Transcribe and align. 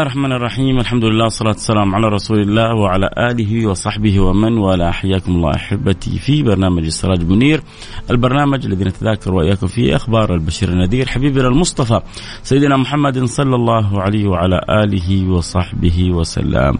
الله 0.00 0.12
الرحمن 0.12 0.32
الرحيم 0.32 0.78
الحمد 0.78 1.04
لله 1.04 1.24
والصلاة 1.24 1.52
والسلام 1.52 1.94
على 1.94 2.06
رسول 2.08 2.40
الله 2.40 2.74
وعلى 2.74 3.10
آله 3.18 3.66
وصحبه 3.66 4.20
ومن 4.20 4.58
والاه 4.58 4.90
حياكم 4.90 5.32
الله 5.32 5.54
أحبتي 5.54 6.18
في 6.18 6.42
برنامج 6.42 6.84
السراج 6.84 7.24
منير 7.24 7.62
البرنامج 8.10 8.66
الذي 8.66 8.84
نتذاكر 8.84 9.34
وإياكم 9.34 9.66
فيه 9.66 9.96
أخبار 9.96 10.34
البشير 10.34 10.68
النذير 10.68 11.06
حبيبنا 11.06 11.48
المصطفى 11.48 12.00
سيدنا 12.42 12.76
محمد 12.76 13.24
صلى 13.24 13.54
الله 13.54 14.02
عليه 14.02 14.28
وعلى 14.28 14.60
آله 14.68 15.30
وصحبه 15.30 16.12
وسلم 16.12 16.78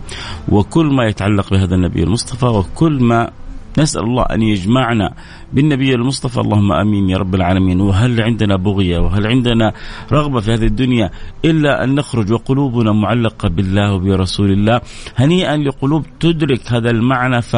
وكل 0.49 0.87
ما 0.87 1.05
يتعلق 1.05 1.51
بهذا 1.51 1.75
النبي 1.75 2.03
المصطفى 2.03 2.47
وكل 2.47 3.03
ما 3.03 3.31
نسأل 3.79 4.03
الله 4.03 4.23
أن 4.23 4.43
يجمعنا 4.43 5.15
بالنبي 5.53 5.95
المصطفى. 5.95 6.41
اللهم 6.41 6.73
آمين 6.73 7.11
يا 7.11 7.19
رب 7.19 7.35
العالمين. 7.35 7.81
وهل 7.81 8.21
عندنا 8.21 8.57
بغية؟ 8.57 8.99
وهل 8.99 9.27
عندنا 9.27 9.73
رغبة 10.13 10.41
في 10.41 10.53
هذه 10.53 10.67
الدنيا 10.67 11.11
إلا 11.45 11.85
أن 11.85 11.95
نخرج 11.95 12.33
وقلوبنا 12.33 12.93
معلقة 12.93 13.49
بالله 13.49 13.95
وبرسول 13.95 14.51
الله؟ 14.51 14.81
هنيئا 15.17 15.57
لقلوب 15.57 16.07
تدرك 16.21 16.73
هذا 16.73 16.91
المعنى 16.91 17.43
ف 17.43 17.57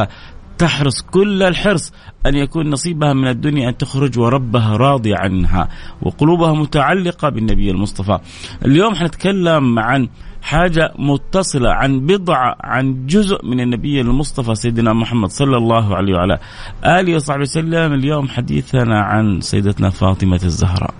تحرص 0.59 1.03
كل 1.03 1.43
الحرص 1.43 1.93
أن 2.27 2.35
يكون 2.35 2.71
نصيبها 2.71 3.13
من 3.13 3.29
الدنيا 3.29 3.69
أن 3.69 3.77
تخرج 3.77 4.19
وربها 4.19 4.77
راضي 4.77 5.15
عنها 5.15 5.69
وقلوبها 6.03 6.53
متعلقة 6.53 7.29
بالنبي 7.29 7.71
المصطفى. 7.71 8.19
اليوم 8.65 8.95
حنتكلم 8.95 9.79
عن 9.79 10.09
حاجة 10.43 10.93
متصلة 10.99 11.71
عن 11.71 12.01
بضعة 12.01 12.57
عن 12.61 13.07
جزء 13.07 13.47
من 13.47 13.61
النبي 13.61 14.01
المصطفى 14.01 14.55
سيدنا 14.55 14.93
محمد 14.93 15.31
صلى 15.31 15.57
الله 15.57 15.97
عليه 15.97 16.15
وعلى 16.15 16.39
آله 16.85 17.15
وصحبه 17.15 17.43
وسلم. 17.43 17.93
اليوم 17.93 18.29
حديثنا 18.29 19.01
عن 19.01 19.41
سيدتنا 19.41 19.91
فاطمة 19.91 20.41
الزهراء. 20.45 20.95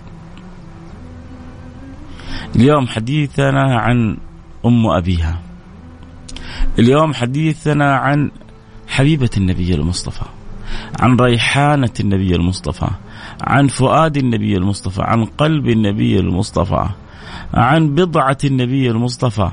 اليوم 2.57 2.87
حديثنا 2.87 3.79
عن 3.79 4.17
أم 4.67 4.87
أبيها. 4.87 5.39
اليوم 6.79 7.15
حديثنا 7.15 7.97
عن 7.97 8.31
حبيبة 8.89 9.31
النبي 9.37 9.75
المصطفى 9.75 10.25
عن 11.01 11.17
ريحانة 11.17 11.91
النبي 12.01 12.37
المصطفى 12.37 12.89
عن 13.41 13.69
فؤاد 13.69 14.17
النبي 14.17 14.57
المصطفى 14.57 15.03
عن 15.03 15.25
قلب 15.25 15.69
النبي 15.69 16.21
المصطفى 16.21 16.89
عن 17.55 17.95
بضعة 17.95 18.39
النبي 18.45 18.91
المصطفى. 18.91 19.51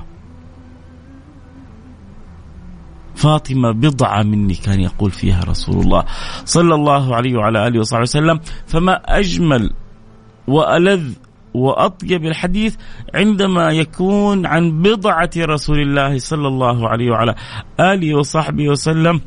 فاطمة 3.16 3.72
بضعة 3.72 4.24
مني 4.24 4.54
كان 4.54 4.80
يقول 4.80 5.12
فيها 5.12 5.44
رسول 5.44 5.76
الله 5.84 6.06
صلى 6.46 6.76
الله 6.76 7.16
عليه 7.16 7.36
وعلى 7.38 7.68
آله 7.68 7.80
وصحبه 7.80 8.02
وسلم 8.02 8.40
فما 8.68 8.94
أجمل 8.94 9.70
وألذ 10.48 11.14
وأطيب 11.54 12.26
الحديث 12.26 12.76
عندما 13.16 13.72
يكون 13.72 14.46
عن 14.46 14.82
بضعة 14.82 15.30
رسول 15.38 15.80
الله 15.80 16.18
صلى 16.18 16.48
الله 16.48 16.90
عليه 16.90 17.12
وعلى 17.12 17.36
آله 17.80 18.16
وصحبه 18.16 18.70
وسلم. 18.70 19.22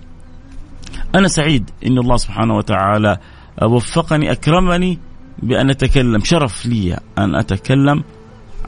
أنا 1.14 1.28
سعيد 1.28 1.70
إن 1.86 1.98
الله 1.98 2.16
سبحانه 2.16 2.56
وتعالى 2.56 3.18
وفقني 3.62 4.32
أكرمني 4.32 4.98
بأن 5.38 5.70
أتكلم. 5.70 6.20
شرف 6.24 6.66
لي 6.66 6.98
أن 7.18 7.34
أتكلم 7.34 8.04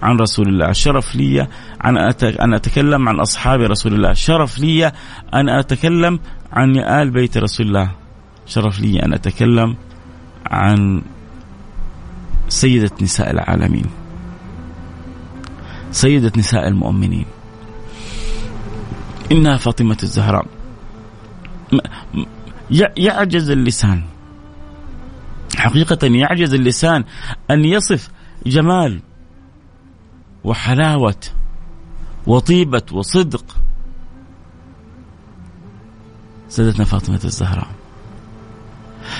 عن 0.04 0.16
رسول 0.16 0.48
الله. 0.48 0.72
شرف 0.72 1.16
لي 1.16 1.48
عن 1.80 1.98
أن 2.40 2.54
أتكلم 2.54 3.08
عن 3.08 3.20
أصحاب 3.20 3.60
رسول 3.60 3.94
الله. 3.94 4.12
شرف 4.12 4.58
لي 4.58 4.92
أن 5.34 5.48
أتكلم 5.48 6.20
عن 6.52 6.76
آل 6.76 7.10
بيت 7.10 7.38
رسول 7.38 7.66
الله. 7.66 7.90
شرف 8.46 8.80
لي 8.80 9.02
أن 9.02 9.14
أتكلم 9.14 9.76
عن 10.46 11.02
سيدة 12.48 12.90
نساء 13.02 13.30
العالمين. 13.30 13.86
سيدة 15.90 16.32
نساء 16.36 16.68
المؤمنين. 16.68 17.26
إنها 19.32 19.56
فاطمة 19.56 19.96
الزهراء. 20.02 20.46
يعجز 22.96 23.50
اللسان. 23.50 24.02
حقيقة 25.56 26.06
يعجز 26.06 26.54
اللسان 26.54 27.04
أن 27.50 27.64
يصف 27.64 28.10
جمال 28.46 29.00
وحلاوة 30.44 31.20
وطيبة 32.26 32.82
وصدق 32.92 33.44
سيدتنا 36.48 36.84
فاطمة 36.84 37.20
الزهراء 37.24 37.68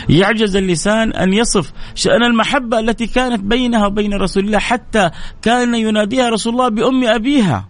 يعجز 0.09 0.57
اللسان 0.57 1.13
أن 1.13 1.33
يصف 1.33 1.73
شأن 1.95 2.23
المحبة 2.23 2.79
التي 2.79 3.07
كانت 3.07 3.41
بينها 3.41 3.87
وبين 3.87 4.15
رسول 4.15 4.45
الله 4.45 4.59
حتى 4.59 5.11
كان 5.43 5.75
يناديها 5.75 6.29
رسول 6.29 6.53
الله 6.53 6.69
بأم 6.69 7.05
أبيها. 7.05 7.69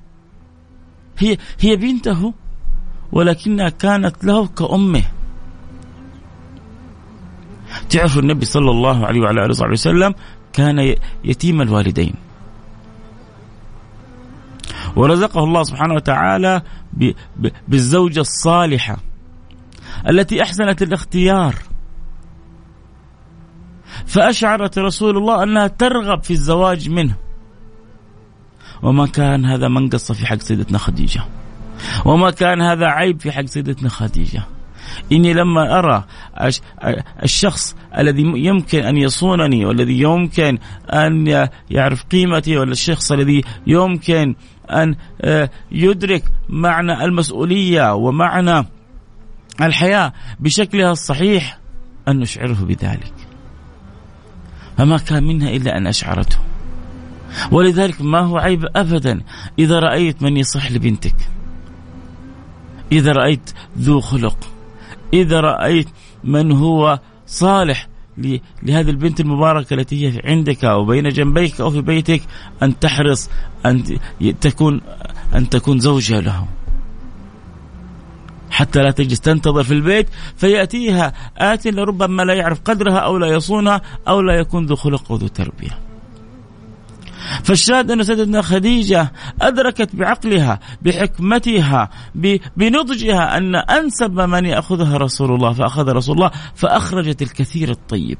هي 1.18 1.38
هي 1.60 1.76
بنته 1.76 2.34
ولكنها 3.12 3.68
كانت 3.68 4.24
له 4.24 4.46
كأمه. 4.46 5.02
تعرف 7.90 8.18
النبي 8.18 8.44
صلى 8.44 8.70
الله 8.70 9.06
عليه 9.06 9.20
وعلى 9.20 9.40
آله 9.40 9.50
وصحبه 9.50 9.72
وسلم 9.72 10.14
كان 10.52 10.96
يتيم 11.24 11.62
الوالدين. 11.62 12.14
ورزقه 14.96 15.44
الله 15.44 15.62
سبحانه 15.62 15.94
وتعالى 15.94 16.62
بالزوجة 17.68 18.20
الصالحة 18.20 18.96
التي 20.08 20.42
أحسنت 20.42 20.82
الاختيار. 20.82 21.54
فأشعرت 24.06 24.78
رسول 24.78 25.16
الله 25.16 25.42
أنها 25.42 25.66
ترغب 25.66 26.22
في 26.22 26.30
الزواج 26.30 26.88
منه. 26.88 27.14
وما 28.82 29.06
كان 29.06 29.44
هذا 29.44 29.68
منقص 29.68 30.12
في 30.12 30.26
حق 30.26 30.38
سيدتنا 30.38 30.78
خديجة. 30.78 31.24
وما 32.04 32.30
كان 32.30 32.60
هذا 32.62 32.86
عيب 32.86 33.20
في 33.20 33.32
حق 33.32 33.44
سيدتنا 33.44 33.88
خديجة. 33.88 34.42
إني 35.12 35.32
لما 35.32 35.78
أرى 35.78 36.04
الشخص 37.22 37.76
الذي 37.98 38.22
يمكن 38.22 38.78
أن 38.78 38.96
يصونني 38.96 39.64
والذي 39.64 40.00
يمكن 40.00 40.58
أن 40.90 41.26
يعرف 41.70 42.04
قيمتي 42.04 42.56
ولا 42.56 42.72
الشخص 42.72 43.12
الذي 43.12 43.42
يمكن 43.66 44.34
أن 44.70 44.96
آه، 45.20 45.50
يدرك 45.72 46.24
معنى 46.48 47.04
المسؤولية 47.04 47.94
ومعنى 47.94 48.66
الحياة 49.60 50.12
بشكلها 50.40 50.92
الصحيح 50.92 51.58
أن 52.08 52.18
نشعره 52.18 52.64
بذلك. 52.64 53.14
فما 54.78 54.98
كان 54.98 55.24
منها 55.24 55.50
إلا 55.50 55.76
أن 55.76 55.86
أشعرته. 55.86 56.38
ولذلك 57.50 58.02
ما 58.02 58.20
هو 58.20 58.38
عيب 58.38 58.64
أبدا 58.76 59.20
إذا 59.58 59.78
رأيت 59.78 60.22
من 60.22 60.36
يصح 60.36 60.72
لبنتك. 60.72 61.16
إذا 62.92 63.12
رأيت 63.12 63.50
ذو 63.78 64.00
خلق. 64.00 64.36
إذا 65.12 65.40
رأيت 65.40 65.88
من 66.24 66.52
هو 66.52 66.98
صالح. 67.26 67.88
لهذه 68.62 68.90
البنت 68.90 69.20
المباركة 69.20 69.74
التي 69.74 70.06
هي 70.06 70.20
عندك 70.24 70.64
أو 70.64 70.84
بين 70.84 71.08
جنبيك 71.08 71.60
أو 71.60 71.70
في 71.70 71.80
بيتك 71.80 72.22
أن 72.62 72.78
تحرص 72.78 73.30
أن 73.66 73.98
تكون 74.40 74.80
أن 75.34 75.48
تكون 75.48 75.78
زوجة 75.78 76.20
له 76.20 76.46
حتى 78.50 78.82
لا 78.82 78.90
تجلس 78.90 79.20
تنتظر 79.20 79.62
في 79.62 79.72
البيت 79.72 80.08
فيأتيها 80.36 81.12
آت 81.38 81.66
لربما 81.66 82.22
لا 82.22 82.34
يعرف 82.34 82.60
قدرها 82.60 82.98
أو 82.98 83.18
لا 83.18 83.26
يصونها 83.26 83.82
أو 84.08 84.20
لا 84.20 84.34
يكون 84.34 84.66
ذو 84.66 84.76
خلق 84.76 85.12
وذو 85.12 85.26
تربية. 85.26 85.78
فالشاهد 87.44 87.90
أن 87.90 88.02
سيدتنا 88.02 88.42
خديجة 88.42 89.12
أدركت 89.42 89.96
بعقلها 89.96 90.60
بحكمتها 90.82 91.90
بنضجها 92.56 93.36
أن 93.36 93.54
أنسب 93.54 94.20
من 94.20 94.44
يأخذها 94.44 94.96
رسول 94.96 95.34
الله 95.34 95.52
فأخذ 95.52 95.88
رسول 95.88 96.16
الله 96.16 96.30
فأخرجت 96.54 97.22
الكثير 97.22 97.70
الطيب 97.70 98.18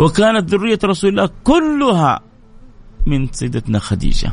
وكانت 0.00 0.54
ذرية 0.54 0.78
رسول 0.84 1.10
الله 1.10 1.30
كلها 1.44 2.20
من 3.06 3.28
سيدتنا 3.32 3.78
خديجة 3.78 4.32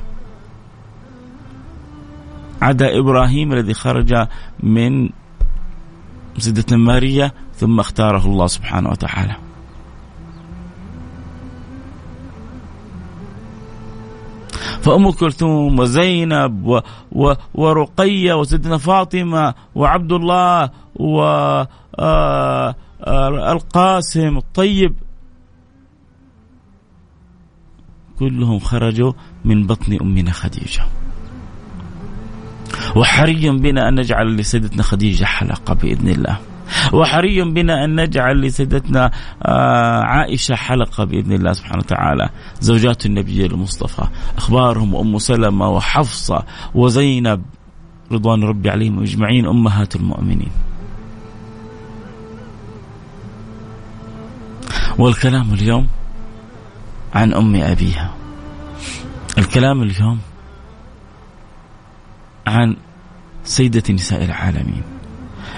عدا 2.61 2.99
إبراهيم 2.99 3.53
الذي 3.53 3.73
خرج 3.73 4.27
من 4.63 5.09
سيدتنا 6.37 6.77
ماريا 6.77 7.31
ثم 7.55 7.79
اختاره 7.79 8.25
الله 8.25 8.47
سبحانه 8.47 8.89
وتعالى. 8.89 9.35
فأم 14.81 15.11
كلثوم 15.11 15.79
وزينب 15.79 16.65
و 16.65 16.79
و 17.11 17.33
ورقية 17.53 18.33
وسيدنا 18.33 18.77
فاطمة 18.77 19.53
وعبد 19.75 20.11
الله 20.11 20.69
والقاسم 23.07 24.37
الطيب. 24.37 24.95
كلهم 28.19 28.59
خرجوا 28.59 29.13
من 29.45 29.67
بطن 29.67 29.97
أمنا 30.01 30.31
خديجة. 30.31 30.83
وحري 32.95 33.49
بنا 33.49 33.89
أن 33.89 33.95
نجعل 33.99 34.35
لسيدتنا 34.35 34.83
خديجة 34.83 35.25
حلقة 35.25 35.73
بإذن 35.73 36.07
الله. 36.07 36.39
وحري 36.93 37.41
بنا 37.41 37.85
أن 37.85 38.01
نجعل 38.01 38.41
لسيدتنا 38.41 39.11
آه، 39.43 40.01
عائشة 40.01 40.55
حلقة 40.55 41.03
بإذن 41.03 41.31
الله 41.31 41.53
سبحانه 41.53 41.77
وتعالى. 41.77 42.29
زوجات 42.59 43.05
النبي 43.05 43.45
المصطفى 43.45 44.07
أخبارهم 44.37 44.95
أم 44.95 45.17
سلمة 45.17 45.69
وحفصة 45.69 46.43
وزينب 46.75 47.41
رضوان 48.11 48.43
ربي 48.43 48.69
عليهم 48.69 49.01
أجمعين 49.01 49.45
أمهات 49.45 49.95
المؤمنين. 49.95 50.51
والكلام 54.97 55.53
اليوم 55.53 55.87
عن 57.13 57.33
أم 57.33 57.55
أبيها. 57.55 58.13
الكلام 59.37 59.83
اليوم 59.83 60.19
عن 62.47 62.75
سيدة 63.43 63.93
نساء 63.93 64.25
العالمين. 64.25 64.83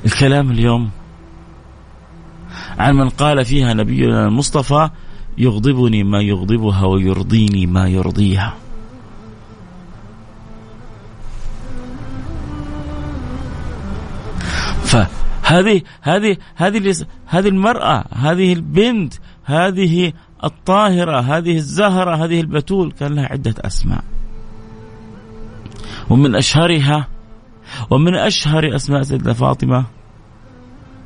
الكلام 0.06 0.52
اليوم 0.52 0.90
عن 2.80 2.96
من 2.96 3.10
قال 3.10 3.46
فيها 3.46 3.74
نبينا 3.74 4.28
المصطفى 4.28 4.90
يغضبني 5.38 6.04
ما 6.04 6.22
يغضبها 6.22 6.86
ويرضيني 6.86 7.66
ما 7.66 7.88
يرضيها. 7.88 8.54
فهذه 14.84 15.82
هذه 16.02 16.38
هذه 16.56 16.96
هذه 17.26 17.48
المرأة 17.48 18.06
هذه 18.12 18.54
البنت 18.54 19.14
هذه 19.44 20.14
الطاهرة 20.44 21.20
هذه 21.20 21.56
الزهرة 21.56 22.26
هذه 22.26 22.42
البتول 22.42 22.92
كان 22.92 23.16
لها 23.16 23.26
عدة 23.26 23.56
أسماء. 23.58 24.04
ومن 26.10 26.36
أشهرها 26.36 27.08
ومن 27.90 28.16
أشهر 28.16 28.76
أسماء 28.76 29.02
سيدنا 29.02 29.34
فاطمة 29.34 29.86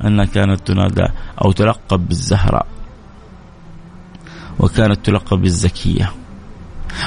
أنها 0.05 0.25
كانت 0.25 0.67
تنادى 0.67 1.05
أو 1.45 1.51
تلقب 1.51 2.07
بالزهراء 2.07 2.67
وكانت 4.59 5.05
تلقب 5.05 5.41
بالزكية 5.41 6.11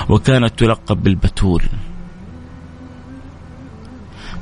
وكانت 0.09 0.59
تلقب 0.59 1.03
بالبتول. 1.03 1.63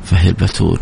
فهي 0.05 0.29
البتول 0.29 0.79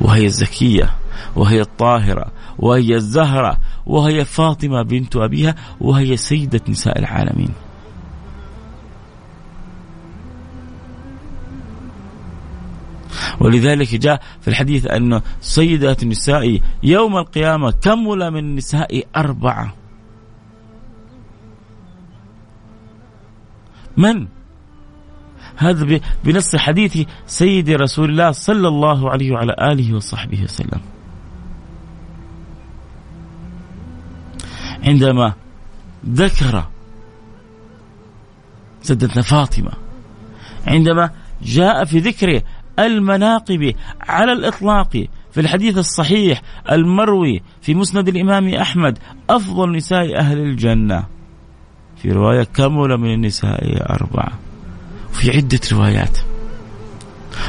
وهي 0.00 0.26
الزكية 0.26 0.90
وهي 1.36 1.60
الطاهرة 1.60 2.32
وهي 2.58 2.94
الزهرة 2.94 3.58
وهي 3.86 4.24
فاطمة 4.24 4.82
بنت 4.82 5.16
أبيها 5.16 5.54
وهي 5.80 6.16
سيدة 6.16 6.60
نساء 6.68 6.98
العالمين. 6.98 7.50
ولذلك 13.40 13.94
جاء 13.94 14.22
في 14.40 14.48
الحديث 14.48 14.86
أن 14.86 15.20
سيدة 15.40 15.96
النساء 16.02 16.60
يوم 16.82 17.16
القيامة 17.16 17.70
كمل 17.70 18.30
من 18.30 18.38
النساء 18.38 19.04
أربعة 19.16 19.74
من؟ 23.96 24.26
هذا 25.56 26.00
بنص 26.24 26.56
حديث 26.56 27.06
سيد 27.26 27.70
رسول 27.70 28.10
الله 28.10 28.30
صلى 28.30 28.68
الله 28.68 29.10
عليه 29.10 29.32
وعلى 29.32 29.56
آله 29.72 29.94
وصحبه 29.94 30.42
وسلم 30.42 30.80
عندما 34.84 35.32
ذكر 36.08 36.64
سيدتنا 38.82 39.22
فاطمة 39.22 39.72
عندما 40.66 41.10
جاء 41.42 41.84
في 41.84 41.98
ذكر 41.98 42.42
المناقب 42.86 43.74
على 44.00 44.32
الإطلاق 44.32 45.06
في 45.32 45.40
الحديث 45.40 45.78
الصحيح 45.78 46.42
المروي 46.72 47.42
في 47.62 47.74
مسند 47.74 48.08
الإمام 48.08 48.54
أحمد 48.54 48.98
أفضل 49.30 49.72
نساء 49.72 50.18
أهل 50.18 50.38
الجنة. 50.38 51.04
في 51.96 52.12
رواية 52.12 52.42
كمل 52.42 52.96
من 52.98 53.14
النساء 53.14 53.90
أربعة. 53.90 54.32
في 55.12 55.30
عدة 55.36 55.60
روايات. 55.72 56.18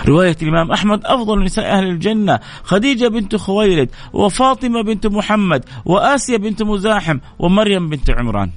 رواية 0.07 0.38
الإمام 0.41 0.71
أحمد 0.71 1.05
أفضل 1.05 1.43
نساء 1.43 1.77
أهل 1.77 1.83
الجنة. 1.83 2.39
خديجة 2.63 3.07
بنت 3.07 3.35
خويلد 3.35 3.89
وفاطمة 4.13 4.81
بنت 4.81 5.07
محمد 5.07 5.65
وآسيا 5.85 6.38
بنت 6.38 6.63
مزاحم 6.63 7.17
ومريم 7.39 7.89
بنت 7.89 8.09
عمران. 8.09 8.51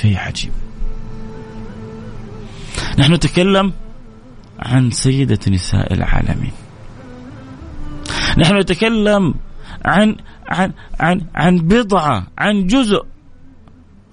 شيء 0.00 0.16
عجيب. 0.16 0.52
نحن 2.98 3.12
نتكلم 3.12 3.72
عن 4.58 4.90
سيدة 4.90 5.38
نساء 5.48 5.92
العالمين. 5.94 6.52
نحن 8.38 8.56
نتكلم 8.58 9.34
عن 9.84 10.16
عن 10.48 10.72
عن 11.00 11.26
عن 11.34 11.58
بضعة 11.58 12.26
عن 12.38 12.66
جزء 12.66 13.02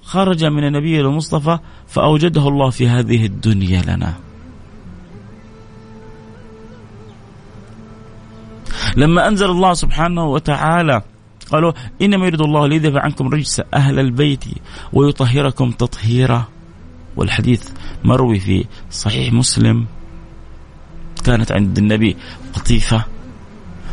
خرج 0.02 0.46
من 0.46 0.64
النبي 0.68 1.02
المصطفى 1.02 1.60
فأوجده 1.88 2.48
الله 2.48 2.70
في 2.70 2.88
هذه 2.88 3.26
الدنيا 3.26 3.82
لنا. 3.82 4.14
لما 8.98 9.28
أنزل 9.28 9.50
الله 9.50 9.74
سبحانه 9.74 10.26
وتعالى 10.26 11.02
قالوا 11.52 11.72
إنما 12.02 12.26
يريد 12.26 12.42
الله 12.42 12.68
ليذهب 12.68 12.98
عنكم 12.98 13.28
رجس 13.28 13.62
أهل 13.74 14.00
البيت 14.00 14.44
ويطهركم 14.94 15.72
تطهيرا. 15.72 16.48
والحديث 17.16 17.70
مروي 18.04 18.40
في 18.40 18.66
صحيح 18.92 19.34
مسلم. 19.34 19.86
كانت 21.26 21.52
عند 21.52 21.78
النبي 21.78 22.18
قطيفة 22.54 23.06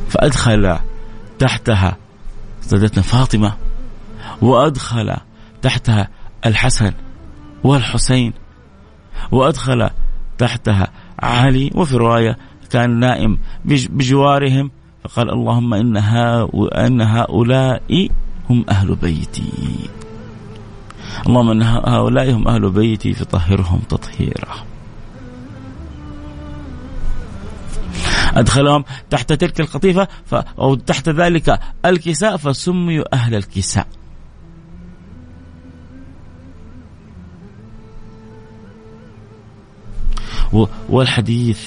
فأدخل 0.08 0.78
تحتها 1.38 1.96
سيدتنا 2.60 3.02
فاطمة 3.02 3.54
وأدخل 4.42 5.16
تحتها 5.62 6.08
الحسن 6.46 6.92
والحسين 7.64 8.32
وأدخل 9.32 9.90
تحتها 10.38 10.88
علي. 11.18 11.70
وفي 11.74 11.96
رواية 11.96 12.38
كان 12.70 12.98
نائم 12.98 13.38
بجوارهم 13.64 14.70
فقال 15.02 15.30
اللهم 15.30 15.74
إن, 15.74 15.96
إن 16.86 17.00
هؤلاء 17.00 18.08
هم 18.50 18.64
أهل 18.68 18.94
بيتي. 18.94 19.88
اللهم 21.26 21.50
إن 21.50 21.62
هؤلاء 21.62 22.30
هم 22.30 22.48
أهل 22.48 22.70
بيتي 22.70 23.12
فطهرهم 23.14 23.80
تطهيرا. 23.88 24.54
أدخلهم 28.34 28.84
تحت 29.10 29.32
تلك 29.32 29.60
القطيفة 29.60 30.08
أو 30.58 30.74
تحت 30.74 31.08
ذلك 31.08 31.60
الكساء 31.86 32.36
فسميوا 32.36 33.14
أهل 33.14 33.34
الكساء. 33.34 33.86
والحديث 40.88 41.60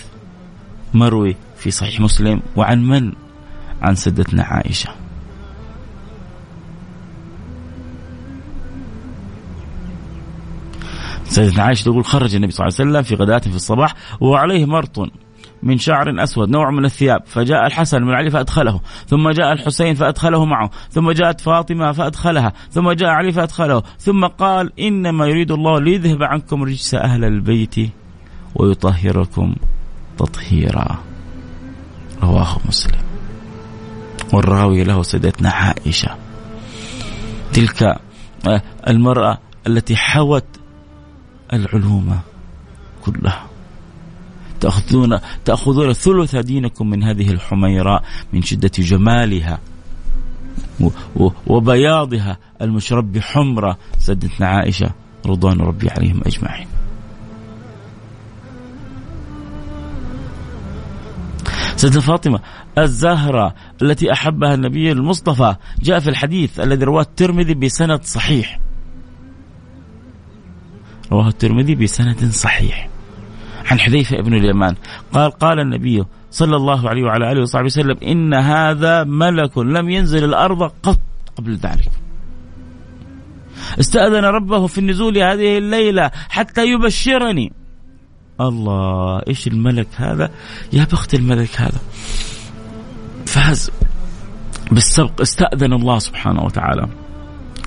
مروي 0.93 1.35
في 1.57 1.71
صحيح 1.71 1.99
مسلم 1.99 2.41
وعن 2.55 2.87
من؟ 2.87 3.24
عن 3.85 3.95
سدتنا 3.95 4.43
عائشة. 4.43 4.89
سيدتنا 11.23 11.63
عائشة 11.63 11.83
تقول 11.83 12.05
خرج 12.05 12.35
النبي 12.35 12.51
صلى 12.51 12.67
الله 12.67 12.77
عليه 12.79 12.89
وسلم 12.91 13.03
في 13.03 13.23
غداة 13.23 13.39
في 13.39 13.55
الصباح 13.55 13.93
وعليه 14.21 14.65
مرط 14.65 15.09
من 15.63 15.77
شعر 15.77 16.23
أسود 16.23 16.49
نوع 16.49 16.71
من 16.71 16.85
الثياب 16.85 17.23
فجاء 17.25 17.65
الحسن 17.65 18.03
من 18.03 18.13
علي 18.13 18.29
فأدخله 18.29 18.79
ثم 19.07 19.29
جاء 19.29 19.53
الحسين 19.53 19.95
فأدخله 19.95 20.45
معه 20.45 20.69
ثم 20.89 21.11
جاءت 21.11 21.41
فاطمة 21.41 21.91
فأدخلها 21.91 22.53
ثم 22.71 22.91
جاء 22.91 23.09
علي 23.09 23.31
فأدخله 23.31 23.83
ثم 23.99 24.25
قال 24.25 24.79
إنما 24.79 25.27
يريد 25.27 25.51
الله 25.51 25.79
ليذهب 25.79 26.23
عنكم 26.23 26.63
رجس 26.63 26.95
أهل 26.95 27.23
البيت 27.23 27.75
ويطهركم 28.55 29.55
تطهيرا. 30.17 30.95
رواه 32.23 32.57
مسلم. 32.67 33.04
والراوي 34.33 34.83
له 34.83 35.03
سيدتنا 35.03 35.49
عائشة. 35.49 36.15
تلك 37.53 37.83
آه، 38.47 38.61
المرأة 38.87 39.37
التي 39.67 39.95
حوت 39.95 40.45
العلوم 41.53 42.19
كلها. 43.05 43.45
تأخذون 44.59 45.19
تأخذون 45.45 45.93
ثلث 45.93 46.35
دينكم 46.35 46.89
من 46.89 47.03
هذه 47.03 47.31
الحميراء 47.31 48.03
من 48.33 48.41
شدة 48.41 48.71
جمالها 48.77 49.59
وبياضها 51.47 52.37
المشرب 52.61 53.13
بحمرة. 53.13 53.77
سيدتنا 53.97 54.47
عائشة 54.47 54.89
رضوان 55.25 55.61
ربي 55.61 55.89
عليهم 55.89 56.21
أجمعين. 56.25 56.67
سيدة 61.75 61.99
فاطمة 61.99 62.39
الزهرة 62.77 63.55
التي 63.81 64.11
أحبها 64.11 64.53
النبي 64.53 64.91
المصطفى. 64.91 65.55
جاء 65.81 65.99
في 65.99 66.09
الحديث 66.09 66.59
الذي 66.59 66.85
رواه 66.85 67.01
الترمذي 67.01 67.53
بسند 67.53 68.03
صحيح. 68.03 68.59
رواه 71.11 71.27
الترمذي 71.27 71.75
بسند 71.75 72.25
صحيح. 72.25 72.89
عن 73.71 73.79
حذيفة 73.79 74.21
بن 74.21 74.33
اليمان. 74.33 74.75
قال 75.13 75.31
قال 75.31 75.59
النبي 75.59 76.03
صلى 76.31 76.55
الله 76.55 76.89
عليه 76.89 77.03
وعلى 77.03 77.31
آله 77.31 77.41
وصحبه 77.41 77.65
وسلم 77.65 77.97
إن 78.03 78.33
هذا 78.33 79.03
ملك 79.03 79.57
لم 79.57 79.89
ينزل 79.89 80.23
الأرض 80.23 80.63
قط 80.63 80.99
قبل 81.37 81.55
ذلك. 81.55 81.91
استأذن 83.79 84.25
ربه 84.25 84.67
في 84.67 84.77
النزول 84.77 85.17
هذه 85.17 85.57
الليلة 85.57 86.11
حتى 86.29 86.65
يبشرني. 86.67 87.53
الله 88.41 89.21
إيش 89.27 89.47
الملك 89.47 89.87
هذا؟ 89.95 90.31
يا 90.73 90.83
بخت 90.83 91.13
الملك 91.13 91.61
هذا. 91.61 91.79
فاز 93.35 93.71
بالسبق 94.71 95.21
استأذن 95.21 95.73
الله 95.73 95.99
سبحانه 95.99 96.43
وتعالى. 96.43 96.87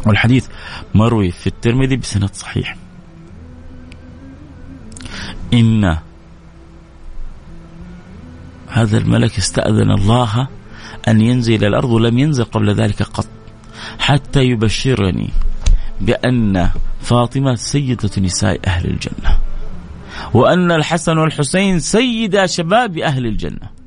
والحديث 0.07 0.47
مروي 0.95 1.31
في 1.31 1.47
الترمذي 1.47 1.97
بسند 1.97 2.35
صحيح. 2.35 2.77
إن 5.55 5.99
هذا 8.69 8.99
الملك 8.99 9.39
استأذن 9.39 9.91
الله 9.91 10.49
أن 11.09 11.21
ينزل 11.21 11.55
إلى 11.55 11.67
الأرض 11.67 11.91
ولم 11.91 12.19
ينزل 12.19 12.45
قبل 12.45 12.75
ذلك 12.75 13.03
قط 13.03 13.29
حتى 13.99 14.45
يبشرني 14.45 15.31
بأن 16.01 16.71
فاطمة 17.01 17.55
سيدة 17.55 18.11
نساء 18.19 18.61
أهل 18.67 18.91
الجنة 18.91 19.39
وأن 20.35 20.73
الحسن 20.73 21.19
والحسين 21.19 21.81
سيدا 21.81 22.47
شباب 22.47 22.99
أهل 22.99 23.27
الجنة. 23.27 23.78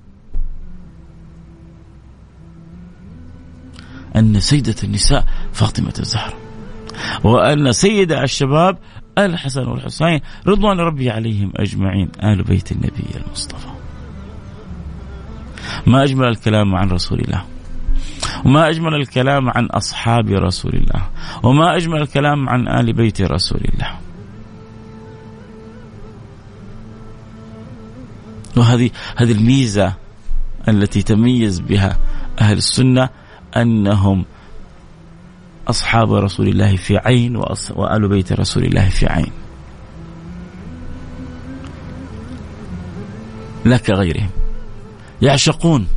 أن 4.15 4.39
سيدة 4.39 4.75
النساء 4.83 5.25
فاطمة 5.53 5.93
الزهرة 5.99 6.33
وأن 7.23 7.71
سيد 7.71 8.11
الشباب 8.11 8.77
الحسن 9.17 9.67
والحسين 9.67 10.19
رضوان 10.47 10.79
ربي 10.79 11.09
عليهم 11.09 11.51
أجمعين 11.55 12.09
آل 12.23 12.43
بيت 12.43 12.71
النبي 12.71 13.05
المصطفى. 13.25 13.67
ما 15.87 16.03
أجمل 16.03 16.27
الكلام 16.27 16.75
عن 16.75 16.89
رسول 16.89 17.19
الله 17.19 17.45
وما 18.45 18.69
أجمل 18.69 18.95
الكلام 18.95 19.49
عن 19.49 19.65
أصحاب 19.65 20.29
رسول 20.29 20.73
الله 20.73 21.09
وما 21.43 21.75
أجمل 21.75 22.01
الكلام 22.01 22.49
عن 22.49 22.67
آل 22.67 22.93
بيت 22.93 23.21
رسول 23.21 23.61
الله. 23.73 23.87
وهذه 28.57 28.89
هذه 29.15 29.31
الميزة 29.31 29.93
التي 30.67 31.01
تميز 31.01 31.59
بها 31.59 31.97
أهل 32.41 32.57
السنة 32.57 33.09
أنهم 33.57 34.25
أصحاب 35.67 36.13
رسول 36.13 36.47
الله 36.47 36.75
في 36.75 36.97
عين 36.97 37.35
وآل 37.75 38.07
بيت 38.07 38.33
رسول 38.33 38.63
الله 38.63 38.89
في 38.89 39.07
عين. 39.07 39.31
لا 43.65 43.77
كغيرهم 43.77 44.29
يعشقون 45.21 45.87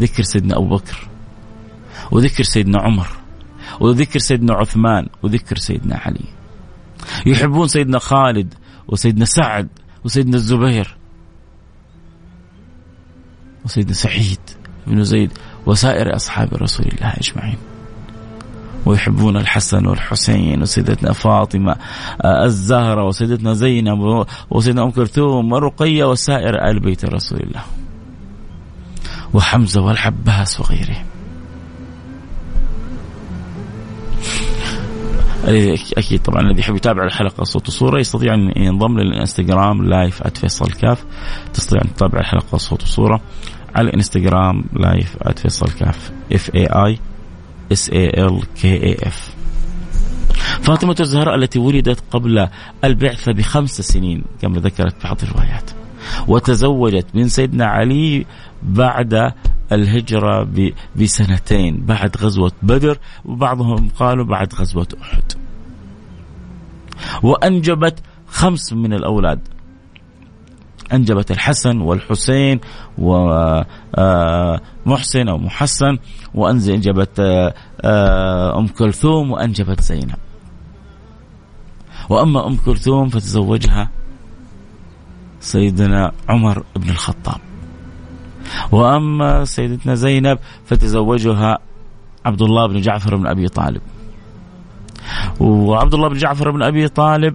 ذكر 0.00 0.22
سيدنا 0.22 0.56
أبو 0.56 0.76
بكر 0.76 1.08
وذكر 2.10 2.44
سيدنا 2.44 2.80
عمر 2.80 3.08
وذكر 3.80 4.18
سيدنا 4.18 4.54
عثمان 4.54 5.06
وذكر 5.22 5.56
سيدنا 5.56 5.96
علي. 5.96 6.24
يحبون 7.26 7.68
سيدنا 7.68 7.98
خالد 7.98 8.54
وسيدنا 8.88 9.24
سعد 9.24 9.68
وسيدنا 10.04 10.36
الزبير 10.36 10.96
وسيدنا 13.64 13.92
سعيد 13.92 14.40
بن 14.86 15.04
زيد. 15.04 15.32
وسائر 15.68 16.16
أصحاب 16.16 16.54
رسول 16.54 16.86
الله 16.86 17.12
أجمعين. 17.12 17.56
ويحبون 18.86 19.36
الحسن 19.36 19.86
والحسين 19.86 20.62
وسيدتنا 20.62 21.12
فاطمة 21.12 21.76
آه، 22.22 22.44
الزهرة 22.44 23.04
وسيدتنا 23.06 23.54
زينب 23.54 24.26
وسيدنا 24.50 24.82
أم 24.82 24.90
كلثوم 24.90 25.52
ورقية 25.52 26.04
وسائر 26.04 26.70
آل 26.70 26.80
بيت 26.80 27.04
رسول 27.04 27.40
الله. 27.40 27.62
وحمزة 29.34 29.80
والعباس 29.80 30.60
وغيرهم. 30.60 31.04
أكيد 35.98 36.22
طبعا 36.22 36.40
الذي 36.40 36.60
يحب 36.60 36.76
يتابع 36.76 37.04
الحلقة 37.04 37.44
صوت 37.44 37.68
وصورة 37.68 38.00
يستطيع 38.00 38.34
أن 38.34 38.52
ينضم 38.56 38.98
للإنستغرام 38.98 39.84
live 39.84 40.22
@فيصل 40.22 40.72
كاف. 40.72 41.04
تستطيع 41.54 41.80
أن 41.84 41.94
تتابع 41.94 42.20
الحلقة 42.20 42.58
صوت 42.58 42.82
وصورة. 42.82 43.20
على 43.74 43.88
الانستغرام 43.88 44.64
live 44.72 45.16
@فيصل 45.36 45.70
كاف 45.70 46.12
F 46.32 46.54
A 46.54 46.66
I 46.66 46.98
S 47.72 47.90
A 47.90 48.26
L 48.26 48.42
K 48.54 48.82
A 48.82 48.96
F 49.02 49.34
فاطمة 50.62 50.96
الزهراء 51.00 51.34
التي 51.34 51.58
ولدت 51.58 52.02
قبل 52.10 52.48
البعثة 52.84 53.32
بخمس 53.32 53.80
سنين 53.80 54.24
كما 54.42 54.60
ذكرت 54.60 55.04
بعض 55.04 55.16
الروايات. 55.22 55.70
وتزوجت 56.28 57.06
من 57.14 57.28
سيدنا 57.28 57.66
علي 57.66 58.26
بعد 58.62 59.32
الهجرة 59.72 60.48
بسنتين 60.96 61.80
بعد 61.86 62.16
غزوة 62.16 62.52
بدر 62.62 62.98
وبعضهم 63.24 63.88
قالوا 63.88 64.24
بعد 64.24 64.54
غزوة 64.54 64.88
أحد. 65.02 65.32
وأنجبت 67.22 67.98
خمس 68.28 68.72
من 68.72 68.92
الأولاد. 68.92 69.40
أنجبت 70.92 71.30
الحسن 71.30 71.80
والحسين 71.80 72.60
ومحسن 72.98 73.28
أو 75.28 75.38
محسن 75.38 75.98
وأنجبت 76.34 77.20
أم 78.56 78.66
كلثوم 78.68 79.30
وأنجبت 79.30 79.80
زينب. 79.80 80.18
وأما 82.08 82.46
أم 82.46 82.56
كلثوم 82.56 83.08
فتزوجها 83.08 83.90
سيدنا 85.40 86.12
عمر 86.28 86.64
بن 86.76 86.90
الخطاب. 86.90 87.40
وأما 88.72 89.44
سيدتنا 89.44 89.94
زينب 89.94 90.38
فتزوجها 90.66 91.58
عبد 92.24 92.42
الله 92.42 92.66
بن 92.66 92.80
جعفر 92.80 93.16
بن 93.16 93.26
أبي 93.26 93.48
طالب. 93.48 93.82
وعبد 95.40 95.94
الله 95.94 96.08
بن 96.08 96.16
جعفر 96.16 96.50
بن 96.50 96.62
أبي 96.62 96.88
طالب 96.88 97.34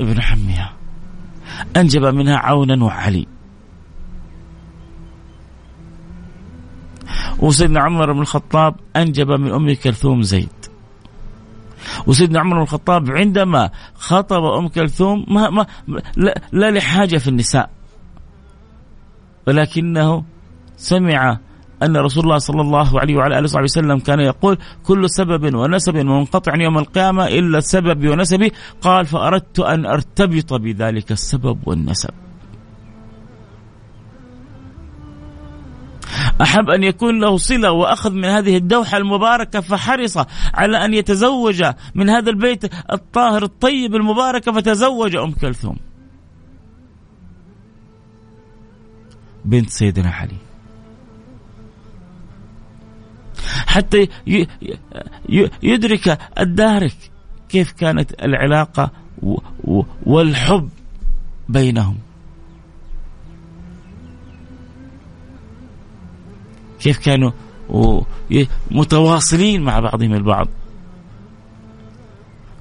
ابن 0.00 0.20
عمها. 0.20 0.72
أنجب 1.76 2.04
منها 2.04 2.36
عونا 2.36 2.84
وعلي. 2.84 3.26
وسيدنا 7.38 7.80
عمر 7.80 8.12
بن 8.12 8.20
الخطاب 8.20 8.74
أنجب 8.96 9.30
من 9.30 9.52
أم 9.52 9.74
كلثوم 9.74 10.22
زيد. 10.22 10.48
وسيدنا 12.06 12.40
عمر 12.40 12.56
بن 12.56 12.62
الخطاب 12.62 13.10
عندما 13.10 13.70
خطب 13.94 14.44
أم 14.44 14.68
كلثوم 14.68 15.26
ما, 15.28 15.50
ما 15.50 15.66
لا, 16.52 16.70
لحاجة 16.70 17.16
في 17.16 17.28
النساء. 17.28 17.70
ولكنه 19.46 20.24
سمع 20.76 21.38
أن 21.82 21.96
رسول 21.96 22.24
الله 22.24 22.38
صلى 22.38 22.60
الله 22.60 23.00
عليه 23.00 23.16
وعلى 23.16 23.38
آله 23.38 23.44
وصحبه 23.44 23.64
وسلم 23.64 23.98
كان 23.98 24.20
يقول 24.20 24.58
كل 24.84 25.10
سبب 25.10 25.54
ونسب 25.54 25.96
منقطع 25.96 26.56
يوم 26.56 26.78
القيامة 26.78 27.26
إلا 27.26 27.58
السبب 27.58 28.08
ونسبي. 28.08 28.52
قال 28.80 29.06
فأردت 29.06 29.60
أن 29.60 29.86
أرتبط 29.86 30.54
بذلك 30.54 31.12
السبب 31.12 31.58
والنسب. 31.66 32.10
أحب 36.42 36.70
أن 36.70 36.82
يكون 36.82 37.20
له 37.20 37.36
صلة 37.36 37.72
وأخذ 37.72 38.12
من 38.12 38.24
هذه 38.24 38.56
الدوحة 38.56 38.98
المباركة 38.98 39.60
فحرص 39.60 40.18
على 40.54 40.84
أن 40.84 40.94
يتزوج 40.94 41.64
من 41.94 42.10
هذا 42.10 42.30
البيت 42.30 42.64
الطاهر 42.92 43.42
الطيب 43.42 43.94
المبارك 43.94 44.50
فتزوج 44.50 45.16
أم 45.16 45.32
كلثوم. 45.32 45.76
بنت 49.44 49.70
سيدنا 49.70 50.10
علي. 50.10 50.47
حتى 53.66 54.08
يدرك 55.62 56.18
الدارك 56.38 56.96
كيف 57.48 57.72
كانت 57.72 58.12
العلاقة 58.22 58.90
والحب 60.06 60.68
بينهم. 61.48 61.98
كيف 66.80 66.98
كانوا 66.98 67.30
متواصلين 68.70 69.62
مع 69.62 69.80
بعضهم 69.80 70.14
البعض. 70.14 70.48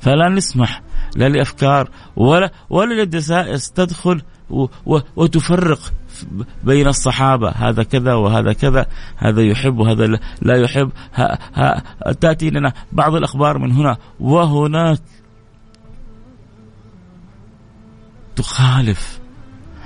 فلا 0.02 0.30
نسمح 0.30 0.82
لا 1.16 1.30
لأفكار 1.30 1.90
ولا 2.16 2.52
ولا 2.70 2.94
للدسائس 2.94 3.72
تدخل 3.72 4.22
وتفرق. 5.16 5.80
بين 6.64 6.88
الصحابة 6.88 7.50
هذا 7.50 7.84
كذا 7.84 8.14
وهذا 8.14 8.54
كذا 8.54 8.86
هذا 9.18 9.42
يحب 9.42 9.78
وهذا 9.80 10.20
لا 10.42 10.56
يحب. 10.56 10.92
ها 11.14 11.40
ها 11.54 11.84
تأتي 12.12 12.50
لنا 12.50 12.74
بعض 12.92 13.16
الأخبار 13.16 13.58
من 13.58 13.72
هنا 13.72 13.98
وهناك 14.20 15.00
تخالف 18.36 19.20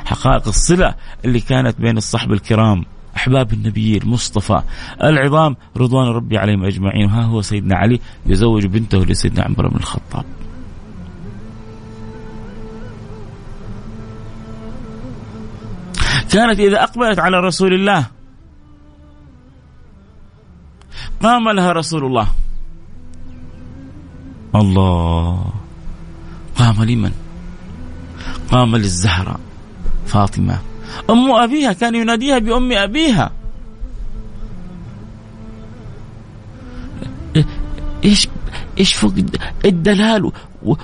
حقائق 0.06 0.48
الصلة 0.48 0.96
اللي 1.26 1.40
كانت 1.40 1.82
بين 1.82 1.98
الصحب 1.98 2.32
الكرام 2.32 2.86
أحباب 3.16 3.54
النبي 3.54 3.98
المصطفى. 3.98 4.62
العظام 5.04 5.56
رضوان 5.78 6.08
ربي 6.08 6.38
عليهم 6.38 6.66
أجمعين. 6.66 7.06
وها 7.06 7.24
هو 7.24 7.42
سيدنا 7.42 7.76
علي 7.76 8.00
يزوج 8.26 8.66
بنته 8.66 9.06
لسيدنا 9.06 9.44
عمر 9.44 9.68
بن 9.68 9.78
الخطاب. 9.78 10.26
كانت 16.32 16.60
إذا 16.60 16.84
أقبلت 16.84 17.20
على 17.20 17.38
رسول 17.40 17.74
الله 17.74 18.06
قام 21.24 21.50
لها 21.50 21.72
رسول 21.72 22.06
الله. 22.06 22.28
الله. 24.56 25.54
قام 26.56 26.84
لمن؟ 26.84 27.12
قام 28.52 28.76
للزهراء 28.76 29.40
فاطمة. 30.06 30.60
أم 31.10 31.32
أبيها 31.32 31.74
كان 31.74 31.96
يناديها 31.96 32.40
بأم 32.40 32.72
أبيها. 32.72 33.32
إيش 38.04 38.28
إيش 38.78 38.94
فوق 38.94 39.14
الدلال 39.66 40.32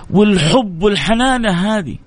والحب 0.09 0.83
والحنانه 0.83 1.51
هذه؟ 1.51 1.97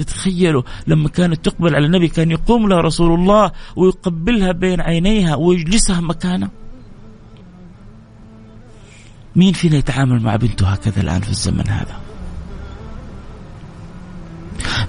تتخيلوا 0.00 0.62
لما 0.86 1.08
كانت 1.08 1.44
تقبل 1.44 1.74
على 1.74 1.86
النبي 1.86 2.08
كان 2.08 2.30
يقوم 2.30 2.68
لها 2.68 2.80
رسول 2.80 3.20
الله 3.20 3.52
ويقبلها 3.76 4.52
بين 4.52 4.80
عينيها 4.80 5.34
ويجلسها 5.34 6.00
مكانه. 6.00 6.50
مين 9.36 9.52
فينا 9.52 9.76
يتعامل 9.76 10.22
مع 10.22 10.36
بنته 10.36 10.68
هكذا 10.68 11.00
الآن 11.00 11.20
في 11.20 11.30
الزمن 11.30 11.68
هذا؟ 11.68 12.00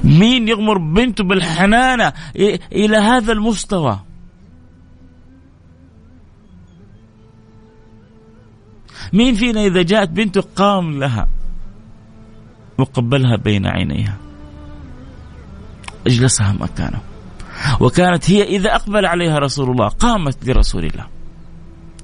مين 0.04 0.48
يغمر 0.48 0.78
بنته 0.78 1.24
بالحنانة 1.24 2.14
إلى 2.72 2.98
هذا 2.98 3.32
المستوى؟ 3.32 4.00
مين 9.14 9.36
فينا 9.36 9.66
إذا 9.66 9.82
جاءت 9.82 10.10
بنته 10.10 10.42
قام 10.56 11.00
لها 11.00 11.28
وقبلها 12.78 13.36
بين 13.36 13.66
عينيها؟ 13.66 14.21
إجلسها 16.08 16.52
مكانه 16.60 17.02
وكانت 17.80 18.32
هي 18.32 18.44
إذا 18.44 18.76
أقبل 18.76 19.06
عليها 19.06 19.40
رسول 19.40 19.72
الله 19.72 19.88
قامت 19.88 20.50
لرسول 20.50 20.86
الله. 20.86 21.06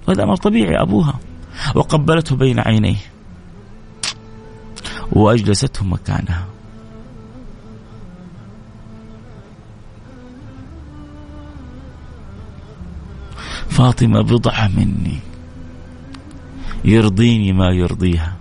وهذا 0.07 0.23
أمر 0.23 0.35
طبيعي 0.35 0.81
أبوها. 0.81 1.19
وقبلته 1.75 2.35
بين 2.35 2.59
عينيه. 2.59 2.97
وأجلسته 5.11 5.85
مكانها. 5.85 6.45
فاطمة 13.69 14.21
بضعة 14.21 14.67
مني. 14.67 15.19
يرضيني 16.85 17.53
ما 17.53 17.69
يرضيها. 17.71 18.35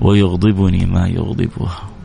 ويغضبني 0.00 0.86
ما 0.86 1.08
يغضبها. 1.08 1.97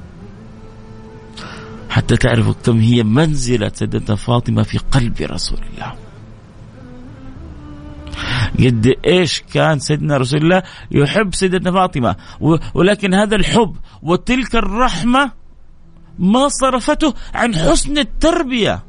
حتى 2.03 2.17
تعرفوا 2.17 2.53
كم 2.53 2.79
هي 2.79 3.03
منزلة 3.03 3.71
سيدتنا 3.73 4.15
فاطمة 4.15 4.63
في 4.63 4.77
قلب 4.77 5.21
رسول 5.21 5.59
الله. 5.73 5.93
قد 8.59 8.95
إيش 9.05 9.41
كان 9.53 9.79
سيدنا 9.79 10.17
رسول 10.17 10.41
الله 10.41 10.63
يحب 10.91 11.35
سيدتنا 11.35 11.71
فاطمة؟ 11.71 12.15
ولكن 12.73 13.13
هذا 13.13 13.35
الحب 13.35 13.75
وتلك 14.01 14.55
الرحمة 14.55 15.31
ما 16.19 16.47
صرفته 16.47 17.13
عن 17.33 17.55
حسن 17.55 17.97
التربية 17.97 18.83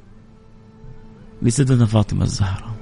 لسيدتنا 1.43 1.87
فاطمة 1.87 2.25
الزهراء. 2.25 2.75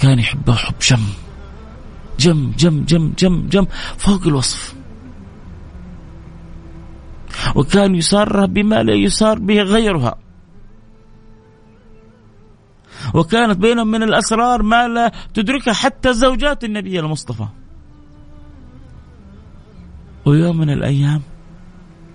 كان 0.00 0.18
يحبها 0.18 0.56
حب 0.56 0.74
جم 0.88 1.00
جم 2.18 2.52
جم 2.58 2.84
جم 2.84 3.12
جم 3.18 3.48
جم 3.48 3.66
فوق 3.98 4.26
الوصف. 4.26 4.81
وكان 7.54 7.94
يسارها 7.94 8.46
بما 8.46 8.82
لا 8.82 8.94
يسار 8.94 9.38
به 9.38 9.62
غيرها. 9.62 10.18
وكانت 13.14 13.58
بينهم 13.58 13.90
من 13.90 14.02
الأسرار 14.02 14.62
ما 14.62 14.88
لا 14.88 15.12
تدركها 15.34 15.72
حتى 15.74 16.14
زوجات 16.14 16.64
النبي 16.64 17.00
المصطفى. 17.00 17.46
ويوم 20.26 20.58
من 20.58 20.70
الأيام 20.70 21.22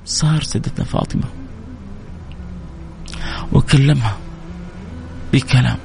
صار 0.06 0.43
سيدتنا 0.43 0.86
فاطمة 0.86 1.25
وكلمها 3.53 4.17
بكلام. 5.34 5.77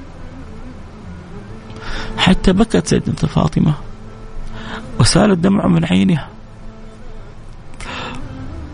حتى 2.16 2.53
بكت 2.53 2.87
سيدتنا 2.87 3.31
فاطمة 3.31 3.75
وسال 5.01 5.31
الدمع 5.31 5.66
من 5.66 5.85
عينها. 5.85 6.32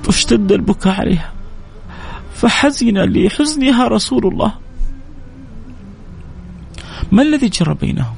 واشتد 0.09 0.53
البكاء 0.53 1.01
عليها. 1.01 1.33
فحزن 2.35 2.99
لحزنها 2.99 3.88
رسول 3.88 4.27
الله. 4.27 4.53
ما 7.12 7.23
الذي 7.23 7.49
جرى 7.49 7.75
بينهم؟ 7.75 8.14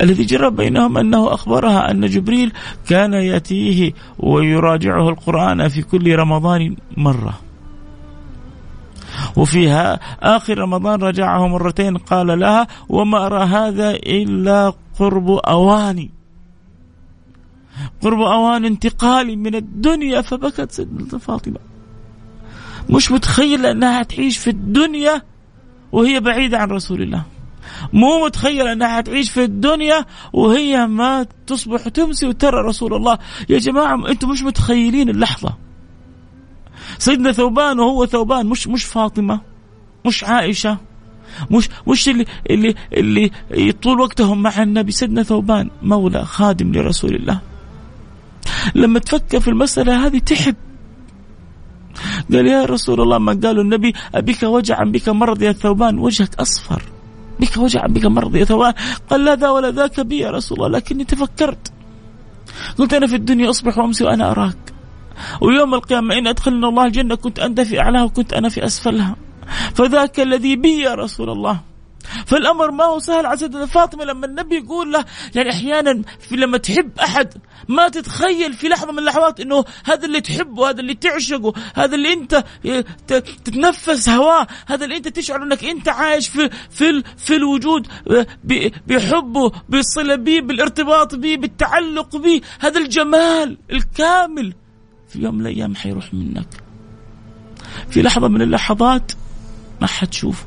الذي 0.00 0.24
جرى 0.24 0.50
بينهم 0.50 0.98
أنه 0.98 1.34
أخبرها 1.34 1.90
أن 1.90 2.06
جبريل 2.06 2.52
كان 2.88 3.12
يأتيه 3.12 3.92
ويراجعه 4.18 5.08
القرآن 5.08 5.68
في 5.68 5.82
كل 5.82 6.16
رمضان 6.16 6.76
مرة. 6.96 7.38
وفيها 9.36 10.00
آخر 10.22 10.58
رمضان 10.58 11.00
رجعه 11.02 11.48
مرتين 11.48 11.96
قال 11.96 12.40
لها 12.40 12.66
وما 12.88 13.26
أرى 13.26 13.44
هذا 13.44 13.90
إلا 13.90 14.72
قرب 14.98 15.30
أواني. 15.30 16.15
قرب 18.02 18.20
أوان 18.20 18.64
انتقالي 18.64 19.36
من 19.36 19.54
الدنيا 19.54 20.20
فبكت 20.20 20.72
سيدنا 20.72 21.18
فاطمة. 21.18 21.58
مش 22.90 23.12
متخيلة 23.12 23.70
إنها 23.70 24.02
تعيش 24.02 24.38
في 24.38 24.50
الدنيا 24.50 25.22
وهي 25.92 26.20
بعيدة 26.20 26.58
عن 26.58 26.70
رسول 26.70 27.02
الله. 27.02 27.22
مو 27.92 28.24
متخيلة 28.24 28.72
أنها 28.72 28.96
حتعيش 28.96 29.30
في 29.30 29.44
الدنيا 29.44 30.04
وهي 30.32 30.86
ما 30.86 31.26
تصبح 31.46 31.88
تمسي 31.88 32.26
وترى 32.26 32.60
رسول 32.60 32.94
الله. 32.94 33.18
يا 33.48 33.58
جماعة 33.58 34.08
أنتم 34.08 34.30
مش 34.30 34.42
متخيلين 34.42 35.08
اللحظة. 35.08 35.56
سيدنا 36.98 37.32
ثوبان 37.32 37.80
وهو 37.80 38.06
ثوبان 38.06 38.46
مش 38.46 38.68
مش 38.68 38.84
فاطمة 38.84 39.40
مش 40.06 40.24
عائشة 40.24 40.78
مش 41.50 41.68
مش 41.86 42.08
اللي 42.08 42.24
اللي 42.50 42.74
اللي 43.52 43.72
طول 43.72 44.00
وقتهم 44.00 44.42
مع 44.42 44.62
النبي. 44.62 44.92
سيدنا 44.92 45.22
ثوبان 45.22 45.70
مولى 45.82 46.24
خادم 46.24 46.72
لرسول 46.72 47.14
الله. 47.14 47.40
لما 48.74 48.98
تفكر 48.98 49.40
في 49.40 49.48
المسألة 49.48 50.06
هذه 50.06 50.18
تحب. 50.18 50.54
قال 52.32 52.46
يا 52.46 52.64
رسول 52.64 53.00
الله 53.00 53.18
ما 53.18 53.40
قالوا 53.42 53.62
النبي 53.62 53.94
أبيك 54.14 54.42
وجعا 54.42 54.84
بك 54.84 55.08
مرض 55.08 55.42
يا 55.42 55.52
ثوبان 55.52 55.98
وجهك 55.98 56.34
أصفر. 56.40 56.82
بك 57.40 57.56
وجعا 57.56 57.86
بك 57.86 58.06
مرض 58.06 58.36
يا 58.36 58.44
ثوبان 58.44 58.74
قال 59.10 59.24
لا 59.24 59.34
ذا 59.34 59.48
ولا 59.48 59.70
ذاك 59.70 60.00
بي 60.00 60.18
يا 60.18 60.30
رسول 60.30 60.58
الله 60.58 60.78
لكني 60.78 61.04
تفكرت. 61.04 61.72
قلت 62.78 62.94
أنا 62.94 63.06
في 63.06 63.16
الدنيا 63.16 63.50
أصبح 63.50 63.78
وأمسي 63.78 64.04
وأنا 64.04 64.30
أراك. 64.30 64.58
ويوم 65.40 65.74
القيامة 65.74 66.18
إن 66.18 66.26
أدخلنا 66.26 66.68
الله 66.68 66.86
الجنة 66.86 67.14
كنت 67.14 67.38
أنت 67.38 67.60
في 67.60 67.80
أعلاها 67.80 68.04
وكنت 68.04 68.32
أنا 68.32 68.48
في 68.48 68.64
أسفلها. 68.64 69.16
فذاك 69.74 70.20
الذي 70.20 70.56
بي 70.56 70.80
يا 70.80 70.94
رسول 70.94 71.30
الله. 71.30 71.60
فالأمر 72.26 72.70
ما 72.70 72.84
هو 72.84 72.98
سهل 72.98 73.26
على 73.26 73.36
سيدنا 73.36 73.66
فاطمة 73.66 74.04
لما 74.04 74.26
النبي 74.26 74.56
يقول 74.56 74.92
له 74.92 75.04
يعني 75.34 75.50
أحيانا 75.50 76.02
في 76.28 76.36
لما 76.36 76.58
تحب 76.58 76.98
أحد 76.98 77.34
ما 77.68 77.88
تتخيل 77.88 78.52
في 78.52 78.68
لحظة 78.68 78.92
من 78.92 78.98
اللحظات 78.98 79.40
إنه 79.40 79.64
هذا 79.84 80.06
اللي 80.06 80.20
تحبه 80.20 80.70
هذا 80.70 80.80
اللي 80.80 80.94
تعشقه 80.94 81.52
هذا 81.74 81.94
اللي 81.94 82.12
أنت 82.12 82.44
تتنفس 83.44 84.08
هواه 84.08 84.46
هذا 84.66 84.84
اللي 84.84 84.96
أنت 84.96 85.08
تشعر 85.08 85.42
إنك 85.42 85.64
أنت 85.64 85.88
عايش 85.88 86.28
في 86.28 86.50
في 86.70 87.02
في 87.16 87.36
الوجود 87.36 87.86
بحبه 88.86 89.52
بالصلة 89.68 90.14
به 90.16 90.40
بالارتباط 90.40 91.14
به 91.14 91.36
بالتعلق 91.36 92.16
به. 92.16 92.40
هذا 92.60 92.80
الجمال 92.80 93.58
الكامل 93.70 94.54
في 95.08 95.18
يوم 95.18 95.34
من 95.34 95.40
الأيام 95.40 95.74
حيروح 95.74 96.14
منك. 96.14 96.48
في 97.90 98.02
لحظة 98.02 98.28
من 98.28 98.42
اللحظات 98.42 99.12
ما 99.80 99.86
حتشوفه. 99.86 100.46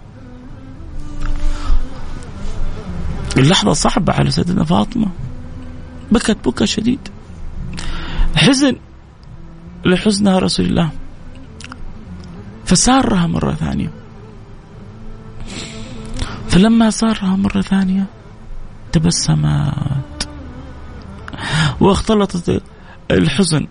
اللحظة 3.37 3.73
صعبة 3.73 4.13
على 4.13 4.31
سيدنا 4.31 4.63
فاطمة. 4.63 5.07
بكت 6.11 6.47
بكى 6.47 6.67
شديد. 6.67 6.99
حزن 8.35 8.75
لحزنها 9.85 10.39
رسول 10.39 10.65
الله. 10.65 10.89
فسارها 12.65 13.27
مرة 13.27 13.53
ثانية. 13.53 13.91
فلما 16.49 16.89
سارها 16.89 17.35
مرة 17.35 17.61
ثانية 17.61 18.05
تبسمت. 18.91 20.29
واختلطت 21.79 22.61
الحزن 23.11 23.67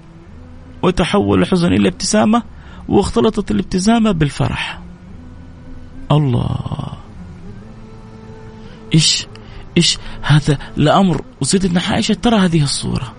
وتحول 0.82 1.42
الحزن 1.42 1.72
إلى 1.72 1.88
ابتسامة 1.88 2.42
واختلطت 2.88 3.50
الابتسامة 3.50 4.10
بالفرح. 4.10 4.80
الله. 6.12 6.88
إيش 8.94 9.26
إيش 9.78 9.98
هذا 10.22 10.58
الامر 10.78 11.24
وسيدنا 11.40 11.80
عائشة 11.80 12.14
ترى 12.14 12.36
هذه 12.36 12.62
الصورة. 12.62 13.14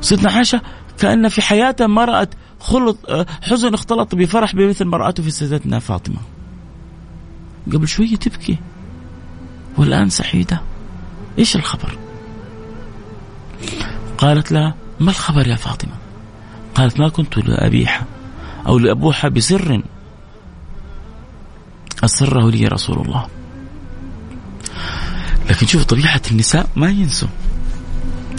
سيدنا 0.00 0.30
عائشة 0.30 0.60
كأن 0.98 1.28
في 1.28 1.42
حياتها 1.42 1.86
ما 1.86 2.04
رات 2.04 2.34
خلط 2.60 2.98
حزن 3.42 3.74
اختلط 3.74 4.14
بفرح 4.14 4.54
بمثل 4.54 4.84
ما 4.84 4.96
راته 4.96 5.22
في 5.22 5.30
سيدتنا 5.30 5.78
فاطمة. 5.78 6.18
قبل 7.72 7.88
شوية 7.88 8.16
تبكي 8.16 8.58
والآن 9.78 10.10
سعيدة. 10.10 10.60
إيش 11.38 11.56
الخبر؟ 11.56 11.98
قالت 14.18 14.52
لها 14.52 14.74
ما 15.00 15.10
الخبر 15.10 15.48
يا 15.48 15.56
فاطمة؟ 15.56 15.92
قالت 16.74 17.00
ما 17.00 17.08
كنت 17.08 17.38
لأبيح 17.38 18.02
أو 18.66 18.78
لأبوح 18.78 19.26
بسر 19.26 19.82
أسره 22.04 22.50
لي 22.50 22.66
رسول 22.66 22.98
الله. 22.98 23.26
لكن 25.52 25.66
شوف 25.66 25.84
طبيعة 25.84 26.22
النساء 26.30 26.66
ما 26.76 26.90
ينسوا. 26.90 27.28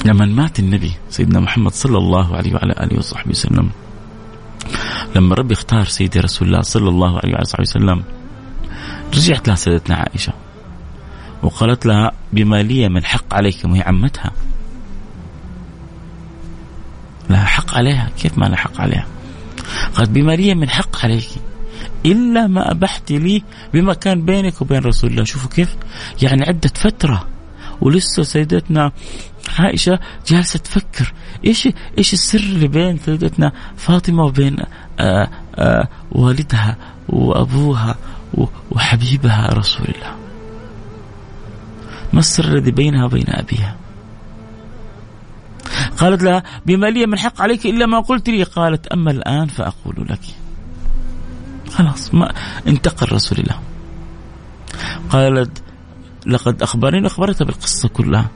لما 0.06 0.26
مات 0.26 0.60
النبي 0.60 0.92
سيدنا 1.10 1.40
محمد 1.40 1.72
صلى 1.72 1.98
الله 1.98 2.36
عليه 2.36 2.54
وعلى 2.54 2.74
آله 2.74 2.98
وصحبه 2.98 3.30
وسلم 3.30 3.70
لما 5.16 5.36
ربي 5.36 5.54
اختار 5.54 5.86
سيدي 5.86 6.20
رسول 6.20 6.48
الله 6.48 6.62
صلى 6.62 6.90
الله 6.90 7.20
عليه 7.20 7.34
وعلى 7.34 7.46
صحبه 7.46 7.62
وسلم 7.62 8.04
رجعت 9.16 9.48
لها 9.48 9.56
سيدتنا 9.56 9.96
عائشة 9.96 10.34
وقالت 11.44 11.86
لها 11.86 12.12
بما 12.34 12.64
لي 12.64 12.90
من 12.90 13.04
حق 13.06 13.34
عليك 13.34 13.58
وهي 13.66 13.82
عمتها. 13.82 14.32
لها 17.30 17.46
حق 17.46 17.76
عليها؟ 17.76 18.10
كيف 18.18 18.38
ما 18.38 18.46
لها 18.46 18.58
حق 18.58 18.82
عليها؟ 18.82 19.06
قالت 19.96 20.10
بما 20.10 20.32
لي 20.32 20.56
من 20.56 20.70
حق 20.70 21.06
عليك. 21.06 21.30
إلا 22.06 22.48
ما 22.48 22.72
أبحت 22.72 23.12
لي 23.12 23.44
بما 23.74 23.94
كان 23.94 24.26
بينك 24.26 24.62
وبين 24.62 24.80
رسول 24.84 25.12
الله. 25.12 25.24
شوفوا 25.24 25.50
كيف؟ 25.50 25.76
يعني 26.22 26.44
عدة 26.44 26.72
فترة. 26.76 27.28
ولسه 27.82 28.24
سيدتنا 28.24 28.92
عائشة 29.60 30.00
جالسة 30.28 30.60
تفكر. 30.60 31.14
إيش 31.46 31.70
إيش 31.98 32.14
السر 32.14 32.40
اللي 32.40 32.68
بين 32.68 32.98
سيدتنا 32.98 33.52
فاطمة 33.78 34.24
وبين 34.24 34.60
آآ 34.60 34.68
آه، 35.00 35.30
آآ 35.56 35.82
آه، 35.82 35.88
والدها 36.12 36.78
وأبوها 37.10 37.96
وحبيبها 38.72 39.48
رسول 39.54 39.86
الله؟ 39.86 40.16
ما 42.14 42.20
السر 42.20 42.46
الذي 42.46 42.72
بينها 42.72 43.06
وبين 43.06 43.26
أبيها؟ 43.28 43.76
قالت 45.98 46.24
لها 46.24 46.44
بما 46.66 46.88
لي 46.88 47.06
من 47.06 47.20
حق 47.20 47.42
عليك 47.42 47.66
إلا 47.66 47.86
ما 47.86 48.00
قلت 48.00 48.30
لي. 48.30 48.44
قالت 48.44 48.88
أما 48.88 49.12
الآن 49.12 49.48
فأقول 49.48 50.08
لك. 50.10 50.43
خلاص 51.70 52.14
ما 52.14 52.34
انتقل 52.68 53.12
رسول 53.12 53.38
الله 53.38 53.60
قالت 55.10 55.64
لقد 56.26 56.62
اخبرني 56.62 57.08
اخبرتها 57.08 57.46
بالقصة 57.46 57.90
كلها. 57.90 58.30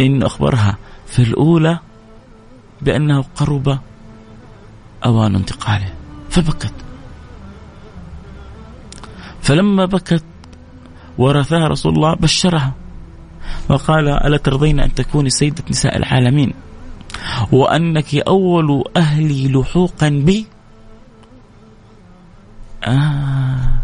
إن 0.00 0.22
أخبرها 0.22 0.78
في 1.06 1.22
الأولى 1.22 1.78
بأنه 2.82 3.24
قرب 3.36 3.78
أوان 5.04 5.34
انتقاله. 5.34 5.92
فبكت. 6.30 6.72
فلما 9.42 9.84
بكت 9.84 10.24
ورثها 11.18 11.68
رسول 11.68 11.94
الله 11.94 12.14
بشرها. 12.14 12.74
وقال 13.68 14.08
ألا 14.08 14.36
ترضين 14.36 14.80
أن 14.80 14.94
تكوني 14.94 15.30
سيدة 15.30 15.64
نساء 15.70 15.96
العالمين؟ 15.96 16.54
وأنك 17.52 18.14
أول 18.14 18.84
أهلي 18.96 19.48
لحوقا 19.48 20.08
بي 20.08 20.46
آه. 22.84 23.80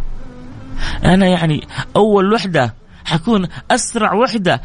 أنا 1.05 1.27
يعني 1.27 1.69
أول 1.97 2.33
وحدة 2.33 2.75
حكون 3.05 3.49
أسرع 3.71 4.15
وحدة 4.15 4.63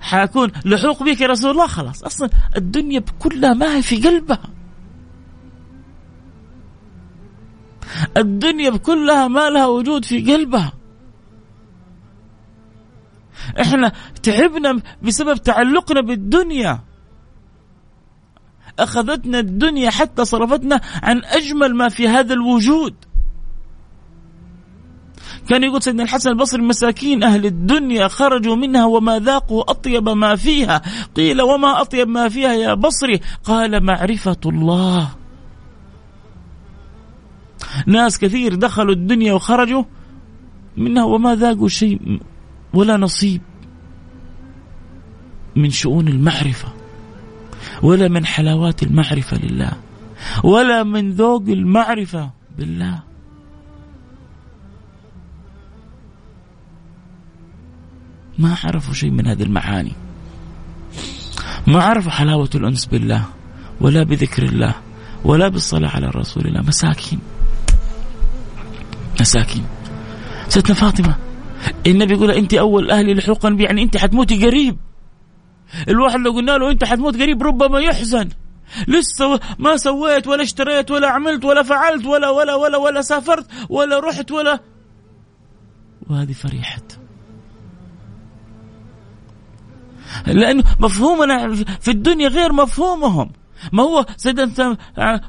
حكون 0.00 0.52
لحوق 0.64 1.02
بك 1.02 1.20
يا 1.20 1.26
رسول 1.26 1.50
الله 1.50 1.66
خلاص. 1.66 2.02
أصلا 2.02 2.30
الدنيا 2.56 3.02
كلها 3.18 3.54
ما 3.54 3.76
هي 3.76 3.82
في 3.82 3.96
قلبها. 3.96 4.42
الدنيا 8.16 8.76
كلها 8.76 9.28
ما 9.28 9.50
لها 9.50 9.66
وجود 9.66 10.04
في 10.04 10.32
قلبها. 10.32 10.72
إحنا 13.60 13.92
تعبنا 14.22 14.80
بسبب 15.02 15.36
تعلقنا 15.36 16.00
بالدنيا. 16.00 16.80
أخذتنا 18.78 19.38
الدنيا 19.38 19.90
حتى 19.90 20.24
صرفتنا 20.24 20.80
عن 21.02 21.24
أجمل 21.24 21.74
ما 21.74 21.88
في 21.88 22.08
هذا 22.08 22.34
الوجود. 22.34 22.94
كان 25.50 25.64
يقول 25.64 25.82
سيدنا 25.82 26.02
الحسن 26.02 26.30
البصري 26.30 26.62
مساكين 26.62 27.22
أهل 27.22 27.46
الدنيا 27.46 28.08
خرجوا 28.08 28.56
منها 28.56 28.84
وما 28.84 29.18
ذاقوا 29.18 29.70
أطيب 29.70 30.08
ما 30.08 30.36
فيها. 30.36 30.82
قيل 31.16 31.42
وما 31.42 31.80
أطيب 31.80 32.08
ما 32.08 32.28
فيها 32.28 32.52
يا 32.52 32.74
بصري؟ 32.74 33.20
قال 33.44 33.84
معرفة 33.84 34.40
الله. 34.46 35.10
ناس 37.86 38.18
كثير 38.18 38.54
دخلوا 38.54 38.94
الدنيا 38.94 39.32
وخرجوا 39.32 39.84
منها 40.76 41.04
وما 41.04 41.34
ذاقوا 41.34 41.68
شيء 41.68 42.20
ولا 42.74 42.96
نصيب 42.96 43.42
من 45.56 45.70
شؤون 45.70 46.08
المعرفة 46.08 46.68
ولا 47.82 48.08
من 48.08 48.26
حلاوات 48.26 48.82
المعرفة 48.82 49.36
لله 49.36 49.72
ولا 50.44 50.82
من 50.82 51.12
ذوق 51.12 51.42
المعرفة 51.48 52.30
بالله. 52.58 53.09
ما 58.40 58.56
عرفوا 58.64 58.94
شيء 58.94 59.10
من 59.10 59.26
هذه 59.26 59.42
المعاني. 59.42 59.92
ما 61.66 61.82
عرفوا 61.82 62.10
حلاوة 62.10 62.50
الأنس 62.54 62.86
بالله 62.86 63.24
ولا 63.80 64.02
بذكر 64.02 64.42
الله 64.42 64.74
ولا 65.24 65.48
بالصلاة 65.48 65.88
على 65.88 66.06
رسول 66.06 66.46
الله. 66.46 66.62
مساكين. 66.62 67.20
مساكين. 69.20 69.64
ستنا 70.48 70.74
فاطمة 70.74 71.16
النبي 71.86 72.14
يقول 72.14 72.30
أنت 72.30 72.54
أول 72.54 72.90
أهلي 72.90 73.14
لحوقا 73.14 73.50
بي 73.50 73.64
يعني 73.64 73.82
أنت 73.82 73.96
حتموتي 73.96 74.46
قريب. 74.46 74.76
الواحد 75.88 76.20
لو 76.20 76.32
قلنا 76.32 76.58
له 76.58 76.70
أنت 76.70 76.84
حتموت 76.84 77.16
قريب 77.16 77.42
ربما 77.42 77.80
يحزن. 77.80 78.28
لسه 78.88 79.40
ما 79.58 79.76
سويت 79.76 80.26
ولا 80.26 80.42
اشتريت 80.42 80.90
ولا 80.90 81.08
عملت 81.08 81.44
ولا 81.44 81.62
فعلت 81.62 82.06
ولا 82.06 82.30
ولا 82.30 82.54
ولا 82.54 82.78
ولا 82.78 83.02
سافرت 83.02 83.46
ولا 83.68 84.00
رحت 84.00 84.30
ولا. 84.30 84.60
وهذه 86.10 86.32
فريحة. 86.32 86.99
لأنه 90.26 90.64
مفهومنا 90.80 91.54
في 91.80 91.90
الدنيا 91.90 92.28
غير 92.28 92.52
مفهومهم. 92.52 93.30
ما 93.72 93.82
هو 93.82 94.06
سيدنا 94.16 94.76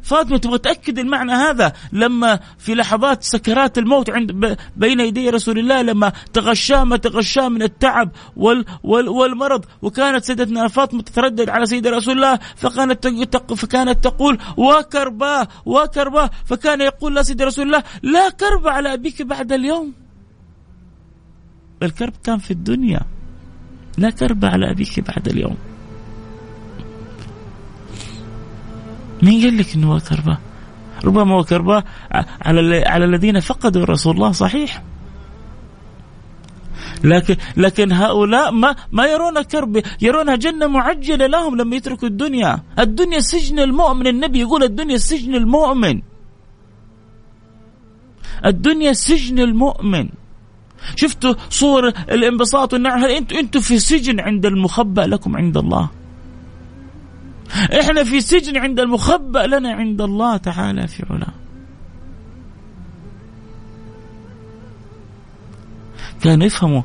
فاطمة 0.01 0.37
تبغى 0.37 0.57
تأكد 0.57 0.99
المعنى 0.99 1.31
هذا؟ 1.31 1.73
لما 1.93 2.39
في 2.57 2.75
لحظات 2.75 3.23
سكرات 3.23 3.77
الموت 3.77 4.09
عند 4.09 4.57
بين 4.77 4.99
يدي 4.99 5.29
رسول 5.29 5.59
الله 5.59 5.81
لما 5.81 6.11
تغشاه 6.33 6.83
ما 6.83 6.97
تغشاه 6.97 7.49
من 7.49 7.63
التعب 7.63 8.11
وال 8.35 8.65
وال 8.83 9.09
والمرض. 9.09 9.65
وكانت 9.81 10.23
سيدتنا 10.23 10.67
فاطمة 10.67 11.01
تتردد 11.01 11.49
على 11.49 11.65
سيد 11.65 11.87
رسول 11.87 12.15
الله 12.15 12.39
فكانت 12.55 13.07
فكانت 13.55 14.03
تقول 14.03 14.37
وكرباه 14.57 15.47
وكرباه 15.65 16.29
فكان 16.45 16.81
يقول 16.81 17.15
لا 17.15 17.23
سيد 17.23 17.41
رسول 17.41 17.65
الله 17.65 17.83
لا 18.03 18.29
كرب 18.29 18.67
على 18.67 18.93
أبيك 18.93 19.21
بعد 19.21 19.51
اليوم 19.51 19.93
الكرب 21.83 22.13
كان 22.23 22.37
في 22.37 22.51
الدنيا. 22.51 23.01
لا 23.97 24.09
كرب 24.09 24.45
على 24.45 24.71
أبيك 24.71 24.99
بعد 24.99 25.27
اليوم 25.27 25.57
مين 29.23 29.41
قال 29.43 29.57
لك 29.57 29.75
إنه 29.75 29.93
هو 29.93 29.99
كربة؟ 29.99 30.37
ربما 31.05 31.35
هو 31.35 31.43
كربة 31.43 31.83
على 32.41 32.83
على 32.85 33.05
الذين 33.05 33.39
فقدوا 33.39 33.85
رسول 33.85 34.15
الله 34.15 34.31
صحيح 34.31 34.83
لكن 37.03 37.35
لكن 37.57 37.91
هؤلاء 37.91 38.51
ما 38.51 38.75
ما 38.91 39.05
يرون 39.05 39.41
كرب 39.41 39.83
يرونها 40.01 40.35
جنة 40.35 40.67
معجلة 40.67 41.25
لهم 41.27 41.57
لما 41.57 41.75
يتركوا 41.75 42.07
الدنيا، 42.07 42.59
الدنيا 42.79 43.19
سجن 43.19 43.59
المؤمن، 43.59 44.07
النبي 44.07 44.39
يقول 44.39 44.63
الدنيا 44.63 44.97
سجن 44.97 45.35
المؤمن. 45.35 46.01
الدنيا 48.45 48.93
سجن 48.93 49.39
المؤمن. 49.39 50.09
شفتوا 50.95 51.33
صور 51.49 51.87
الانبساط 51.87 52.73
والنعم؟ 52.73 53.03
هل 53.03 53.11
أنتم 53.11 53.37
أنتم 53.37 53.59
في 53.59 53.79
سجن 53.79 54.19
عند 54.19 54.45
المخبأ 54.45 55.01
لكم 55.01 55.37
عند 55.37 55.57
الله؟ 55.57 55.89
إحنا 57.79 58.03
في 58.03 58.21
سجن 58.21 58.57
عند 58.57 58.79
المخبأ 58.79 59.47
لنا 59.47 59.73
عند 59.73 60.01
الله 60.01 60.37
تعالى 60.37 60.87
في 60.87 61.05
علاه 61.09 61.33
كانوا 66.21 66.45
يفهموا 66.45 66.81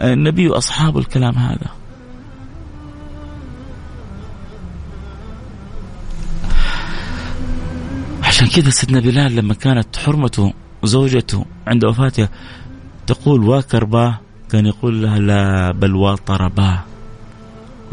النبي 0.00 0.48
واصحابه 0.48 0.98
الكلام 0.98 1.34
هذا. 1.34 1.70
عشان 8.22 8.46
كذا 8.46 8.70
سيدنا 8.70 9.00
بلال 9.00 9.36
لما 9.36 9.54
كانت 9.54 9.96
حرمته 9.96 10.52
زوجته 10.84 11.44
عند 11.66 11.84
وفاته 11.84 12.28
تقول 13.06 13.44
واكرباه 13.44 14.20
كان 14.50 14.66
يقول 14.66 15.02
لها 15.02 15.18
لا 15.18 15.72
بل 15.72 15.94
واطرباه 15.94 16.84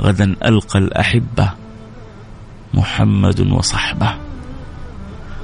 غدا 0.02 0.36
ألقى 0.46 0.80
الأحبة 0.80 1.54
محمد 2.74 3.40
وصحبه. 3.40 4.16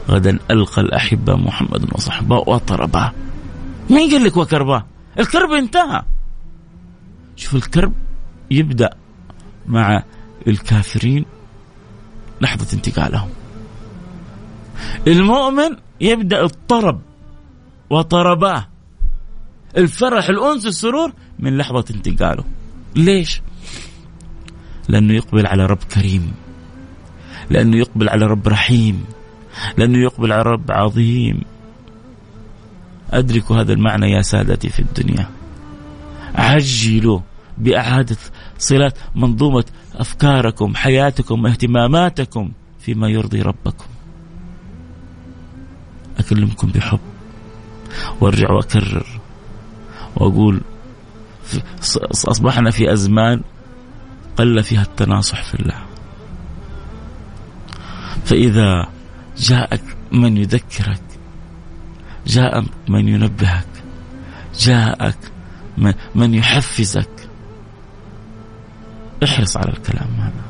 غدا 0.09 0.39
ألقى 0.51 0.81
الأحبة 0.81 1.35
محمد 1.35 1.93
وصحبه 1.93 2.35
وطرباه 2.35 3.11
مين 3.89 4.11
قال 4.11 4.23
لك 4.23 4.37
وكرباه 4.37 4.85
الكرب 5.19 5.51
انتهى. 5.51 6.01
شوف 7.35 7.55
الكرب 7.55 7.93
يبدأ 8.51 8.89
مع 9.67 10.03
الكافرين 10.47 11.25
لحظة 12.41 12.73
انتقالهم. 12.73 13.29
المؤمن 15.07 15.77
يبدأ 16.01 16.43
الطرب 16.43 17.01
وطرباه. 17.89 18.68
الفرح 19.77 20.29
الأنس 20.29 20.65
السرور 20.65 21.13
من 21.39 21.57
لحظة 21.57 21.85
انتقاله. 21.91 22.43
ليش؟ 22.95 23.41
لأنه 24.87 25.13
يقبل 25.13 25.47
على 25.47 25.65
رب 25.65 25.83
كريم. 25.93 26.33
لأنه 27.49 27.77
يقبل 27.77 28.09
على 28.09 28.25
رب 28.25 28.47
رحيم. 28.47 29.05
لأنه 29.77 29.97
يقبل 29.97 30.31
على 30.31 30.43
رب 30.43 30.71
عظيم. 30.71 31.41
أدركوا 33.11 33.61
هذا 33.61 33.73
المعنى 33.73 34.11
يا 34.11 34.21
سادتي 34.21 34.69
في 34.69 34.79
الدنيا. 34.79 35.29
عجلوا 36.35 37.19
بإعادة 37.57 38.17
صلة 38.57 38.93
منظومة 39.15 39.65
أفكاركم 39.95 40.75
حياتكم 40.75 41.45
اهتماماتكم 41.45 42.51
فيما 42.79 43.09
يرضي 43.09 43.41
ربكم. 43.41 43.85
أكلمكم 46.19 46.67
بحب. 46.67 46.99
وأرجع 48.21 48.51
وأكرر. 48.51 49.18
وأقول 50.15 50.61
أصبحنا 52.11 52.71
في 52.71 52.93
أزمان 52.93 53.41
قل 54.37 54.63
فيها 54.63 54.81
التناصح 54.81 55.43
في 55.43 55.53
الله. 55.53 55.85
فإذا 58.25 58.89
جاءك 59.37 59.83
من 60.11 60.37
يذكرك 60.37 61.01
جاء 62.27 62.65
من 62.89 63.07
ينبهك 63.07 63.67
جاءك 64.59 65.17
من 66.15 66.33
يحفزك 66.33 67.29
احرص 69.23 69.57
على 69.57 69.69
الكلام 69.69 70.09
هذا. 70.19 70.49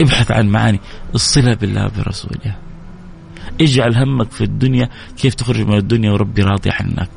ابحث 0.00 0.30
عن 0.30 0.48
معاني 0.48 0.80
الصلة 1.14 1.54
بالله 1.54 1.90
برسوله 1.96 2.56
اجعل 3.60 3.96
همك 3.96 4.30
في 4.30 4.44
الدنيا 4.44 4.88
كيف 5.16 5.34
تخرج 5.34 5.60
من 5.60 5.76
الدنيا 5.76 6.12
وربي 6.12 6.42
راضي 6.42 6.70
عنك. 6.70 7.10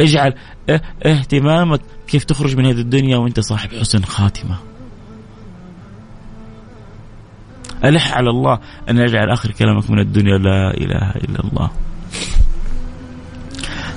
اجعل 0.00 0.34
اهتمامك 1.06 1.80
كيف 2.08 2.24
تخرج 2.24 2.56
من 2.56 2.66
هذه 2.66 2.80
الدنيا 2.80 3.16
وانت 3.16 3.40
صاحب 3.40 3.70
حسن 3.70 4.04
خاتمة. 4.04 4.56
ألح 7.84 8.14
على 8.14 8.30
الله 8.30 8.58
أن 8.90 8.98
يجعل 8.98 9.30
آخر 9.30 9.50
كلامك 9.50 9.90
من 9.90 9.98
الدنيا 9.98 10.38
لا 10.38 10.70
إله 10.70 11.10
إلا 11.10 11.40
الله. 11.44 11.70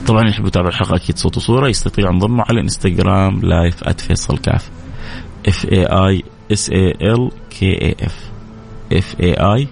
طبعا 0.07 0.21
اللي 0.21 0.31
يحب 0.31 0.45
يتابع 0.45 0.67
الحلقة 0.67 0.95
أكيد 0.95 1.17
صوت 1.17 1.37
وصورة 1.37 1.67
يستطيع 1.67 2.09
انضموا 2.09 2.43
على 2.49 2.55
الانستغرام 2.55 3.41
لايف 3.41 3.89
@فيصل 3.89 4.37
كاف. 4.37 4.69
F 5.47 5.65
A 5.65 5.85
I 5.85 6.23
S 6.51 6.69
A 6.69 6.91
L 7.01 7.31
K 7.49 7.81
A 7.81 7.95
F 8.01 8.31
F 8.93 9.15
A 9.21 9.33
I 9.33 9.67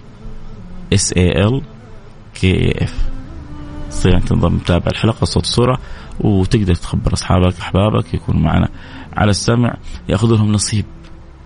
S 0.92 1.12
A 1.12 1.44
L 1.44 1.62
K 2.34 2.52
A 2.52 2.84
F 2.84 3.08
تستطيع 3.90 4.16
أن 4.16 4.24
تنضم 4.24 4.58
تتابع 4.58 4.86
الحلقة 4.86 5.24
صوت 5.24 5.44
وصوره 5.44 5.78
وتقدر 6.20 6.74
تخبر 6.74 7.12
أصحابك 7.12 7.60
أحبابك 7.60 8.14
يكونوا 8.14 8.40
معنا 8.40 8.68
على 9.16 9.30
السمع. 9.30 9.76
ياخذوا 10.08 10.36
لهم 10.36 10.52
نصيب 10.52 10.84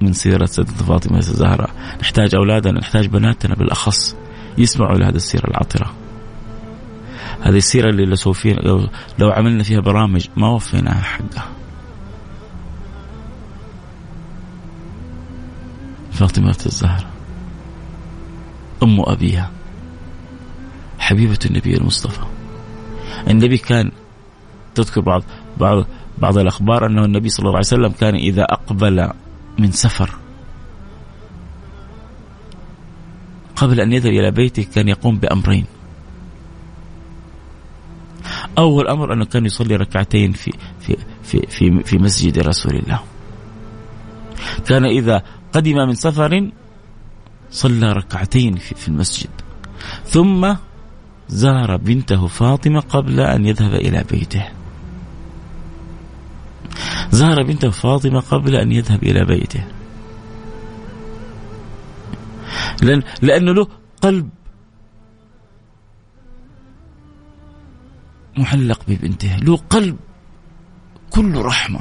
من 0.01 0.13
سيرة 0.13 0.45
سيدتنا 0.45 0.77
فاطمة 0.77 1.19
الزهراء 1.19 1.71
نحتاج 2.01 2.35
أولادنا 2.35 2.79
نحتاج 2.81 3.07
بناتنا 3.07 3.55
بالأخص 3.55 4.17
يسمعوا 4.59 4.99
لهذه 4.99 5.15
السيرة 5.15 5.51
العطرة. 5.51 5.93
هذه 7.41 7.57
السيرة 7.57 7.91
اللي 7.91 8.05
لو 8.05 8.17
لو, 8.63 8.89
لو 9.19 9.31
عملنا 9.31 9.63
فيها 9.63 9.81
برامج 9.81 10.27
ما 10.37 10.49
وفيناها 10.49 11.03
حقها. 11.03 11.49
فاطمة 16.13 16.59
الزهرة 16.67 17.12
أم 18.83 19.01
أبيها. 19.01 19.51
حبيبة 20.99 21.39
النبي 21.47 21.77
المصطفى. 21.77 22.23
النبي 23.29 23.59
كان 23.59 23.91
تذكر 24.75 25.01
بعض 25.01 25.23
بعض 25.61 25.85
بعض 26.19 26.39
الأخبار 26.39 26.87
أنه 26.87 27.05
النبي 27.05 27.29
صلى 27.29 27.45
الله 27.45 27.57
عليه 27.57 27.67
وسلم 27.67 27.89
كان 27.89 28.15
إذا 28.15 28.43
أقبل 28.43 29.11
من 29.59 29.71
سفر 29.71 30.11
قبل 33.57 33.81
أن 33.81 33.93
يذهب 33.93 34.13
إلى 34.13 34.31
بيته 34.31 34.63
كان 34.75 34.89
يقوم 34.89 35.19
بأمرين. 35.19 35.67
أول 38.59 38.89
أمر 38.89 39.13
أنه 39.13 39.25
كان 39.25 39.47
يصلي 39.47 39.77
ركعتين 39.77 40.33
في 40.33 40.53
في 40.81 40.97
في 41.23 41.47
في, 41.47 41.83
في 41.83 41.99
مسجد 41.99 42.39
رسول 42.39 42.75
الله. 42.77 43.01
كان 44.67 44.85
إذا 44.85 45.23
قدم 45.53 45.77
من 45.77 45.95
سفر 45.95 46.51
صلى 47.53 47.93
ركعتين 47.93 48.57
في, 48.57 48.89
المسجد. 48.89 49.31
ثم 50.07 50.55
زار 51.29 51.77
بنته 51.77 52.27
فاطمة 52.27 52.81
قبل 52.81 53.21
أن 53.21 53.47
يذهب 53.47 53.75
إلى 53.75 54.05
بيته. 54.11 54.49
زار 57.11 57.43
بنته 57.43 57.71
فاطمة 57.71 58.21
قبل 58.21 58.57
أن 58.57 58.73
يذهب 58.73 59.03
إلى 59.03 59.25
بيته. 59.25 59.65
لأن 62.83 63.03
لأنه 63.23 63.53
له 63.53 63.67
قلب 64.03 64.29
محلق 68.39 68.81
ببنته. 68.89 69.37
له 69.37 69.57
قلب 69.57 69.97
كله 71.11 71.43
رحمة 71.43 71.81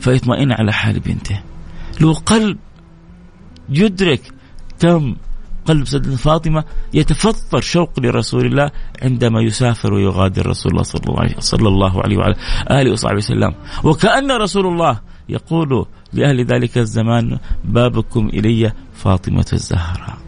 فيطمئن 0.00 0.52
على 0.52 0.72
حال 0.72 1.00
بنته. 1.00 1.40
له 2.00 2.14
قلب 2.14 2.58
يدرك 3.68 4.35
كم 4.80 5.16
قلب 5.66 5.86
سيدنا 5.86 6.16
فاطمة 6.16 6.64
يتفطر 6.94 7.60
شوق 7.60 8.00
لرسول 8.00 8.46
الله 8.46 8.70
عندما 9.02 9.40
يسافر 9.40 9.94
ويغادر 9.94 10.46
رسول 10.46 10.72
الله 10.72 10.82
صلى 10.82 11.00
الله 11.06 11.20
عليه, 11.20 11.34
صلى 11.38 11.68
الله 11.68 12.02
عليه 12.02 12.16
وعلى 12.16 12.34
آله 12.70 12.92
وصحبه 12.92 13.16
وسلم. 13.16 13.54
وكأن 13.84 14.32
رسول 14.32 14.66
الله 14.66 15.00
يقول 15.28 15.86
لأهل 16.12 16.44
ذلك 16.44 16.78
الزمان 16.78 17.38
بابكم 17.64 18.28
إلي 18.28 18.72
فاطمة 18.94 19.46
الزهراء. 19.52 20.18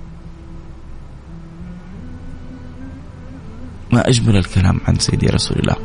ما 3.93 4.09
أجمل 4.09 4.37
الكلام 4.37 4.81
عن 4.89 4.99
سيدي 4.99 5.27
رسول 5.27 5.59
الله. 5.59 5.77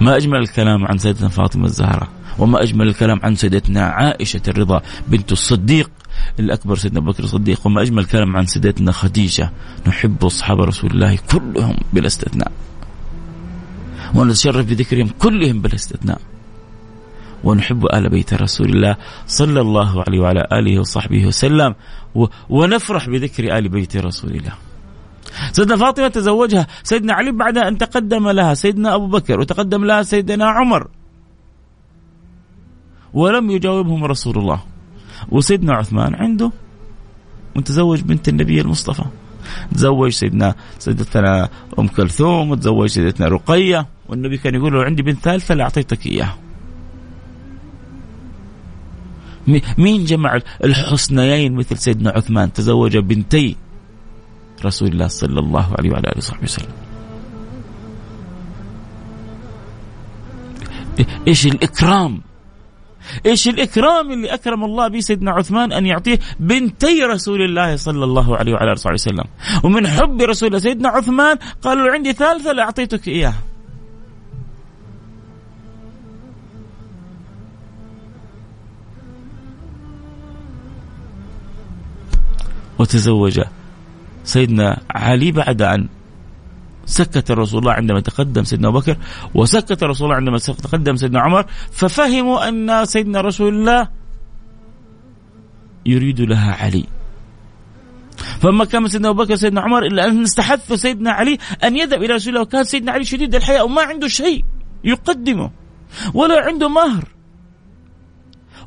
ما 0.00 0.16
أجمل 0.16 0.38
الكلام 0.38 0.86
عن 0.86 0.98
سيدتنا 0.98 1.28
فاطمة 1.28 1.64
الزهراء. 1.64 2.08
وما 2.38 2.62
أجمل 2.62 2.88
الكلام 2.88 3.20
عن 3.22 3.34
سيدتنا 3.34 3.82
عائشة 3.82 4.42
الرضا 4.48 4.82
بنت 5.08 5.32
الصديق 5.32 5.90
الأكبر 6.40 6.76
سيدنا 6.76 7.00
بكر 7.00 7.24
الصديق. 7.24 7.66
وما 7.66 7.82
أجمل 7.82 7.98
الكلام 7.98 8.36
عن 8.36 8.46
سيدتنا 8.46 8.92
خديجة. 8.92 9.50
نحب 9.86 10.24
أصحاب 10.24 10.60
رسول 10.60 10.90
الله 10.90 11.18
كلهم 11.30 11.76
بلا 11.92 12.06
استثناء. 12.06 12.52
ونتشرف 14.14 14.66
بذكرهم 14.66 15.08
كلهم 15.18 15.60
بلا 15.60 15.74
استثناء. 15.74 16.20
ونحب 17.44 17.86
آل 17.86 18.08
بيت 18.08 18.34
رسول 18.34 18.68
الله 18.68 18.96
صلى 19.26 19.60
الله 19.60 20.04
عليه 20.06 20.20
وعلى 20.20 20.46
آله 20.52 20.80
وصحبه 20.80 21.26
وسلم. 21.26 21.74
ونفرح 22.50 23.08
بذكر 23.08 23.58
آل 23.58 23.68
بيت 23.68 23.96
رسول 23.96 24.30
الله. 24.30 24.52
سيدنا 25.52 25.76
فاطمة 25.76 26.08
تزوجها. 26.08 26.66
سيدنا 26.82 27.12
علي 27.12 27.32
بعد 27.32 27.58
أن 27.58 27.78
تقدم 27.78 28.28
لها 28.28 28.54
سيدنا 28.54 28.94
أبو 28.94 29.06
بكر 29.06 29.40
وتقدم 29.40 29.84
لها 29.84 30.02
سيدنا 30.02 30.46
عمر. 30.46 30.88
ولم 33.14 33.50
يجاوبهم 33.50 34.04
رسول 34.04 34.38
الله. 34.38 34.60
وسيدنا 35.28 35.74
عثمان 35.74 36.14
عنده 36.14 36.52
متزوج 37.56 38.00
بنت 38.00 38.28
النبي 38.28 38.60
المصطفى. 38.60 39.04
تزوج 39.74 40.10
سيدنا 40.10 40.54
سيدتنا 40.78 41.48
أم 41.78 41.88
كلثوم 41.88 42.50
وتزوج 42.50 42.88
سيدتنا 42.88 43.28
رقية 43.28 43.86
والنبي 44.08 44.38
كان 44.38 44.54
يقول 44.54 44.72
له 44.72 44.84
عندي 44.84 45.02
بنت 45.02 45.18
ثالثة 45.18 45.54
لاعطيتك 45.54 46.06
إياها. 46.06 46.36
مين 49.78 50.04
جمع 50.04 50.40
الحسنيين 50.64 51.54
مثل 51.54 51.78
سيدنا 51.78 52.10
عثمان؟ 52.10 52.52
تزوج 52.52 52.96
بنتي 52.96 53.56
رسول 54.64 54.88
الله 54.88 55.08
صلى 55.08 55.40
الله 55.40 55.74
عليه 55.78 55.90
وعلى 55.90 56.08
آله 56.08 56.18
وصحبه 56.18 56.42
وسلم. 56.42 56.72
إيش 61.26 61.46
الإكرام؟ 61.46 62.20
إيش 63.26 63.48
الإكرام 63.48 64.12
اللي 64.12 64.34
أكرم 64.34 64.64
الله 64.64 64.88
به 64.88 65.00
سيدنا 65.00 65.30
عثمان 65.30 65.72
أن 65.72 65.86
يعطيه 65.86 66.18
بنتي 66.40 67.02
رسول 67.02 67.42
الله 67.42 67.76
صلى 67.76 68.04
الله 68.04 68.36
عليه 68.36 68.52
وعلى 68.52 68.72
آله 68.72 68.92
وسلم. 68.92 69.24
ومن 69.62 69.86
حب 69.86 70.22
رسول 70.22 70.46
الله 70.46 70.58
سيدنا 70.58 70.88
عثمان 70.88 71.36
قالوا 71.62 71.92
عندي 71.92 72.12
ثالثة 72.12 72.52
لاعطيتك 72.52 73.08
إياها. 73.08 73.42
وتزوج 82.78 83.40
سيدنا 84.24 84.80
علي 84.90 85.32
بعد 85.32 85.62
أن 85.62 85.88
سكت 86.88 87.30
رسول 87.30 87.60
الله 87.60 87.72
عندما 87.72 88.00
تقدم 88.00 88.44
سيدنا 88.44 88.68
أبو 88.68 88.78
بكر 88.78 88.96
وسكت 89.34 89.82
رسول 89.84 90.04
الله 90.04 90.16
عندما 90.16 90.38
تقدم 90.38 90.96
سيدنا 90.96 91.20
عمر 91.20 91.44
ففهموا 91.72 92.48
أن 92.48 92.84
سيدنا 92.84 93.20
رسول 93.20 93.54
الله 93.54 93.88
يريد 95.86 96.20
لها 96.20 96.52
علي. 96.64 96.84
فما 98.40 98.64
كان 98.64 98.88
سيدنا 98.88 99.08
أبو 99.08 99.24
بكر 99.24 99.36
سيدنا 99.36 99.60
عمر 99.60 99.86
إلا 99.86 100.08
أن 100.08 100.22
استحث 100.22 100.72
سيدنا 100.72 101.12
علي 101.12 101.38
أن 101.64 101.76
يذهب 101.76 102.02
إلى 102.02 102.14
رسول 102.14 102.32
الله 102.32 102.42
وكان 102.42 102.64
سيدنا 102.64 102.92
علي 102.92 103.04
شديد 103.04 103.34
الحياء 103.34 103.64
وما 103.66 103.82
عنده 103.82 104.08
شيء 104.08 104.44
يقدمه 104.84 105.50
ولا 106.14 106.40
عنده 106.40 106.68
مهر. 106.68 107.17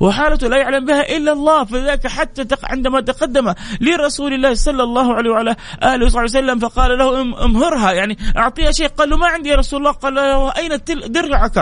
وحالته 0.01 0.47
لا 0.47 0.57
يعلم 0.57 0.85
بها 0.85 1.17
إلا 1.17 1.31
الله 1.31 1.63
فذلك 1.63 2.07
حتى 2.07 2.41
عندما 2.63 3.01
تقدم 3.01 3.53
لرسول 3.81 4.33
الله 4.33 4.53
صلى 4.53 4.83
الله 4.83 5.07
عليه 5.13 5.29
وعلى 5.29 5.55
آله 5.83 6.05
وصحبه 6.05 6.23
وسلم 6.23 6.59
فقال 6.59 6.97
له 6.97 7.21
أمهرها 7.45 7.91
يعني 7.91 8.17
أعطيها 8.37 8.71
شيء 8.71 8.87
قال 8.87 9.09
له 9.09 9.17
ما 9.17 9.27
عندي 9.27 9.49
يا 9.49 9.55
رسول 9.55 9.79
الله 9.79 9.91
قال 9.91 10.13
له 10.13 10.49
أين 10.57 10.71
درعك؟ 11.11 11.57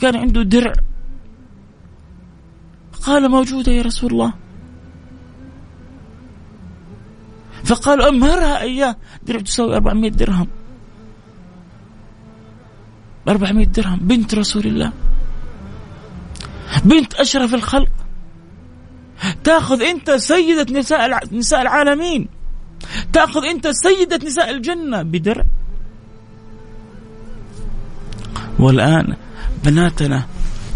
كان 0.00 0.16
عنده 0.16 0.42
درع. 0.42 0.72
قال 3.06 3.28
موجودة 3.28 3.72
يا 3.72 3.82
رسول 3.82 4.12
الله. 4.12 4.32
فقالوا 7.64 8.08
أمهرها 8.08 8.60
إياه. 8.60 8.96
درع 9.22 9.40
تساوي 9.40 9.76
400 9.76 10.10
درهم. 10.10 10.48
400 13.28 13.66
درهم. 13.66 13.98
بنت 13.98 14.34
رسول 14.34 14.66
الله. 14.66 14.92
بنت 16.84 17.14
أشرف 17.14 17.54
الخلق. 17.54 17.92
تأخذ 19.44 19.82
أنت 19.82 20.10
سيدة 20.10 20.78
نساء 20.78 21.34
نساء 21.34 21.62
العالمين. 21.62 22.28
تأخذ 23.12 23.44
أنت 23.44 23.68
سيدة 23.68 24.26
نساء 24.26 24.50
الجنة 24.50 25.02
بدرع 25.02 25.44
والآن 28.58 29.16
بناتنا 29.64 30.26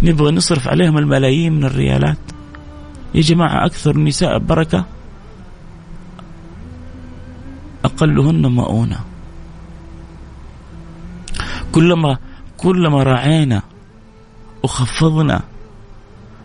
نبغى 0.02 0.32
نصرف 0.32 0.68
عليهم 0.68 0.98
الملايين 0.98 1.52
من 1.52 1.64
الريالات. 1.64 2.18
يا 3.14 3.20
جماعة 3.20 3.66
أكثر 3.66 3.90
النساء 3.90 4.38
بركة. 4.38 4.84
أقلهن 7.84 8.46
مؤونة. 8.46 9.00
كلما 11.72 12.18
كلما 12.56 13.02
راعينا 13.02 13.62
وخفضنا 14.62 15.42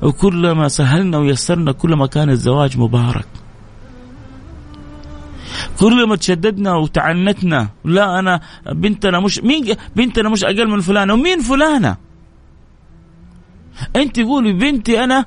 وكلما 0.04 0.68
سهلنا 0.68 1.18
ويسرنا 1.18 1.72
كلما 1.72 2.08
كان 2.08 2.30
الزواج 2.30 2.78
مبارك. 2.78 3.28
كلما 5.80 6.16
تشددنا 6.16 6.76
وتعنتنا 6.76 7.70
لا 7.86 8.20
أنا 8.20 8.42
بنتنا 8.72 9.20
مش 9.20 9.40
مين 9.40 9.76
بنتنا 9.96 10.30
مش 10.30 10.44
أقل 10.44 10.68
من 10.68 10.82
فلانة 10.82 11.14
ومين 11.14 11.40
فلانة؟ 11.40 11.98
أنت 13.96 14.20
قولي 14.20 14.54
بنتي 14.54 15.04
أنا 15.04 15.26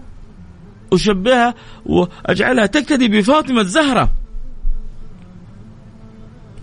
أشبهها 0.92 1.54
وأجعلها 1.86 2.66
تقتدي 2.66 3.08
بفاطمة 3.08 3.60
الزهرة. 3.60 4.12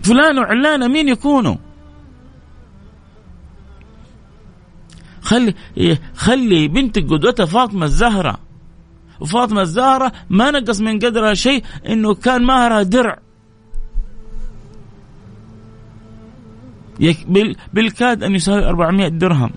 فلان 0.02 0.38
وعلانة 0.38 0.88
مين 0.88 1.08
يكونوا؟ 1.08 1.56
خلي 5.24 5.54
خلي 6.14 6.68
بنتك 6.68 7.04
قدوتها 7.04 7.46
فاطمة 7.46 7.84
الزهرة. 7.86 8.38
وفاطمه 9.20 9.62
الزهرة 9.62 10.12
ما 10.30 10.50
نقص 10.50 10.80
من 10.80 10.98
قدرها 10.98 11.34
شيء 11.34 11.64
إنه 11.88 12.14
كان 12.14 12.44
مهرها 12.44 12.82
درع. 12.82 13.18
بالكاد 17.72 18.22
أن 18.22 18.34
يساوي 18.34 18.68
400 18.68 19.08
درهم. 19.08 19.50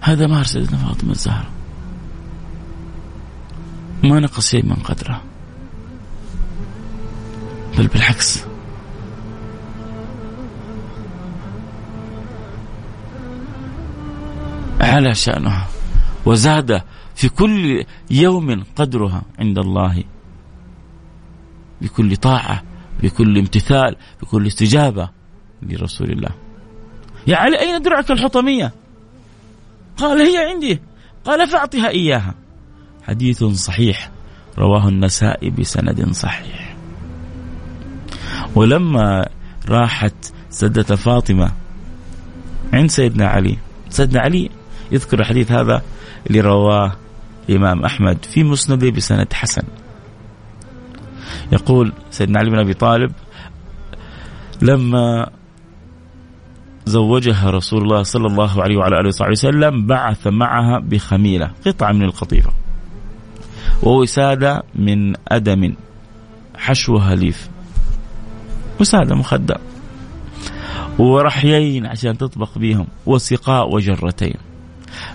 هذا 0.00 0.26
مهر 0.26 0.44
سيدنا 0.44 0.78
فاطمة 0.78 1.10
الزهرة. 1.10 1.50
ما 4.02 4.20
نقص 4.20 4.50
شيء 4.50 4.64
من 4.64 4.76
قدرها. 4.76 5.22
بل 7.78 7.86
بالعكس. 7.86 8.49
على 14.90 15.14
شأنها 15.14 15.68
وزاد 16.26 16.82
في 17.14 17.28
كل 17.28 17.84
يوم 18.10 18.64
قدرها 18.76 19.22
عند 19.38 19.58
الله. 19.58 20.04
بكل 21.80 22.16
طاعة 22.16 22.62
بكل 23.02 23.38
امتثال 23.38 23.96
بكل 24.22 24.46
استجابة 24.46 25.10
لرسول 25.62 26.10
الله. 26.10 26.30
يا 27.26 27.36
علي 27.36 27.60
أين 27.60 27.82
درعك 27.82 28.10
الحطمية؟ 28.10 28.72
قال 29.96 30.18
هي 30.20 30.38
عندي. 30.38 30.80
قال 31.24 31.48
فأعطها 31.48 31.88
إياها. 31.88 32.34
حديث 33.02 33.44
صحيح 33.44 34.10
رواه 34.58 34.88
النسائي 34.88 35.50
بسند 35.50 36.12
صحيح. 36.12 36.76
ولما 38.54 39.26
راحت 39.68 40.32
سدة 40.50 40.96
فاطمة 40.96 41.52
عند 42.72 42.90
سيدنا 42.90 43.26
علي 43.26 43.58
سيدنا 43.88 44.20
علي 44.20 44.50
يذكر 44.92 45.20
الحديث 45.20 45.52
هذا 45.52 45.82
اللي 46.26 46.40
رواه 46.40 46.92
الإمام 47.48 47.84
أحمد 47.84 48.24
في 48.24 48.44
مسنده 48.44 48.90
بسند 48.90 49.32
حسن. 49.32 49.62
يقول 51.52 51.92
سيدنا 52.10 52.38
علي 52.38 52.50
بن 52.50 52.58
أبي 52.58 52.74
طالب 52.74 53.12
لما 54.62 55.30
زوجها 56.86 57.50
رسول 57.50 57.82
الله 57.82 58.02
صلى 58.02 58.26
الله 58.26 58.62
عليه 58.62 58.76
وعلى 58.76 59.00
آله 59.00 59.08
وصحبه 59.08 59.30
وسلم 59.30 59.86
بعث 59.86 60.26
معها 60.26 60.78
بخميلة 60.78 61.50
قطعة 61.66 61.92
من 61.92 62.02
القطيفة 62.02 62.50
ووسادة 63.82 64.62
من 64.74 65.14
أدم 65.28 65.74
حشوها 66.56 67.14
ليف 67.14 67.48
وسادة 68.80 69.14
مخدة 69.14 69.56
ورحيين 70.98 71.86
عشان 71.86 72.18
تطبخ 72.18 72.58
بيهم 72.58 72.86
وسقاء 73.06 73.74
وجرتين. 73.74 74.49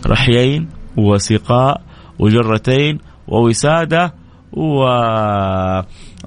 رحيين 0.07 0.69
وسقاء 0.97 1.81
وجرتين 2.19 2.97
ووسادة 3.27 4.13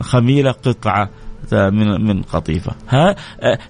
وخميلة 0.00 0.50
قطعة 0.50 1.10
من 1.52 2.06
من 2.06 2.22
قطيفة. 2.22 2.72
ها 2.88 3.16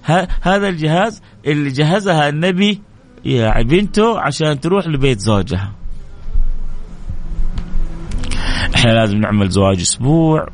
ها 0.05 0.27
هذا 0.41 0.69
الجهاز 0.69 1.21
اللي 1.47 1.69
جهزها 1.69 2.29
النبي 2.29 2.81
يا 3.25 3.61
بنته 3.61 4.19
عشان 4.19 4.59
تروح 4.59 4.87
لبيت 4.87 5.19
زوجها. 5.19 5.71
إحنا 8.75 8.91
لازم 8.91 9.17
نعمل 9.17 9.49
زواج 9.49 9.79
أسبوع 9.79 10.47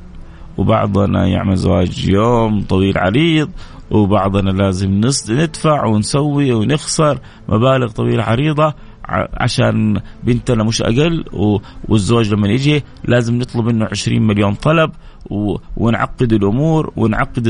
وبعضنا 0.57 1.28
يعمل 1.28 1.55
زواج 1.55 2.07
يوم 2.09 2.61
طويل 2.61 2.97
عريض 2.97 3.49
وبعضنا 3.91 4.49
لازم 4.49 5.01
ندفع 5.30 5.86
ونسوي 5.86 6.53
ونخسر 6.53 7.19
مبالغ 7.49 7.88
طويلة 7.91 8.23
عريضة 8.23 8.73
عشان 9.34 10.01
بنتنا 10.24 10.64
مش 10.64 10.82
أقل 10.82 11.26
والزوج 11.88 12.34
لما 12.34 12.47
يجي 12.47 12.84
لازم 13.03 13.39
نطلب 13.39 13.66
منه 13.66 13.86
20 13.91 14.22
مليون 14.28 14.53
طلب 14.53 14.91
ونعقد 15.78 16.34
الأمور 16.34 16.93
ونعقد 16.95 17.43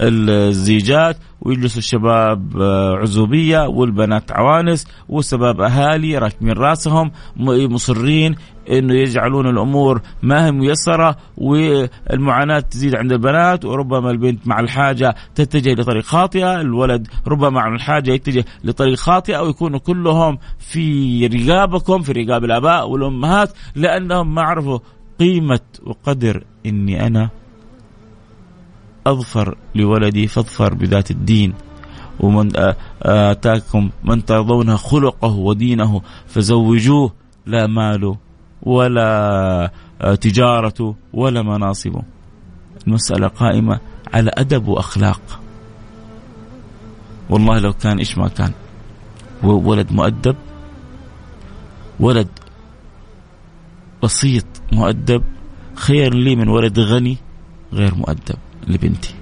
الزيجات 0.00 1.16
ويجلس 1.40 1.78
الشباب 1.78 2.56
آه، 2.60 2.96
عزوبية 2.96 3.66
والبنات 3.66 4.32
عوانس 4.32 4.86
والشباب 5.08 5.60
أهالي 5.60 6.18
راكبين 6.18 6.52
رأسهم 6.52 7.10
مصرين 7.36 8.34
إنه 8.70 8.94
يجعلون 8.94 9.46
الأمور 9.46 10.00
ما 10.22 10.46
هي 10.46 10.52
ميسرة 10.52 11.16
والمعاناة 11.36 12.60
تزيد 12.60 12.94
عند 12.94 13.12
البنات 13.12 13.64
وربما 13.64 14.10
البنت 14.10 14.46
مع 14.46 14.60
الحاجة 14.60 15.14
تتجه 15.34 15.72
لطريق 15.72 16.04
خاطئة، 16.04 16.60
الولد 16.60 17.08
ربما 17.26 17.50
مع 17.50 17.68
الحاجة 17.74 18.10
يتجه 18.10 18.44
لطريق 18.64 18.94
خاطئة 18.94 19.40
ويكونوا 19.40 19.78
كلهم 19.78 20.38
في 20.58 21.26
رقابكم 21.26 22.02
في 22.02 22.12
رقاب 22.12 22.44
الآباء 22.44 22.88
والأمهات 22.88 23.52
لأنهم 23.76 24.34
ما 24.34 24.42
عرفوا 24.42 24.78
قيمة 25.18 25.60
وقدر 25.86 26.44
إني 26.66 27.06
أنا 27.06 27.30
أظفر 29.06 29.56
لولدي 29.74 30.26
فاظفر 30.26 30.74
بذات 30.74 31.10
الدين. 31.10 31.54
ومن 32.20 32.50
آتاكم 33.02 33.90
من 34.04 34.24
ترضون 34.24 34.76
خلقه 34.76 35.34
ودينه 35.34 36.02
فزوجوه 36.26 37.12
لا 37.46 37.66
ماله 37.66 38.16
ولا 38.62 39.70
تجارته 40.20 40.94
ولا 41.12 41.42
مناصبه 41.42 42.02
المسألة 42.86 43.28
قائمة 43.28 43.80
على 44.14 44.30
أدب 44.34 44.68
وأخلاق. 44.68 45.40
والله 47.30 47.58
لو 47.58 47.72
كان 47.72 47.98
إيش 47.98 48.18
ما 48.18 48.28
كان؟ 48.28 48.52
ولد 49.42 49.92
مؤدب 49.92 50.36
ولد 52.00 52.28
بسيط 54.02 54.46
مؤدب. 54.72 55.22
خير 55.74 56.14
لي 56.14 56.36
من 56.36 56.48
ولد 56.48 56.78
غني 56.78 57.16
غير 57.72 57.94
مؤدب 57.94 58.36
لبنتي. 58.66 59.14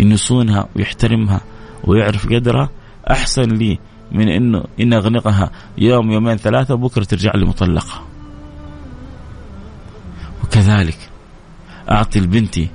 إن 0.00 0.10
يصونها 0.12 0.68
ويحترمها 0.76 1.40
ويعرف 1.84 2.26
قدرها 2.26 2.70
أحسن 3.10 3.48
لي 3.48 3.78
من 4.12 4.28
انه 4.28 4.64
إن 4.80 4.92
أغنقها. 4.92 5.50
يوم 5.78 6.10
يومين 6.10 6.36
ثلاثة 6.36 6.74
وبكره 6.74 7.04
ترجع 7.04 7.32
لي 7.34 7.44
مطلقة. 7.44 8.02
وكذلك 10.44 10.98
أعطي 11.90 12.20
لبنتي 12.20 12.68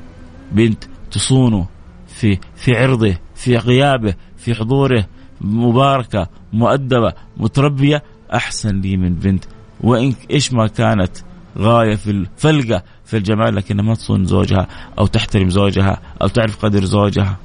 بنت 0.51 0.83
تصونه 1.11 1.67
في 2.07 2.37
في 2.55 2.75
عرضه 2.75 3.15
في 3.35 3.57
غيابه 3.57 4.13
في 4.37 4.55
حضوره 4.55 5.05
مباركة 5.41 6.27
مؤدبة 6.53 7.13
متربية 7.37 8.03
أحسن 8.33 8.81
لي 8.81 8.97
من 8.97 9.13
بنت 9.13 9.45
وإن 9.81 10.13
إيش 10.31 10.53
ما 10.53 10.67
كانت 10.67 11.17
غاية 11.57 11.95
في 11.95 12.11
الفلقة 12.11 12.83
في 13.05 13.17
الجمال 13.17 13.55
لكنها 13.55 13.83
ما 13.83 13.95
تصون 13.95 14.25
زوجها 14.25 14.67
أو 14.99 15.07
تحترم 15.07 15.49
زوجها 15.49 16.01
أو 16.21 16.27
تعرف 16.27 16.65
قدر 16.65 16.85
زوجها. 16.85 17.37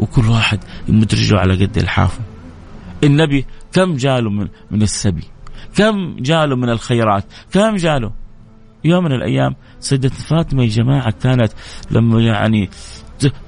وكل 0.00 0.26
واحد 0.26 0.64
يمد 0.88 1.14
على 1.32 1.64
قد 1.64 1.78
الحافة. 1.78 2.20
النبي 3.04 3.46
كم 3.72 3.96
جاله 3.96 4.30
من 4.30 4.48
من 4.70 4.82
السبي؟ 4.82 5.24
كم 5.76 6.16
جاله 6.18 6.56
من 6.56 6.70
الخيرات؟ 6.70 7.24
كم 7.52 7.76
جاله؟ 7.76 8.12
يوم 8.84 9.04
من 9.04 9.12
الأيام 9.12 9.56
سيدة 9.80 10.08
فاطمة 10.08 10.62
يا 10.62 10.68
جماعة 10.68 11.10
كانت 11.10 11.52
لما 11.90 12.20
يعني 12.22 12.70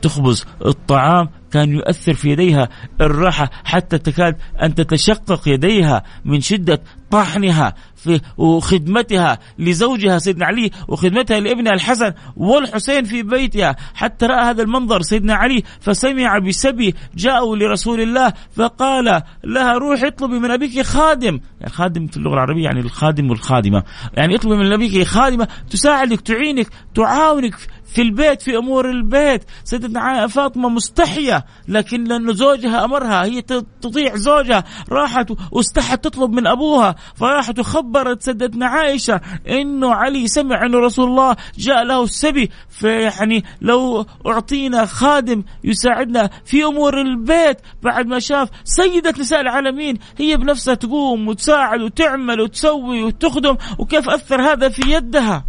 تخبز 0.03 0.45
الطعام 0.67 1.29
كان 1.57 1.73
يؤثر 1.73 2.15
في 2.15 2.31
يديها 2.31 2.69
الراحة 3.01 3.51
حتى 3.65 3.99
تكاد 3.99 4.37
أن 4.63 4.75
تتشقق 4.75 5.49
يديها 5.49 6.03
من 6.25 6.41
شدة 6.41 6.83
طحنها 7.11 7.75
في 7.97 8.21
وخدمتها 8.37 9.39
لزوجها 9.59 10.19
سيدنا 10.19 10.47
علي 10.47 10.71
وخدمتها 10.89 11.41
لابنها 11.41 11.73
الحسن 11.73 12.13
والحسين 12.37 13.05
في 13.05 13.23
بيتها. 13.23 13.77
حتى 13.95 14.27
رأى 14.27 14.51
هذا 14.51 14.63
المنظر 14.63 15.03
سيدنا 15.03 15.35
علي 15.35 15.63
فسمع 15.81 16.39
بسبي 16.39 16.95
جاءوا 17.15 17.57
لرسول 17.57 18.01
الله 18.01 18.33
فقال 18.57 19.23
لها 19.45 19.73
روح 19.73 20.03
اطلبي 20.03 20.39
من 20.39 20.51
أبيك 20.51 20.83
خادم. 20.83 21.41
يعني 21.61 21.73
خادم 21.73 22.07
في 22.07 22.17
اللغة 22.17 22.35
العربية 22.35 22.65
يعني 22.65 22.81
الخادم 22.81 23.31
والخادمة. 23.31 23.83
يعني 24.15 24.35
اطلبي 24.35 24.57
من 24.57 24.73
أبيك 24.73 25.07
خادمة 25.07 25.49
تساعدك 25.71 26.21
تعينك 26.21 26.69
تعاونك 26.95 27.55
في 27.87 28.03
البيت 28.03 28.43
في 28.43 28.57
أمور 28.57 28.91
البيت. 28.91 29.45
سيدتنا 29.65 30.27
فاطمة 30.27 30.69
مستحية 30.69 31.45
لكن 31.69 32.05
لأنه 32.05 32.33
زوجها 32.33 32.85
أمرها 32.85 33.25
هي 33.25 33.43
تطيع 33.81 34.17
زوجها 34.17 34.65
راحت 34.93 35.33
واستحت 35.53 36.05
تطلب 36.05 36.31
من 36.31 36.47
أبوها. 36.47 36.96
فراحت 37.15 37.59
وخبرت 37.59 38.23
سيدتنا 38.23 38.67
عائشة 38.67 39.21
إنه 39.49 39.95
علي 39.95 40.29
سمع 40.29 40.67
إنه 40.67 40.79
رسول 40.79 41.11
الله 41.11 41.37
جاء 41.59 41.85
له 41.85 42.05
السبي 42.05 42.51
فيعني 42.69 43.45
لو 43.61 44.07
أعطينا 44.27 44.87
خادم 44.87 45.43
يساعدنا 45.65 46.31
في 46.45 46.65
أمور 46.65 47.01
البيت 47.01 47.59
بعد 47.83 48.07
ما 48.07 48.19
شاف 48.19 48.49
سيدة 48.65 49.15
نساء 49.19 49.41
العالمين 49.41 49.99
هي 50.19 50.37
بنفسها 50.37 50.75
تقوم 50.75 51.29
وتساعد 51.29 51.81
وتعمل 51.81 52.41
وتسوي 52.41 53.03
وتخدم 53.03 53.57
وكيف 53.79 54.09
أثر 54.09 54.43
هذا 54.43 54.69
في 54.69 54.91
يدها 54.91 55.45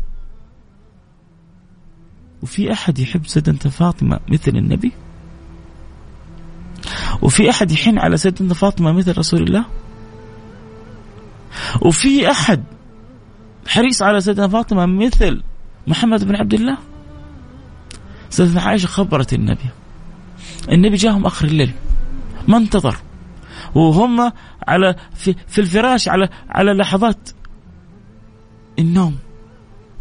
وفي 2.44 2.72
أحد 2.72 3.00
يحب 3.00 3.28
سيدنا 3.28 3.58
فاطمة 3.58 4.20
مثل 4.28 4.52
النبي؟ 4.52 4.92
وفي 7.22 7.50
أحد 7.50 7.72
يحن 7.72 8.00
على 8.00 8.18
سيدنا 8.18 8.54
فاطمة 8.54 8.92
مثل 8.92 9.18
رسول 9.18 9.44
الله؟ 9.44 9.66
وفي 11.82 12.32
أحد 12.32 12.64
حريص 13.68 14.02
على 14.02 14.22
سيدنا 14.22 14.48
فاطمة 14.48 14.86
مثل 14.86 15.42
محمد 15.88 16.24
بن 16.24 16.36
عبد 16.36 16.54
الله؟ 16.54 16.78
سيدنا 18.30 18.62
عائشة 18.62 18.88
خبرت 18.88 19.34
النبي. 19.34 19.70
النبي 20.72 20.96
جاهم 20.96 21.26
آخر 21.26 21.48
الليل 21.48 21.72
ما 22.48 22.58
انتظر. 22.58 22.98
وهم 23.76 24.32
على 24.68 24.96
في, 25.16 25.36
في 25.48 25.62
الفراش 25.62 26.10
على 26.10 26.30
على 26.50 26.74
لحظات 26.74 27.30
النوم. 28.80 29.18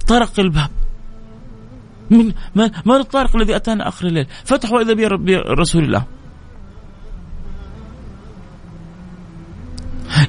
طرق 0.06 0.40
الباب. 0.40 0.70
من 2.10 2.32
من, 2.54 2.94
الطارق 2.94 3.36
الذي 3.36 3.56
أتانا 3.56 3.88
آخر 3.88 4.06
الليل؟ 4.06 4.26
فتحوا 4.44 4.80
إذا 4.80 4.94
برسول 5.16 5.84
الله. 5.84 6.04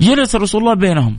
جلس 0.01 0.35
رسول 0.35 0.61
الله 0.61 0.73
بينهم. 0.73 1.17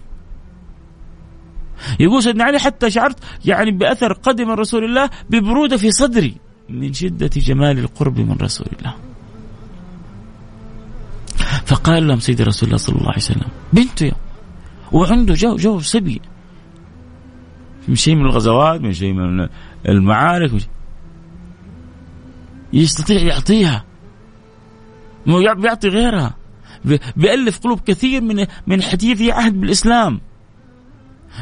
يقول 2.01 2.23
سيدنا 2.23 2.45
علي 2.45 2.59
حتى 2.59 2.91
شعرت 2.91 3.19
يعني 3.45 3.71
بأثر 3.71 4.13
قدم 4.13 4.51
رسول 4.51 4.85
الله 4.85 5.11
ببرودة 5.31 5.77
في 5.77 5.91
صدري 5.91 6.37
من 6.69 6.93
شدة 6.93 7.31
جمال 7.37 7.79
القرب 7.79 8.19
من 8.19 8.37
رسول 8.43 8.67
الله. 8.79 8.95
فقال 11.67 12.09
لهم 12.09 12.21
سيدي 12.21 12.43
رسول 12.43 12.67
الله 12.67 12.79
صلى 12.79 12.97
الله 12.97 13.09
عليه 13.09 13.19
وسلم 13.19 13.49
بنته 13.73 14.13
وعنده 14.93 15.35
جو 15.35 15.57
جو 15.57 15.81
سبي. 15.81 16.21
من 17.89 17.95
شيء 17.95 18.15
من 18.15 18.27
الغزوات 18.27 18.81
من 18.81 18.93
شيء 18.93 19.13
من 19.13 19.49
المعارك 19.89 20.51
يستطيع 22.73 23.21
يعطيها. 23.21 23.85
مو 25.27 25.39
بيعطي 25.55 25.89
غيرها. 25.89 26.38
بيألف 27.17 27.59
قلوب 27.59 27.81
كثير 27.81 28.21
من 28.21 28.47
من 28.67 28.83
حديثي 28.83 29.33
عهد 29.33 29.61
بالإسلام. 29.61 30.21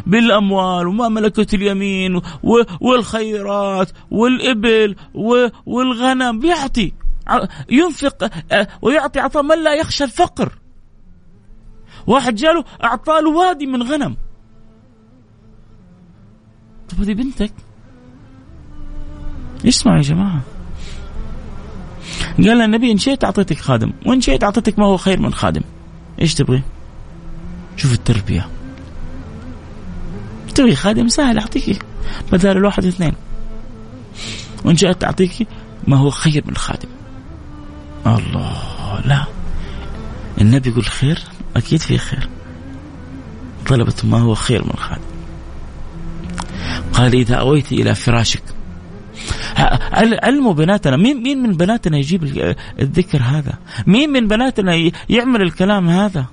بالأموال 0.07 0.87
وما 0.87 1.09
ملكت 1.09 1.55
اليمين 1.55 2.21
والخيرات 2.81 3.91
والإبل 4.11 4.97
والغنم. 5.67 6.39
بيعطي 6.39 6.93
ينفق 7.71 8.31
ويعطي 8.83 9.21
عطاء 9.21 9.43
من 9.43 9.65
لا 9.65 9.75
يخشى 9.75 10.05
الفقر. 10.05 10.53
واحد 12.07 12.35
جاله 12.35 12.65
أعطاه 12.85 13.29
وادي 13.29 13.67
من 13.67 13.83
غنم. 13.83 14.17
طب 16.89 17.01
هذه 17.01 17.15
بنتك؟ 17.15 17.53
اسمعوا 19.67 19.97
يا 19.97 20.03
جماعة. 20.03 20.41
قال 22.37 22.61
النبي 22.61 22.93
إن 22.93 22.99
شئت 22.99 23.25
أعطيتك 23.25 23.59
خادم 23.59 23.93
وإن 24.07 24.21
شئت 24.21 24.45
أعطيتك 24.45 24.79
ما 24.79 24.87
هو 24.87 24.97
خير 24.97 25.21
من 25.21 25.35
خادم. 25.35 25.63
إيش 26.21 26.35
تبغي؟ 26.35 26.63
شوف 27.77 27.93
التربية. 27.93 28.49
تبغي 30.55 30.77
خادم 30.77 31.09
سهل 31.09 31.39
اعطيك 31.39 31.85
بدل 32.33 32.51
الواحد 32.51 32.85
اثنين. 32.85 33.13
وإن 34.65 34.77
شئت 34.77 35.05
اعطيك 35.05 35.49
ما 35.87 35.97
هو 35.97 36.11
خير 36.11 36.45
من 36.47 36.57
خادم. 36.57 36.89
الله 38.07 39.01
لا. 39.05 39.25
النبي 40.41 40.71
يقول 40.71 40.85
خير؟ 40.85 41.23
أكيد 41.57 41.81
في 41.81 41.99
خير. 41.99 42.29
طلبت 43.67 44.05
ما 44.05 44.21
هو 44.21 44.35
خير 44.35 44.65
من 44.65 44.77
خادم. 44.77 45.03
قال 46.93 47.15
إذا 47.15 47.35
أويت 47.35 47.73
إلى 47.73 47.95
فراشك 47.95 48.43
علموا 50.23 50.53
بناتنا. 50.53 50.97
مين 50.97 51.23
مين 51.23 51.43
من 51.43 51.53
بناتنا 51.53 51.99
يجيب 51.99 52.25
الذكر 52.81 53.23
هذا؟ 53.23 53.59
مين 53.87 54.11
من 54.11 54.29
بناتنا 54.29 54.91
يعمل 55.09 55.43
الكلام 55.43 55.89
هذا؟ 55.89 56.27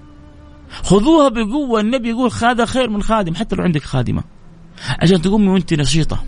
خذوها 0.84 1.30
بقوة. 1.30 1.80
النبي 1.80 2.10
يقول 2.10 2.32
هذا 2.42 2.66
خير 2.66 2.90
من 2.90 3.04
خادم 3.04 3.36
حتى 3.36 3.56
لو 3.56 3.64
عندك 3.64 3.84
خادمة. 3.84 4.24
عشان 5.00 5.22
تقومي 5.22 5.48
وانت 5.48 5.74
نشيطة. 5.74 6.24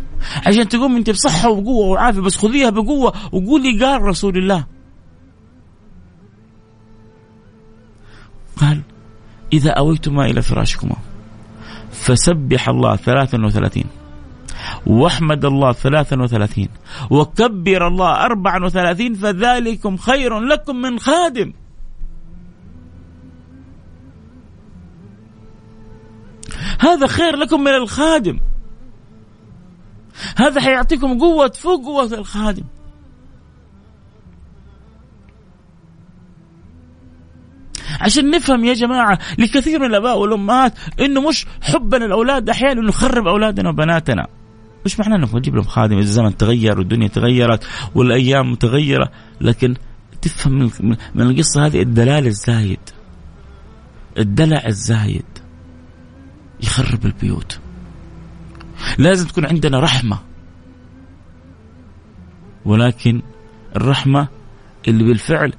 عشان 0.45 0.69
تقومي 0.69 0.97
انت 0.97 1.09
بصحة 1.09 1.49
وقوة 1.49 1.87
وعافية 1.87 2.21
بس 2.21 2.37
خذيها 2.37 2.69
بقوة 2.69 3.13
وقولي 3.31 3.85
قال 3.85 4.01
رسول 4.01 4.37
الله. 4.37 4.65
قال 8.57 8.81
إذا 9.53 9.71
أويتما 9.71 10.25
إلى 10.25 10.41
فراشكما 10.41 10.95
فسبح 11.91 12.69
الله 12.69 12.95
ثلاثا 12.95 13.45
وثلاثين. 13.45 13.85
واحمد 14.87 15.45
الله 15.45 15.73
ثلاثا 15.73 16.21
وثلاثين. 16.21 16.69
وكبر 17.09 17.87
الله 17.87 18.25
أربعا 18.25 18.65
وثلاثين 18.65 19.13
فذلكم 19.13 19.97
خير 19.97 20.39
لكم 20.39 20.75
من 20.75 20.99
خادم. 20.99 21.53
هذا 26.79 27.07
خير 27.07 27.35
لكم 27.35 27.61
من 27.61 27.73
الخادم. 27.73 28.39
هذا 30.37 30.61
حيعطيكم 30.61 31.19
قوة 31.19 31.51
فوق 31.55 31.85
قوة 31.85 32.13
الخادم. 32.13 32.63
عشان 38.01 38.29
نفهم 38.29 38.65
يا 38.65 38.73
جماعة 38.73 39.19
لكثير 39.37 39.79
من 39.79 39.85
الآباء 39.85 40.17
والأمهات 40.17 40.73
إنه 40.99 41.21
مش 41.21 41.45
حبنا 41.61 42.05
الأولاد 42.05 42.49
أحيانا 42.49 42.81
نخرب 42.81 43.27
أولادنا 43.27 43.69
وبناتنا. 43.69 44.27
مش 44.85 44.99
معناه 44.99 45.17
انك 45.17 45.31
تجيب 45.31 45.55
لهم 45.55 45.63
خادم 45.65 45.97
الزمن 45.97 46.37
تغير 46.37 46.79
والدنيا 46.79 47.07
تغيرت 47.07 47.67
والأيام 47.95 48.51
متغيرة 48.51 49.11
لكن 49.41 49.75
تفهم 50.21 50.71
من 51.15 51.21
القصة 51.21 51.65
هذه 51.65 51.81
الدلال 51.81 52.27
الزايد 52.27 52.79
الدلع 54.17 54.65
الزايد 54.67 55.25
يخرب 56.63 57.05
البيوت 57.05 57.59
لازم 58.97 59.27
تكون 59.27 59.45
عندنا 59.45 59.79
رحمة 59.79 60.19
ولكن 62.65 63.21
الرحمة 63.75 64.27
اللي 64.87 65.03
بالفعل 65.03 65.53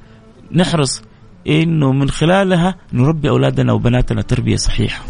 نحرص 0.53 1.03
إنه 1.47 1.93
من 1.93 2.11
خلالها 2.11 2.77
نربي 2.93 3.29
أولادنا 3.29 3.73
وبناتنا 3.73 4.23
تربية 4.23 4.57
صحيحة. 4.57 5.05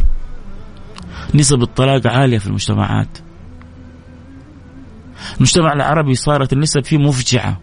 نسب 1.34 1.62
الطلاق 1.62 2.06
عالية 2.06 2.38
في 2.38 2.46
المجتمعات. 2.46 3.18
المجتمع 5.36 5.72
العربي 5.72 6.14
صارت 6.14 6.52
النسب 6.52 6.84
فيه 6.84 6.98
مفجعة. 6.98 7.60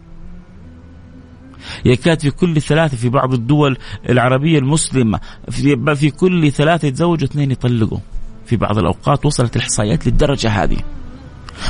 يكاد 1.85 2.19
في 2.19 2.31
كل 2.31 2.61
ثلاثة 2.61 2.97
في 2.97 3.09
بعض 3.09 3.33
الدول 3.33 3.77
العربية 4.09 4.59
المسلمة 4.59 5.19
في, 5.49 5.95
في 5.95 6.09
كل 6.09 6.51
ثلاثة 6.51 6.87
يتزوجوا 6.87 7.27
اثنين 7.27 7.51
يطلقوا. 7.51 7.99
في 8.45 8.55
بعض 8.55 8.77
الأوقات 8.77 9.25
وصلت 9.25 9.55
الإحصائيات 9.55 10.07
للدرجة 10.07 10.49
هذه. 10.49 10.77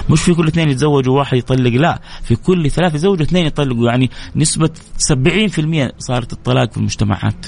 مش 0.09 0.21
في 0.21 0.33
كل 0.33 0.47
اثنين 0.47 0.69
يتزوجوا 0.69 1.17
واحد 1.17 1.37
يطلق 1.37 1.71
لا. 1.71 2.01
في 2.23 2.35
كل 2.35 2.71
ثلاثة 2.71 2.95
يتزوجوا 2.95 3.25
اثنين 3.25 3.45
يطلقوا 3.45 3.89
يعني 3.89 4.09
نسبة 4.35 4.69
70% 4.97 5.91
صارت 5.97 6.33
الطلاق 6.33 6.71
في 6.71 6.77
المجتمعات. 6.77 7.45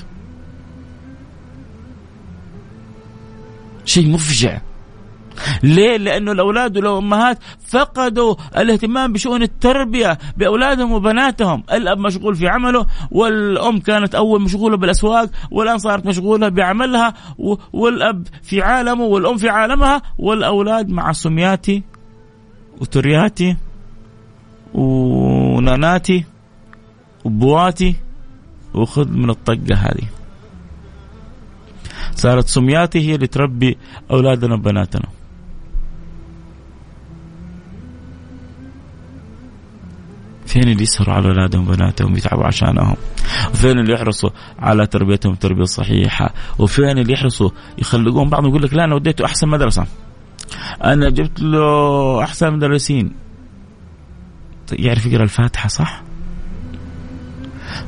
شيء 3.86 4.10
مفجع. 4.10 4.62
ليه؟ 5.63 5.97
لأنه 5.97 6.31
الأولاد 6.31 6.77
والأمهات 6.77 7.39
فقدوا 7.67 8.36
الاهتمام 8.57 9.13
بشؤون 9.13 9.41
التربية 9.41 10.17
بأولادهم 10.38 10.91
وبناتهم. 10.91 11.63
الأب 11.71 11.97
مشغول 11.97 12.36
في 12.36 12.47
عمله 12.47 12.86
والأم 13.11 13.79
كانت 13.79 14.15
أول 14.15 14.41
مشغولة 14.41 14.77
بالأسواق 14.77 15.29
والآن 15.51 15.77
صارت 15.77 16.05
مشغولة 16.05 16.49
بعملها 16.49 17.13
والأب 17.73 18.27
في 18.43 18.61
عالمه 18.61 19.03
والأم 19.03 19.38
في 19.38 19.49
عالمها 19.49 20.01
والأولاد 20.17 20.89
مع 20.89 21.11
سمياتي 21.11 21.83
وترياتي 22.81 23.55
وناناتي 24.73 26.25
وبواتي 27.25 27.95
وخذ 28.73 29.09
من 29.09 29.29
الطقة 29.29 29.75
هذه. 29.75 30.07
صارت 32.15 32.47
سمياتي 32.47 32.99
هي 32.99 33.15
اللي 33.15 33.27
تربي 33.27 33.77
أولادنا 34.11 34.53
وبناتنا. 34.53 35.05
فين 40.45 40.63
اللي 40.63 40.83
يسهروا 40.83 41.15
على 41.15 41.27
أولادهم 41.27 41.67
وبناتهم 41.67 42.13
ويتعبوا 42.13 42.45
عشانهم؟ 42.45 42.95
وفين 43.53 43.79
اللي 43.79 43.93
يحرصوا 43.93 44.29
على 44.59 44.87
تربيتهم 44.87 45.35
تربية 45.35 45.63
صحيحة؟ 45.63 46.33
وفين 46.59 46.97
اللي 46.97 47.13
يحرصوا 47.13 47.49
يخلقون 47.77 48.29
بعضهم 48.29 48.49
يقول 48.49 48.63
لك 48.63 48.73
لا 48.73 48.83
أنا 48.83 48.95
وديته 48.95 49.25
أحسن 49.25 49.47
مدرسة. 49.47 49.85
أنا 50.83 51.09
جبت 51.09 51.39
له 51.39 52.23
أحسن 52.23 52.53
مدرسين. 52.53 53.11
يعرف 54.71 55.05
يقرأ 55.05 55.23
الفاتحة 55.23 55.67
صح؟ 55.69 56.03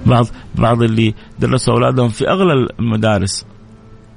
بعض 0.06 0.28
بعض 0.56 0.82
اللي 0.82 1.14
درسوا 1.40 1.74
أولادهم 1.74 2.10
في 2.10 2.30
أغلى 2.30 2.68
المدارس 2.80 3.46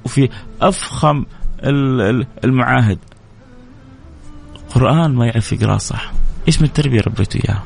وفي 0.05 0.29
أفخم 0.61 1.25
المعاهد. 2.43 2.99
قرآن 4.75 5.15
ما 5.15 5.25
يعرف 5.25 5.53
يقراه 5.53 5.77
صح. 5.77 6.11
إيش 6.47 6.61
من 6.61 6.73
تربيه 6.73 7.01
ربيته 7.01 7.37
إياها؟ 7.37 7.63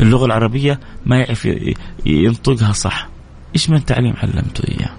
اللغة 0.00 0.26
العربية 0.26 0.80
ما 1.06 1.18
يعرف 1.18 1.48
ينطقها 2.06 2.72
صح. 2.72 3.08
إيش 3.54 3.70
من 3.70 3.84
تعليم 3.84 4.14
علمته 4.16 4.64
إياه؟ 4.68 4.90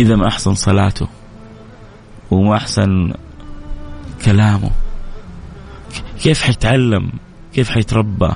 إذا 0.00 0.16
ما 0.16 0.28
أحسن 0.28 0.54
صلاته 0.54 1.08
وما 2.30 2.56
أحسن 2.56 3.12
كلامه 4.24 4.70
كيف 6.22 6.42
حيتعلم؟ 6.42 7.10
كيف 7.54 7.70
حيتربى؟ 7.70 8.30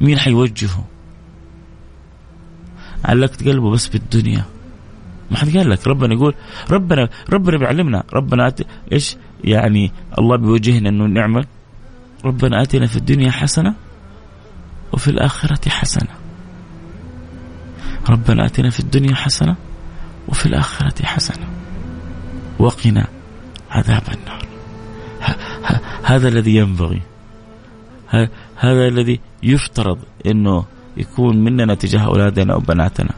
مين 0.00 0.18
حيوجهه؟ 0.18 0.84
علقت 3.04 3.48
قلبه 3.48 3.70
بس 3.70 3.88
بالدنيا. 3.88 4.44
ما 5.30 5.36
حد 5.36 5.56
قال 5.56 5.70
لك 5.70 5.86
ربنا 5.86 6.14
يقول 6.14 6.34
ربنا 6.70 7.08
ربنا 7.30 7.58
بيعلمنا 7.58 8.04
ربنا 8.12 8.54
إيش؟ 8.92 9.16
يعني 9.44 9.92
الله 10.18 10.36
بيوجهنا 10.36 10.88
إنه 10.88 11.06
نعمل 11.06 11.46
ربنا 12.24 12.62
آتنا 12.62 12.86
في 12.86 12.96
الدنيا 12.96 13.30
حسنة 13.30 13.74
وفي 14.92 15.08
الآخرة 15.08 15.68
حسنة. 15.68 16.10
ربنا 18.08 18.46
آتنا 18.46 18.70
في 18.70 18.80
الدنيا 18.80 19.14
حسنة 19.14 19.56
وفي 20.28 20.46
الآخرة 20.46 21.06
حسنة. 21.06 21.46
وقنا 22.58 23.06
عذاب 23.70 24.02
النار. 24.14 24.46
هذا 26.04 26.28
الذي 26.28 26.56
ينبغي. 26.56 27.02
هذا 28.56 28.88
الذي 28.88 29.20
يفترض 29.42 29.98
إنه 30.26 30.64
يكون 30.96 31.44
مننا 31.44 31.74
تجاه 31.74 32.00
أولادنا 32.00 32.54
وبناتنا. 32.54 33.14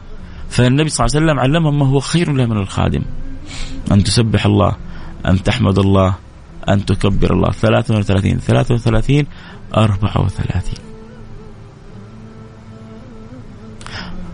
فالنبي 0.49 0.89
صلى 0.89 1.05
الله 1.05 1.15
عليه 1.15 1.25
وسلم 1.25 1.39
علمهم 1.39 1.79
ما 1.79 1.87
هو 1.87 1.99
خير 1.99 2.33
له 2.33 2.45
من 2.45 2.57
الخادم. 2.57 3.01
أن 3.91 4.03
تسبح 4.03 4.45
الله. 4.45 4.75
أن 5.25 5.43
تحمد 5.43 5.79
الله 5.79 6.15
أن 6.69 6.85
تكبر 6.85 7.33
الله. 7.33 7.51
33 7.51 8.39
33 8.39 9.25
34 9.77 10.87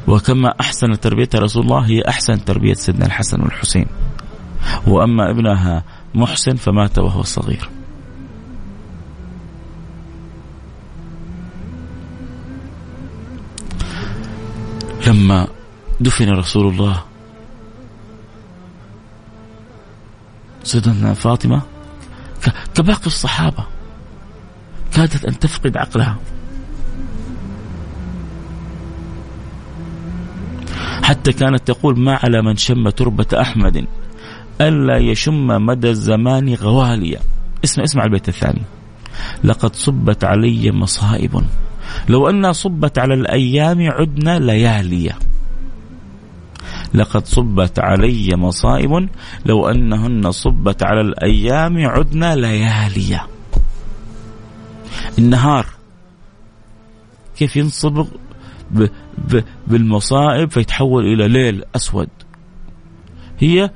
وكما 0.07 0.53
أحسن 0.59 0.99
تربية 0.99 1.29
رسول 1.35 1.63
الله 1.63 1.79
هي 1.79 2.01
أحسن 2.01 2.45
تربية 2.45 2.73
سيدنا 2.73 3.05
الحسن 3.05 3.41
والحسين. 3.41 3.85
وأما 4.87 5.31
ابنها 5.31 5.83
محسن 6.15 6.55
فمات 6.55 6.99
وهو 6.99 7.23
صغير. 7.23 7.69
لما 15.07 15.47
دفن 15.99 16.29
رسول 16.29 16.67
الله 16.67 17.12
سيدنا 20.63 21.13
فاطمة. 21.13 21.61
كباقي 22.75 23.07
الصحابة 23.07 23.65
كادت 24.93 25.25
أن 25.25 25.39
تفقد 25.39 25.77
عقلها. 25.77 26.17
حتى 31.03 31.33
كانت 31.33 31.67
تقول 31.67 31.99
ما 31.99 32.19
على 32.23 32.41
من 32.41 32.55
شم 32.57 32.89
تربة 32.89 33.41
أحمد 33.41 33.87
ألا 34.61 34.97
يشم 34.97 35.47
مدى 35.47 35.89
الزمان 35.89 36.53
غواليا. 36.53 37.19
اسمع 37.63 37.83
اسمع 37.83 38.03
البيت 38.03 38.29
الثاني. 38.29 38.61
لقد 39.43 39.75
صبت 39.75 40.23
علي 40.23 40.71
مصائب. 40.71 41.41
لو 42.09 42.29
أنها 42.29 42.51
صبت 42.51 42.99
على 42.99 43.13
الأيام 43.13 43.91
عدنا 43.91 44.39
لياليا. 44.39 45.15
لقد 46.93 47.25
صبت 47.25 47.79
علي 47.79 48.35
مصائب 48.35 49.09
لو 49.45 49.67
أنهن 49.67 50.31
صبت 50.31 50.83
على 50.83 51.01
الأيام 51.01 51.87
عدنا 51.87 52.35
لياليا 52.35 53.21
النهار 55.19 55.65
كيف 57.37 57.55
ينصبغ 57.55 58.07
ب 58.71 58.87
ب 59.17 59.43
بالمصائب 59.67 60.51
فيتحول 60.51 61.05
إلى 61.05 61.27
ليل 61.27 61.63
أسود. 61.75 62.09
هي 63.39 63.69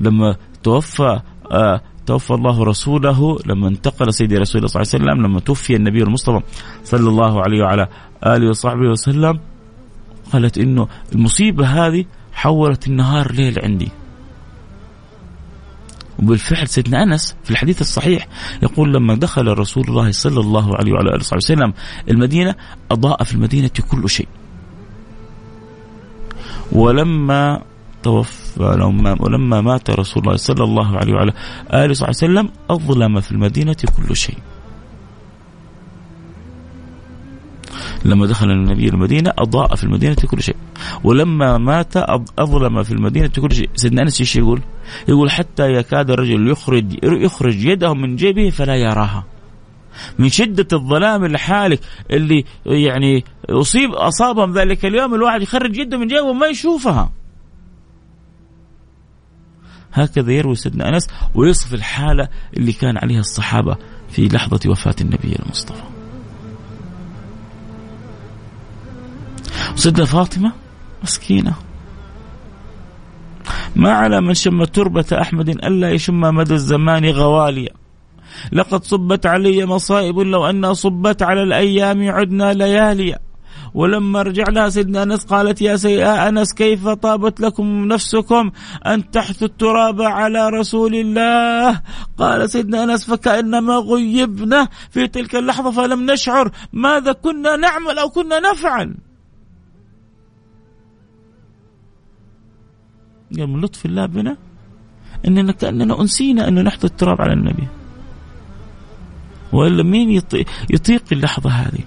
لما 0.00 0.36
توفى 0.62 1.20
آه 1.52 1.80
توفى 2.06 2.30
الله 2.30 2.64
رسوله 2.64 3.38
لما 3.46 3.68
انتقل 3.68 4.14
سيدي 4.14 4.36
رسول 4.36 4.58
الله 4.58 4.68
صلى 4.68 4.82
الله 4.82 4.92
عليه 4.94 5.04
وسلم 5.04 5.26
لما 5.26 5.40
توفي 5.40 5.76
النبي 5.76 6.02
المصطفى 6.02 6.40
صلى 6.84 7.08
الله 7.08 7.42
عليه 7.42 7.62
وعلى 7.62 7.88
آله 8.26 8.48
وصحبه 8.48 8.88
وسلم 8.88 9.40
قالت 10.32 10.58
إنه 10.58 10.88
المصيبة 11.14 11.66
هذه 11.66 12.04
حولت 12.40 12.86
النهار 12.88 13.32
ليل 13.32 13.58
عندي 13.62 13.88
وبالفعل 16.18 16.68
سيدنا 16.68 17.02
أنس 17.02 17.36
في 17.44 17.50
الحديث 17.50 17.80
الصحيح 17.80 18.28
يقول 18.62 18.94
لما 18.94 19.14
دخل 19.14 19.58
رسول 19.58 19.84
الله 19.88 20.10
صلى 20.10 20.40
الله 20.40 20.76
عليه 20.76 20.92
وعلى 20.92 21.10
آله 21.10 21.24
وسلم 21.32 21.72
المدينة 22.08 22.54
أضاء 22.90 23.24
في 23.24 23.34
المدينة 23.34 23.70
كل 23.90 24.10
شيء. 24.10 24.28
ولما 26.72 27.62
توفى 28.02 28.60
ولما 29.20 29.60
مات 29.60 29.90
رسول 29.90 30.22
الله 30.22 30.36
صلى 30.36 30.64
الله 30.64 30.96
عليه 30.96 31.14
وعلى 31.14 31.32
آله 31.72 31.90
وسلم 31.90 32.50
أظلم 32.70 33.20
في 33.20 33.32
المدينة 33.32 33.76
كل 33.96 34.16
شيء. 34.16 34.38
لما 38.04 38.26
دخل 38.26 38.50
النبي 38.50 38.88
المدينة 38.88 39.32
أضاء 39.38 39.74
في 39.74 39.84
المدينة 39.84 40.14
كل 40.14 40.42
شيء. 40.42 40.56
ولما 41.04 41.58
مات 41.58 41.96
أظلم 42.38 42.82
في 42.82 42.92
المدينة 42.92 43.28
كل 43.28 43.52
شيء. 43.52 43.70
سيدنا 43.74 44.02
أنس 44.02 44.20
إيش 44.20 44.36
يقول؟ 44.36 44.62
يقول 45.08 45.30
حتى 45.30 45.72
يكاد 45.72 46.10
الرجل 46.10 46.50
يخرج 46.50 46.98
يخرج 47.02 47.64
يده 47.64 47.94
من 47.94 48.16
جيبه 48.16 48.50
فلا 48.50 48.76
يراها. 48.76 49.24
من 50.18 50.28
شدة 50.28 50.66
الظلام 50.72 51.24
الحالك 51.24 51.80
اللي 52.10 52.44
يعني 52.66 53.24
أصيب 53.50 53.90
أصابهم 53.90 54.52
ذلك 54.52 54.84
اليوم 54.84 55.14
الواحد 55.14 55.42
يخرج 55.42 55.78
يده 55.78 55.98
من 55.98 56.06
جيبه 56.06 56.22
وما 56.22 56.46
يشوفها. 56.46 57.12
هكذا 59.92 60.32
يروي 60.32 60.54
سيدنا 60.54 60.88
أنس 60.88 61.06
ويصف 61.34 61.74
الحالة 61.74 62.28
اللي 62.56 62.72
كان 62.72 62.98
عليها 62.98 63.20
الصحابة 63.20 63.76
في 64.08 64.28
لحظة 64.28 64.70
وفاة 64.70 64.96
النبي 65.00 65.36
المصطفى. 65.44 65.99
سيدة 69.74 70.04
فاطمة 70.04 70.52
مسكينة. 71.02 71.54
ما 73.76 73.92
على 73.92 74.20
من 74.20 74.34
شم 74.34 74.64
تربة 74.64 75.04
أحمد 75.12 75.48
ألا 75.48 75.90
يشم 75.90 76.20
مدى 76.20 76.54
الزمان 76.54 77.04
غواليا. 77.04 77.70
لقد 78.52 78.84
صبت 78.84 79.26
علي 79.26 79.66
مصائب 79.66 80.18
لو 80.18 80.46
أنها 80.46 80.72
صبت 80.72 81.22
على 81.22 81.42
الأيام 81.42 82.10
عدنا 82.10 82.52
لياليا. 82.52 83.18
ولما 83.74 84.22
رجع 84.22 84.44
لها 84.48 84.68
سيدنا 84.68 85.02
أنس 85.02 85.24
قالت 85.24 85.62
يا 85.62 85.76
سيدنا 85.76 86.28
أنس 86.28 86.54
كيف 86.54 86.88
طابت 86.88 87.40
لكم 87.40 87.84
نفسكم 87.84 88.50
أن 88.86 89.10
تحثوا 89.10 89.48
التراب 89.48 90.02
على 90.02 90.48
رسول 90.48 90.94
الله؟ 90.94 91.80
قال 92.18 92.50
سيدنا 92.50 92.84
أنس 92.84 93.04
فكأنما 93.04 93.76
غيبنا 93.76 94.68
في 94.90 95.06
تلك 95.06 95.36
اللحظة 95.36 95.70
فلم 95.70 96.10
نشعر. 96.10 96.50
ماذا 96.72 97.12
كنا 97.12 97.56
نعمل 97.56 97.98
أو 97.98 98.08
كنا 98.08 98.40
نفعل؟ 98.40 98.96
قال 103.38 103.46
من 103.46 103.60
لطف 103.60 103.86
الله 103.86 104.06
بنا 104.06 104.36
إننا 105.26 105.52
كأننا 105.52 106.00
أنسينا 106.00 106.48
انه 106.48 106.62
نحط 106.62 106.84
التراب 106.84 107.20
على 107.20 107.32
النبي 107.32 107.68
وإلا 109.52 109.82
مين 109.82 110.22
يطيق 110.70 111.02
اللحظة 111.12 111.50
هذه؟ 111.50 111.80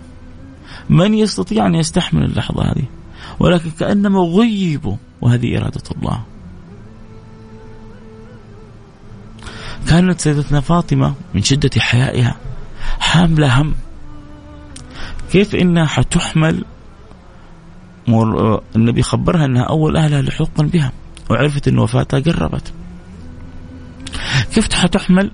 من 0.89 1.13
يستطيع 1.13 1.67
أن 1.67 1.75
يستحمل 1.75 2.23
اللحظة 2.23 2.63
هذه؟ 2.63 2.85
ولكن 3.39 3.69
كأنما 3.69 4.19
غيبوا 4.19 4.95
وهذه 5.21 5.57
إرادة 5.57 5.81
الله. 5.95 6.23
كانت 9.89 10.21
سيدتنا 10.21 10.59
فاطمة 10.59 11.13
من 11.33 11.43
شدة 11.43 11.69
حيائها 11.79 12.35
حاملة 12.99 13.61
هم 13.61 13.73
كيف 15.31 15.55
إنها 15.55 15.85
حتحمل 15.85 16.65
النبي 18.75 19.01
خبرها 19.01 19.45
أنها 19.45 19.63
أول 19.63 19.97
أهلها 19.97 20.21
لحوقا 20.21 20.63
بها 20.63 20.91
وعرفت 21.29 21.67
إن 21.67 21.79
وفاتها 21.79 22.19
قربت. 22.19 22.73
كيف 24.53 24.73
حتحمل 24.73 25.31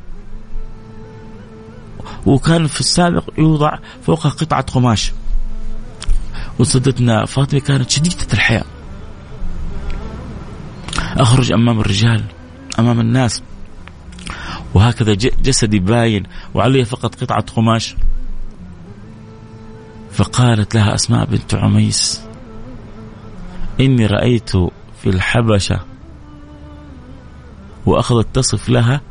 وكان 2.26 2.68
في 2.68 2.80
السابق 2.80 3.24
يوضع 3.38 3.78
فوقها 4.02 4.30
قطعة 4.30 4.62
قماش. 4.62 5.12
وصدتنا 6.60 7.26
فاطمة 7.26 7.60
كانت 7.60 7.90
شديدة 7.90 8.28
الحياة 8.34 8.66
أخرج 11.18 11.52
أمام 11.52 11.80
الرجال 11.80 12.24
أمام 12.80 13.00
الناس. 13.00 13.44
وهكذا 14.74 15.14
جسدي 15.14 15.80
باين 15.80 16.24
وعلي 16.54 16.86
فقط 16.86 17.16
قطعة 17.16 17.46
قماش. 17.56 17.96
فقالت 20.12 20.76
لها 20.76 20.96
أسماء 20.96 21.26
بنت 21.26 21.56
عميس 21.56 22.22
إني 23.80 24.06
رأيت 24.06 24.52
في 25.02 25.10
الحبشة 25.10 25.80
وأخذت 27.86 28.28
تصف 28.34 28.70
لها 28.70 29.02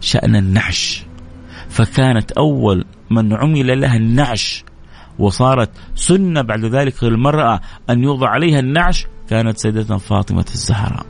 شأن 0.00 0.36
النعش. 0.36 1.04
فكانت 1.68 2.32
أول 2.32 2.84
من 3.10 3.32
عمل 3.32 3.80
لها 3.80 3.96
النعش 3.96 4.64
وصارت 5.18 5.70
سنة 5.94 6.42
بعد 6.42 6.64
ذلك 6.64 7.04
للمرأة 7.04 7.60
أن 7.90 8.02
يوضع 8.02 8.28
عليها 8.28 8.58
النعش 8.58 9.06
كانت 9.30 9.58
سيدتنا 9.58 9.98
فاطمة 9.98 10.44
الزهراء. 10.54 11.06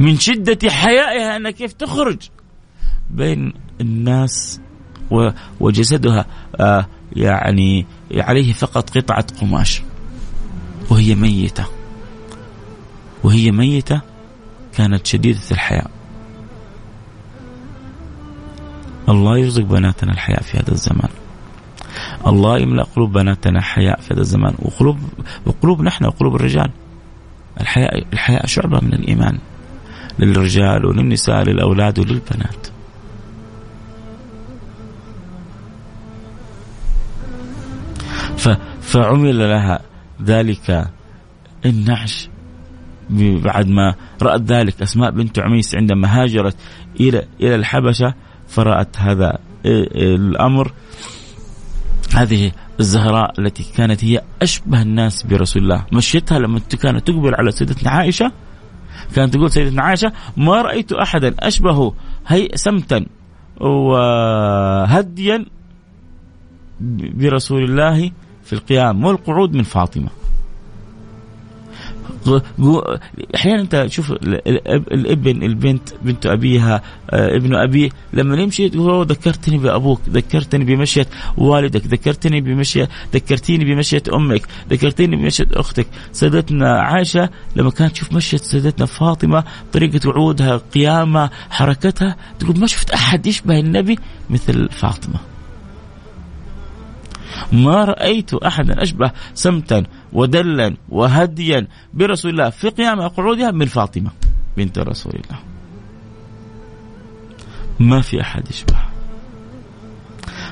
من 0.00 0.18
شدة 0.18 0.70
حيائها 0.70 1.36
أنها 1.36 1.50
كيف 1.50 1.72
تخرج 1.72 2.28
بين 3.10 3.52
الناس 3.80 4.60
وجسدها 5.60 6.26
آه، 6.60 6.86
يعني 7.12 7.86
عليه 8.14 8.52
فقط 8.52 8.98
قطعة 8.98 9.26
قماش. 9.40 9.82
وهي 10.90 11.14
ميتة. 11.14 11.64
وهي 13.24 13.50
ميتة 13.50 14.00
كانت 14.76 15.06
شديدة 15.06 15.40
الحياة 15.50 15.88
الله 19.08 19.38
يرزق 19.38 19.62
بناتنا 19.62 20.12
الحياة 20.12 20.40
في 20.40 20.58
هذا 20.58 20.72
الزمان. 20.72 21.08
الله 22.26 22.58
يملأ 22.58 22.82
قلوب 22.82 23.12
بناتنا 23.12 23.60
حياء 23.60 24.00
في 24.00 24.14
هذا 24.14 24.20
الزمان. 24.20 24.54
وقلوب 24.58 24.98
وقلوب 25.46 25.82
نحن 25.82 26.04
وقلوب 26.04 26.36
الرجال. 26.36 26.70
الحياء 27.60 28.06
الحياء 28.12 28.46
شعبة 28.46 28.80
من 28.80 28.92
الإيمان. 28.92 29.38
للرجال 30.18 30.86
وللنساء 30.86 31.42
للأولاد 31.42 31.98
وللبنات. 31.98 32.71
فعمل 38.80 39.38
لها 39.38 39.80
ذلك. 40.22 40.90
النعش 41.66 42.28
بعد 43.44 43.68
ما 43.68 43.94
رأت 44.22 44.40
ذلك 44.40 44.82
أسماء 44.82 45.10
بنت 45.10 45.38
عميس 45.38 45.74
عندما 45.74 46.22
هاجرت 46.22 46.56
إلى 47.00 47.26
إلى 47.40 47.54
الحبشة 47.54 48.14
فرأت 48.48 48.96
هذا 48.98 49.38
الأمر. 49.66 50.72
هذه 52.14 52.52
الزهراء 52.80 53.40
التي 53.40 53.72
كانت 53.76 54.04
هي 54.04 54.22
أشبه 54.42 54.82
الناس 54.82 55.22
برسول 55.22 55.62
الله. 55.62 55.86
مشيتها 55.92 56.38
لما 56.38 56.60
كانت 56.82 57.06
تقبل 57.06 57.34
على 57.34 57.50
سيدتنا 57.50 57.90
عائشة 57.90 58.32
كانت 59.14 59.34
تقول 59.34 59.50
سيدتنا 59.50 59.82
عائشة 59.82 60.12
ما 60.36 60.62
رأيت 60.62 60.92
أحدا 60.92 61.34
أشبه 61.38 61.94
هي 62.26 62.48
سمتا 62.54 63.06
وهديا 63.60 65.46
برسول 67.14 67.64
الله 67.64 68.10
في 68.44 68.52
القيام 68.52 69.04
والقعود 69.04 69.54
من 69.54 69.62
فاطمة. 69.62 70.08
أحيانا 73.34 73.60
أنت 73.60 73.76
تشوف 73.76 74.12
الابن 74.92 75.42
البنت 75.42 75.88
بنت 76.02 76.26
أبيها 76.26 76.82
آه، 77.10 77.36
ابن 77.36 77.54
أبيه 77.54 77.90
لما 78.12 78.36
يمشي 78.36 78.68
تقول 78.68 79.06
ذكرتني 79.06 79.58
بأبوك 79.58 80.00
ذكرتني 80.08 80.64
بمشية 80.64 81.06
والدك 81.36 81.86
ذكرتني 81.86 82.40
بمشية 82.40 82.88
ذكرتيني 83.14 83.64
بمشية 83.64 84.02
أمك 84.14 84.42
ذكرتيني 84.70 85.16
بمشية 85.16 85.48
أختك. 85.52 85.86
سيدتنا 86.12 86.80
عائشة 86.80 87.28
لما 87.56 87.70
كانت 87.70 87.92
تشوف 87.92 88.12
مشية 88.12 88.36
سيدتنا 88.36 88.86
فاطمة 88.86 89.44
طريقة 89.72 90.08
وعودها 90.08 90.56
قيامها 90.56 91.30
حركتها 91.50 92.16
تقول 92.38 92.60
ما 92.60 92.66
شفت 92.66 92.90
أحد 92.90 93.26
يشبه 93.26 93.58
النبي 93.58 93.98
مثل 94.30 94.68
فاطمة. 94.68 95.31
ما 97.52 97.84
رأيت 97.84 98.34
أحدا 98.34 98.82
أشبه 98.82 99.10
سمتا 99.34 99.84
ودلا 100.12 100.76
وهديا 100.88 101.66
برسول 101.94 102.30
الله 102.30 102.50
في 102.50 102.68
قيام 102.68 103.00
قعودها 103.00 103.50
من 103.50 103.66
فاطمة 103.66 104.10
بنت 104.56 104.78
رسول 104.78 105.12
الله. 105.12 105.38
ما 107.80 108.00
في 108.00 108.20
أحد 108.20 108.50
يشبه. 108.50 108.76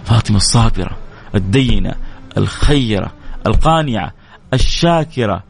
فاطمة 0.04 0.36
الصابرة 0.36 0.98
الدينة 1.34 1.94
الخيرة 2.36 3.12
القانعة 3.46 4.12
الشاكرة 4.52 5.42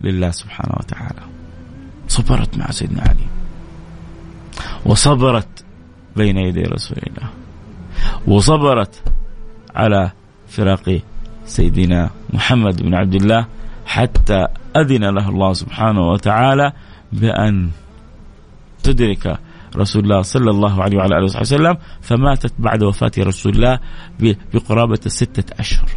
لله 0.00 0.30
سبحانه 0.30 0.74
وتعالى. 0.80 1.22
صبرت 2.08 2.58
مع 2.58 2.70
سيدنا 2.70 3.02
علي. 3.02 3.26
وصبرت 4.86 5.64
بين 6.16 6.36
يدي 6.36 6.62
رسول 6.62 6.98
الله. 7.06 7.28
وصبرت 8.26 9.02
على 9.74 10.10
فراق 10.54 11.00
سيدنا 11.46 12.10
محمد 12.32 12.82
بن 12.82 12.94
عبد 12.94 13.14
الله 13.14 13.46
حتى 13.86 14.46
أذن 14.76 15.04
له 15.04 15.28
الله 15.28 15.52
سبحانه 15.52 16.00
وتعالى 16.10 16.72
بأن 17.12 17.70
تدرك 18.82 19.38
رسول 19.76 20.02
الله 20.04 20.22
صلى 20.22 20.50
الله 20.50 20.82
عليه 20.82 20.96
وعلى 20.98 21.18
آله 21.18 21.24
وسلم 21.24 21.76
فماتت 22.00 22.52
بعد 22.58 22.82
وفاة 22.82 23.12
رسول 23.18 23.52
الله 23.52 23.78
بقرابة 24.54 25.00
ستة 25.06 25.60
أشهر. 25.60 25.90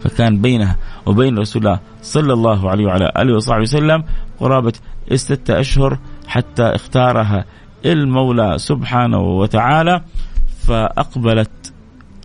فكان 0.00 0.40
بينها 0.40 0.76
وبين 1.06 1.38
رسول 1.38 1.66
الله 1.66 1.80
صلى 2.02 2.32
الله 2.32 2.70
عليه 2.70 2.86
وعلى 2.86 3.12
آله 3.16 3.36
وصحبه 3.36 3.62
وسلم 3.62 4.04
قرابة 4.40 4.72
ستة 5.14 5.60
أشهر 5.60 5.98
حتى 6.26 6.62
اختارها 6.62 7.44
المولى 7.84 8.58
سبحانه 8.58 9.20
وتعالى 9.20 10.02
فأقبلت 10.66 11.72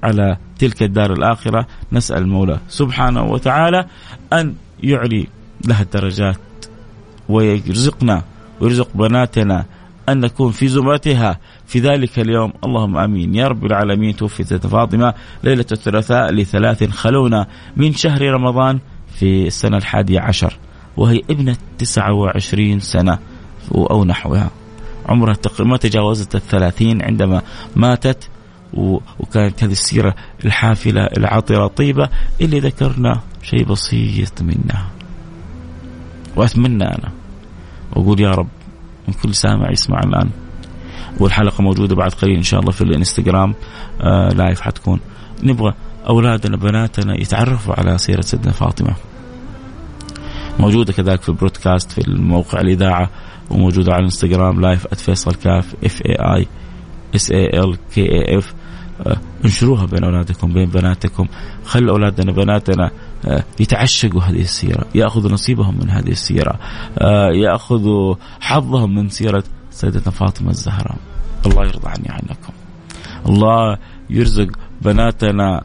على 0.03 0.37
تلك 0.59 0.83
الدار 0.83 1.13
الآخرة. 1.13 1.67
نسأل 1.91 2.17
المولى 2.17 2.59
سبحانه 2.69 3.23
وتعالى 3.23 3.85
أن 4.33 4.55
يعلي 4.83 5.27
لها 5.67 5.81
الدرجات 5.81 6.37
ويرزقنا 7.29 8.23
ويرزق 8.61 8.89
بناتنا 8.95 9.65
أن 10.09 10.19
نكون 10.19 10.51
في 10.51 10.67
زمرتها. 10.67 11.39
في 11.65 11.79
ذلك 11.79 12.19
اليوم 12.19 12.53
اللهم 12.63 12.97
آمين. 12.97 13.35
يا 13.35 13.47
رب 13.47 13.65
العالمين. 13.65 14.15
توفيت 14.15 14.53
فاطمة. 14.67 15.13
ليلة 15.43 15.65
الثلاثاء 15.71 16.31
لثلاث 16.31 16.89
خلونا 16.89 17.47
من 17.77 17.93
شهر 17.93 18.21
رمضان 18.21 18.79
في 19.19 19.47
السنة 19.47 19.77
الحادية 19.77 20.19
عشر 20.19 20.57
وهي 20.97 21.21
ابنة 21.29 21.57
29 21.77 22.79
سنة 22.79 23.19
أو 23.75 24.05
نحوها. 24.05 24.49
عمرها 25.05 25.35
ما 25.59 25.77
تجاوزت 25.77 26.35
الثلاثين 26.35 27.01
عندما 27.01 27.41
ماتت. 27.75 28.29
وكانت 29.19 29.63
هذه 29.63 29.71
السيرة 29.71 30.15
الحافلة 30.45 31.01
العطرة 31.01 31.65
الطيبة 31.65 32.09
اللي 32.41 32.59
ذكرنا 32.59 33.21
شيء 33.41 33.65
بسيط 33.65 34.41
منها 34.41 34.89
وأتمنى 36.35 36.83
أنا 36.83 37.11
وأقول 37.91 38.19
يا 38.19 38.31
رب 38.31 38.47
من 39.07 39.13
كل 39.13 39.35
سامع 39.35 39.71
يسمع 39.71 39.99
الآن. 39.99 40.29
والحلقة 41.19 41.61
موجودة 41.61 41.95
بعد 41.95 42.11
قليل 42.11 42.35
إن 42.35 42.43
شاء 42.43 42.59
الله 42.59 42.71
في 42.71 42.81
الإنستغرام. 42.81 43.55
آه 44.01 44.29
live 44.29 44.61
حتكون. 44.61 44.99
نبغى 45.43 45.73
أولادنا 46.07 46.57
بناتنا 46.57 47.21
يتعرفوا 47.21 47.73
على 47.77 47.97
سيرة 47.97 48.21
سيدنا 48.21 48.51
فاطمة. 48.51 48.95
موجودة 50.59 50.93
كذلك 50.93 51.21
في 51.21 51.29
ال 51.29 51.35
broadcast 51.35 51.91
في 51.91 52.07
الموقع 52.07 52.61
الإذاعة 52.61 53.09
وموجودة 53.49 53.91
على 53.91 53.99
الإنستغرام 53.99 54.61
live 54.61 54.87
@فيصل 54.93 55.35
كاف 55.35 55.75
F 55.83 56.01
A 56.05 56.15
I 56.15 56.47
S 57.15 57.31
A 57.31 57.59
L 57.59 57.77
K 57.95 58.01
A 58.01 58.37
F 58.37 58.53
انشروها 59.45 59.85
بين 59.85 60.03
أولادكم 60.03 60.53
بين 60.53 60.69
بناتكم. 60.69 61.27
خلوا 61.65 61.91
أولادنا 61.91 62.31
بناتنا 62.31 62.91
آه، 63.25 63.43
يتعشقوا 63.59 64.21
هذه 64.21 64.41
السيرة 64.41 64.85
يأخذوا 64.95 65.31
نصيبهم 65.31 65.79
من 65.79 65.89
هذه 65.89 66.09
السيرة 66.09 66.59
آه، 66.97 67.29
يأخذوا 67.31 68.15
حظهم 68.41 68.95
من 68.95 69.09
سيرة 69.09 69.43
سيدتنا 69.71 70.11
فاطمة 70.11 70.49
الزهراء. 70.49 70.97
الله 71.45 71.65
يرضى 71.65 71.89
عني 71.89 72.09
عنكم 72.09 72.53
الله 73.29 73.77
يرزق 74.09 74.47
بناتنا 74.81 75.63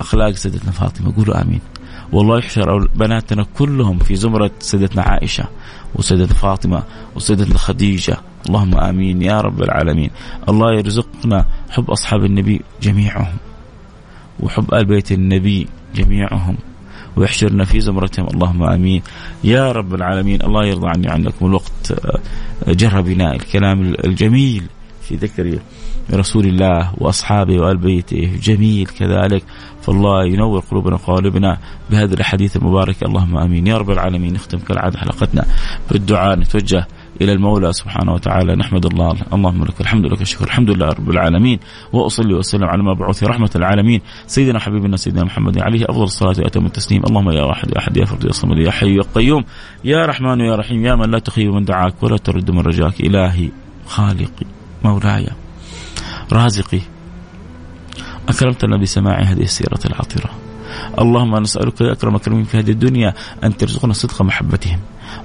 أخلاق 0.00 0.30
سيدتنا 0.30 0.70
فاطمة. 0.70 1.16
قولوا 1.16 1.42
آمين. 1.42 1.60
والله 2.12 2.38
يحشر 2.38 2.86
بناتنا 2.86 3.46
كلهم 3.58 3.98
في 3.98 4.16
زمرة 4.16 4.50
سيدتنا 4.60 5.02
عائشة 5.02 5.44
وسيدتنا 5.94 6.34
فاطمة 6.34 6.82
وسيدتنا 7.16 7.58
خديجة. 7.58 8.16
اللهم 8.46 8.74
آمين 8.74 9.22
يا 9.22 9.40
رب 9.40 9.62
العالمين. 9.62 10.10
الله 10.48 10.72
يرزقنا 10.72 11.46
حب 11.70 11.90
أصحاب 11.90 12.24
النبي 12.24 12.60
جميعهم 12.82 13.36
وحب 14.40 14.74
آل 14.74 14.84
بيت 14.84 15.12
النبي 15.12 15.66
جميعهم 15.94 16.56
ويحشرنا 17.16 17.64
في 17.64 17.80
زمرتهم. 17.80 18.26
اللهم 18.34 18.62
آمين 18.62 19.02
يا 19.44 19.72
رب 19.72 19.94
العالمين. 19.94 20.42
الله 20.42 20.66
يرضى 20.66 20.88
عني 20.88 21.08
عنكم 21.08 21.46
الوقت 21.46 21.92
آه، 21.92 22.72
جرى 22.72 23.02
بنا 23.02 23.34
الكلام 23.34 23.94
الجميل 24.04 24.64
في 25.02 25.16
ذكر 25.16 25.58
رسول 26.12 26.46
الله 26.46 26.92
وأصحابه 26.98 27.60
وآل 27.60 27.76
بيته 27.76 28.38
جميل 28.42 28.86
كذلك. 28.86 29.44
فالله 29.82 30.24
ينور 30.26 30.60
قلوبنا 30.60 30.94
وقوالبنا 30.94 31.58
بهذه 31.90 32.14
الاحاديث 32.14 32.56
المباركه 32.56 33.04
اللهم 33.04 33.36
آمين 33.38 33.66
يا 33.66 33.76
رب 33.78 33.90
العالمين. 33.90 34.32
نختم 34.32 34.58
كالعادة 34.58 34.98
حلقتنا 34.98 35.44
بالدعاء. 35.90 36.38
نتوجه 36.38 36.86
إلى 37.20 37.32
المولى 37.32 37.72
سبحانه 37.72 38.12
وتعالى. 38.12 38.56
نحمد 38.56 38.86
الله. 38.86 39.16
اللهم 39.32 39.64
لك 39.64 39.80
الحمد 39.80 40.04
لك 40.06 40.20
الشكر. 40.20 40.44
الحمد 40.44 40.70
لله 40.70 40.88
رب 40.88 41.10
العالمين. 41.10 41.58
وأصلي 41.92 42.34
وأسلم 42.34 42.64
على 42.64 42.82
مبعوث 42.82 43.24
رحمة 43.24 43.50
العالمين. 43.56 44.00
سيدنا 44.26 44.58
حبيبنا 44.58 44.96
سيدنا 44.96 45.24
محمد 45.24 45.58
عليه 45.58 45.84
أفضل 45.88 46.02
الصلاة 46.02 46.34
وأتم 46.38 46.66
التسليم. 46.66 47.02
اللهم 47.04 47.30
يا 47.30 47.42
واحد 47.42 47.68
يا 47.70 47.78
أحد 47.78 47.96
يا 47.96 48.04
فرد 48.04 48.24
يا 48.24 48.32
صمد 48.32 48.58
يا 48.58 48.70
حي 48.70 48.96
يا 48.96 49.02
قيوم. 49.14 49.44
يا 49.84 50.06
رحمن 50.06 50.40
يا 50.40 50.56
رحيم. 50.56 50.86
يا 50.86 50.94
من 50.94 51.10
لا 51.10 51.18
تخيب 51.18 51.52
من 51.52 51.64
دعاك 51.64 52.02
ولا 52.02 52.16
ترد 52.16 52.50
من 52.50 52.60
رجاك. 52.60 53.00
إلهي 53.00 53.48
خالقي 53.86 54.46
مولاي 54.84 55.26
رازقي. 56.32 56.80
أكرمتنا 58.28 58.76
بسماع 58.76 59.20
هذه 59.20 59.42
السيرة 59.42 59.80
العطرة. 59.86 60.30
اللهم 60.98 61.36
نسألك 61.36 61.80
يا 61.80 61.92
أكرم 61.92 62.14
أكرمين 62.14 62.44
في 62.44 62.58
هذه 62.58 62.70
الدنيا 62.70 63.14
أن 63.44 63.56
ترزقنا 63.56 63.92
صدق 63.92 64.22
محبتهم. 64.22 64.78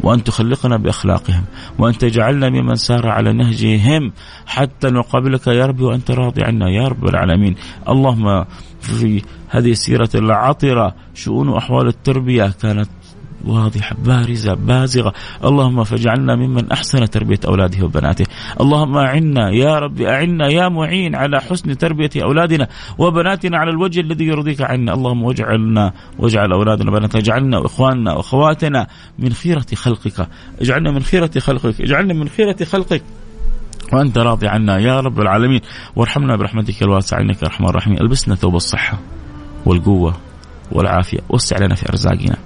وأن 0.04 0.24
تخلقنا 0.24 0.78
بأخلاقهم 0.78 1.44
وأن 1.80 1.98
تجعلنا 1.98 2.50
ممن 2.50 2.76
سار 2.76 3.08
على 3.08 3.34
نهجهم 3.34 4.12
حتى 4.46 4.88
نقابلك 4.88 5.48
يا 5.48 5.66
ربي 5.66 5.84
وأنت 5.84 6.12
راضي 6.12 6.44
عنا 6.44 6.70
يا 6.70 6.88
رب 6.88 7.06
العالمين. 7.06 7.56
اللهم 7.90 8.46
في 8.82 9.22
هذه 9.50 9.72
السيرة 9.72 10.10
العطرة 10.16 10.96
شؤون 11.14 11.48
وأحوال 11.50 11.88
التربية 11.88 12.54
كانت 12.62 12.90
واضحة 13.46 13.96
بارزة 14.06 14.54
بازغة. 14.54 15.14
اللهم 15.44 15.84
فاجعلنا 15.84 16.36
ممن 16.36 16.72
أحسن 16.72 17.10
تربية 17.10 17.40
أولاده 17.46 17.86
وبناته. 17.86 18.26
اللهم 18.62 18.98
أعنا 18.98 19.50
يا 19.50 19.80
رب 19.80 20.02
أعنا 20.02 20.48
يا 20.48 20.70
معين 20.70 21.16
على 21.16 21.42
حسن 21.42 21.78
تربية 21.78 22.10
أولادنا 22.24 22.68
وبناتنا 22.98 23.58
على 23.58 23.72
الوجه 23.72 24.00
الذي 24.00 24.26
يرضيك 24.26 24.62
عنا. 24.62 24.94
اللهم 24.94 25.24
واجعلنا 25.24 25.94
واجعل 26.20 26.52
أولادنا 26.52 26.92
وبناتنا 26.92 27.22
اجعلنا 27.22 27.58
وإخواننا 27.58 28.14
وأخواتنا 28.14 28.88
من 29.20 29.34
خيرة 29.34 29.66
خلقك. 29.76 30.28
اجعلنا 30.62 30.92
من 30.92 31.04
خيرة 31.04 31.32
خلقك 31.40 31.82
اجعلنا 31.82 32.14
من 32.14 32.30
خيرة 32.30 32.64
خلقك. 32.64 33.02
وأنت 33.94 34.18
راضي 34.18 34.48
عنا 34.48 34.78
يا 34.78 35.00
رب 35.00 35.20
العالمين. 35.22 35.62
وارحمنا 35.96 36.36
برحمتك 36.36 36.84
الواسعة 36.84 37.22
إنك 37.22 37.44
أرحم 37.44 37.66
الراحمين. 37.66 38.02
ألبسنا 38.02 38.36
ثوب 38.36 38.56
الصحة 38.56 39.00
والقوة 39.66 40.16
والعافية. 40.72 41.20
وسع 41.30 41.58
لنا 41.58 41.76
في 41.76 41.90
أرزاقنا. 41.90 42.38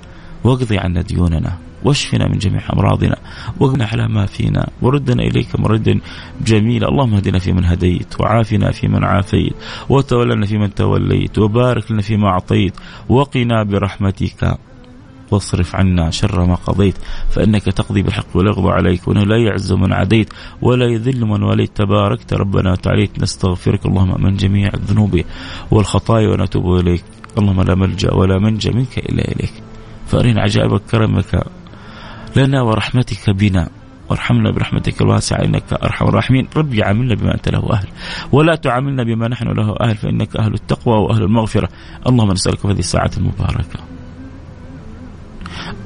واقضي 0.43 0.77
عنا 0.77 1.01
ديوننا 1.01 1.57
واشفنا 1.83 2.27
من 2.27 2.37
جميع 2.37 2.61
أمراضنا 2.73 3.15
واغنى 3.59 3.83
على 3.83 4.07
ما 4.07 4.25
فينا 4.25 4.69
وردنا 4.81 5.23
إليك 5.23 5.59
مردا 5.59 5.99
جميلا 6.45 6.89
اللهم 6.89 7.13
اهدنا 7.13 7.39
فيمن 7.39 7.65
هديت 7.65 8.21
وعافنا 8.21 8.71
فيمن 8.71 9.03
عافيت 9.03 9.53
وتولنا 9.89 10.45
فيمن 10.45 10.73
توليت 10.75 11.37
وبارك 11.39 11.91
لنا 11.91 12.01
فيما 12.01 12.27
أعطيت 12.27 12.73
وقنا 13.09 13.63
برحمتك 13.63 14.57
واصرف 15.31 15.75
عنا 15.75 16.11
شر 16.11 16.45
ما 16.45 16.55
قضيت. 16.55 16.95
فإنك 17.29 17.63
تقضي 17.63 18.01
بالحق 18.01 18.25
ولا 18.35 18.49
يقضى 18.49 18.69
عليك 18.69 19.07
وإنه 19.07 19.23
لا 19.23 19.37
يعز 19.37 19.73
من 19.73 19.93
عديت 19.93 20.33
ولا 20.61 20.85
يذل 20.85 21.25
من 21.25 21.43
وليت. 21.43 21.77
تباركت 21.77 22.33
ربنا 22.33 22.71
وتعاليت. 22.71 23.21
نستغفرك 23.21 23.85
اللهم 23.85 24.23
من 24.23 24.37
جميع 24.37 24.69
الذنوب 24.73 25.21
والخطايا 25.71 26.29
ونتوب 26.29 26.79
إليك. 26.79 27.03
اللهم 27.37 27.61
لا 27.61 27.75
ملجأ 27.75 28.13
ولا 28.13 28.39
منجا 28.39 28.71
منك 28.71 28.97
إلا 28.97 29.31
إليك. 29.31 29.53
فارنا 30.11 30.41
عجائب 30.41 30.77
كرمك 30.77 31.43
لنا 32.35 32.61
ورحمتك 32.61 33.29
بنا. 33.29 33.69
وارحمنا 34.09 34.51
برحمتك 34.51 35.01
الواسعة 35.01 35.45
إنك 35.45 35.73
أرحم 35.73 36.07
الراحمين. 36.07 36.47
ربي 36.55 36.83
عاملنا 36.83 37.15
بما 37.15 37.33
أنت 37.33 37.49
له 37.49 37.73
أهل 37.73 37.87
ولا 38.31 38.55
تعاملنا 38.55 39.03
بما 39.03 39.27
نحن 39.27 39.47
له 39.47 39.75
أهل 39.81 39.95
فإنك 39.95 40.35
أهل 40.35 40.53
التقوى 40.53 40.95
وأهل 40.95 41.23
المغفرة. 41.23 41.69
اللهم 42.07 42.31
نسألك 42.31 42.59
في 42.59 42.67
هذه 42.67 42.79
الساعة 42.79 43.11
المباركة 43.17 43.79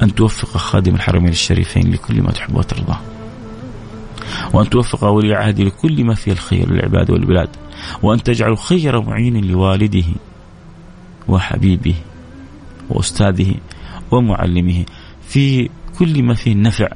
أن 0.03 0.15
توفق 0.15 0.57
خادم 0.57 0.95
الحرمين 0.95 1.30
الشريفين 1.30 1.93
لكل 1.93 2.21
ما 2.21 2.32
تحب 2.32 2.55
وترضى 2.55 2.95
وأن 4.53 4.69
توفق 4.69 5.03
ولي 5.03 5.36
عهد 5.36 5.61
لكل 5.61 6.03
ما 6.03 6.13
فيه 6.13 6.32
الخير 6.32 6.71
للعباد 6.71 7.11
والبلاد 7.11 7.49
وأن 8.03 8.24
تجعل 8.24 8.57
خير 8.57 9.01
معين 9.01 9.45
لوالده 9.45 10.05
وحبيبه 11.28 11.95
وأستاذه. 12.89 13.55
ومعلمه 14.14 14.86
في 15.22 15.70
كل 15.99 16.24
ما 16.24 16.34
فيه 16.34 16.51
النفع 16.51 16.88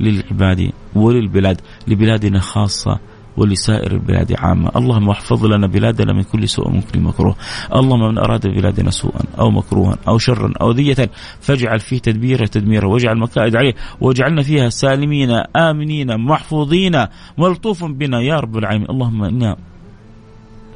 للعباد 0.00 0.72
وللبلاد 0.94 1.60
لبلادنا 1.88 2.40
خاصة 2.40 2.98
ولسائر 3.36 3.92
البلاد 3.92 4.32
عامة. 4.38 4.70
اللهم 4.76 5.10
احفظ 5.10 5.46
لنا 5.46 5.66
بلادنا 5.66 6.12
من 6.12 6.22
كل 6.22 6.48
سوء 6.48 6.80
كل 6.80 7.00
مكروه. 7.00 7.36
اللهم 7.74 8.08
من 8.08 8.18
أراد 8.18 8.46
بلادنا 8.46 8.90
سوءا 8.90 9.20
أو 9.38 9.50
مكروها 9.50 9.98
أو 10.08 10.18
شرا 10.18 10.52
أو 10.60 10.70
ذية 10.70 11.10
فاجعل 11.40 11.80
فيه 11.80 11.98
تدبيره 11.98 12.46
تدميره 12.46 12.86
واجعل 12.86 13.18
مكائد 13.18 13.56
عليه 13.56 13.74
واجعلنا 14.00 14.42
فيها 14.42 14.68
سالمين 14.68 15.30
آمنين 15.56 16.16
محفوظين 16.16 17.04
ملطوف 17.38 17.84
بنا 17.84 18.20
يا 18.20 18.34
رب 18.34 18.56
العالمين. 18.56 18.90
اللهم 18.90 19.24
إنا 19.24 19.56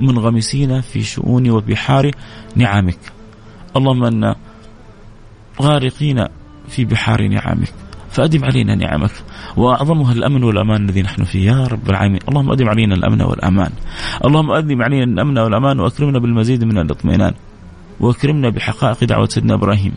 منغمسين 0.00 0.80
في 0.80 1.02
شؤون 1.02 1.50
وبحار 1.50 2.10
نعمك. 2.56 2.98
اللهم 3.76 4.04
إنا 4.04 4.36
غارقين 5.62 6.24
في 6.68 6.84
بحار 6.84 7.28
نعمك. 7.28 7.72
فأدم 8.10 8.44
علينا 8.44 8.74
نعمك. 8.74 9.10
وأعظمها 9.56 10.12
الأمن 10.12 10.42
والأمان 10.44 10.88
الذي 10.88 11.02
نحن 11.02 11.24
فيه. 11.24 11.50
يا 11.52 11.66
رب 11.66 11.90
العالمين. 11.90 12.20
اللهم 12.28 12.52
أدم 12.52 12.68
علينا 12.68 12.94
الأمن 12.94 13.22
والأمان. 13.22 13.70
اللهم 14.24 14.50
أدم 14.50 14.82
علينا 14.82 15.04
الأمن 15.04 15.38
والأمان 15.38 15.80
وأكرمنا 15.80 16.18
بالمزيد 16.18 16.64
من 16.64 16.78
الاطمئنان. 16.78 17.34
وأكرمنا 18.00 18.48
بحقائق 18.48 19.04
دعوة 19.04 19.26
سيدنا 19.26 19.54
إبراهيم. 19.54 19.92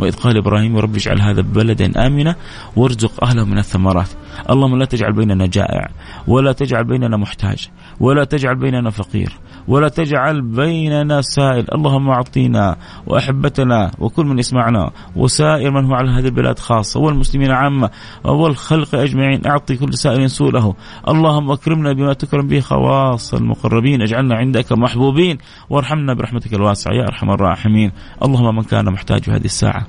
وإذ 0.00 0.16
قال 0.16 0.36
إبراهيم 0.36 0.76
رب 0.76 0.96
اجعل 0.96 1.20
هذا 1.20 1.40
بلدا 1.40 2.06
آمنا 2.06 2.36
وارزق 2.76 3.24
أهله 3.24 3.44
من 3.44 3.58
الثمرات. 3.58 4.08
اللهم 4.50 4.78
لا 4.78 4.84
تجعل 4.84 5.12
بيننا 5.12 5.46
جائع 5.46 5.88
ولا 6.26 6.52
تجعل 6.52 6.84
بيننا 6.84 7.16
محتاج. 7.16 7.68
ولا 8.02 8.24
تجعل 8.24 8.54
بيننا 8.54 8.90
فقير 8.90 9.32
ولا 9.68 9.88
تجعل 9.88 10.42
بيننا 10.42 11.20
سائل. 11.20 11.66
اللهم 11.74 12.10
أعطينا 12.10 12.76
وأحبتنا 13.06 13.90
وكل 13.98 14.26
من 14.26 14.38
يسمعنا 14.38 14.90
وسائر 15.16 15.70
من 15.70 15.84
هو 15.84 15.94
على 15.94 16.10
هذه 16.10 16.26
البلاد 16.26 16.58
خاصة 16.58 17.00
والمسلمين 17.00 17.50
عامة 17.50 17.90
والخلق 18.24 18.94
أجمعين. 18.94 19.46
أعطي 19.46 19.76
كل 19.76 19.94
سائل 19.94 20.30
سؤله. 20.30 20.74
اللهم 21.08 21.50
أكرمنا 21.50 21.92
بما 21.92 22.12
تكرم 22.12 22.46
به 22.46 22.60
خواص 22.60 23.34
المقربين. 23.34 24.02
اجعلنا 24.02 24.34
عندك 24.34 24.72
محبوبين. 24.72 25.38
وارحمنا 25.70 26.14
برحمتك 26.14 26.54
الواسعة 26.54 26.92
يا 26.92 27.06
أرحم 27.08 27.30
الراحمين. 27.30 27.92
اللهم 28.24 28.56
من 28.56 28.62
كان 28.62 28.92
محتاج 28.92 29.30
هذه 29.30 29.44
الساعة 29.44 29.86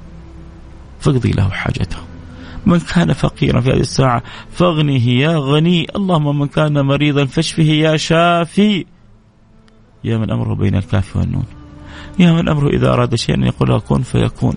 فاقضي 1.00 1.32
له 1.32 1.50
حاجته. 1.50 2.13
من 2.66 2.80
كان 2.80 3.14
فقيرا 3.14 3.62
في 3.62 3.70
هذه 3.70 3.80
الساعة. 3.80 4.24
فاغنه 4.52 5.08
يا 5.10 5.38
غني 5.38 5.88
اللهم 5.96 6.40
من 6.40 6.48
كان 6.48 6.86
مريضا 6.86 7.26
فاشفه 7.26 7.64
يا 7.64 7.98
شافي. 7.98 8.86
يا 10.04 10.18
من 10.18 10.32
أمره 10.32 10.56
بين 10.56 10.76
الكاف 10.76 11.16
والنون. 11.16 11.46
يا 12.20 12.32
من 12.32 12.50
أمره 12.50 12.68
إذا 12.70 12.94
أراد 12.94 13.16
شيئا 13.16 13.46
يقول 13.46 13.80
كن 13.80 14.02
فيكون. 14.02 14.54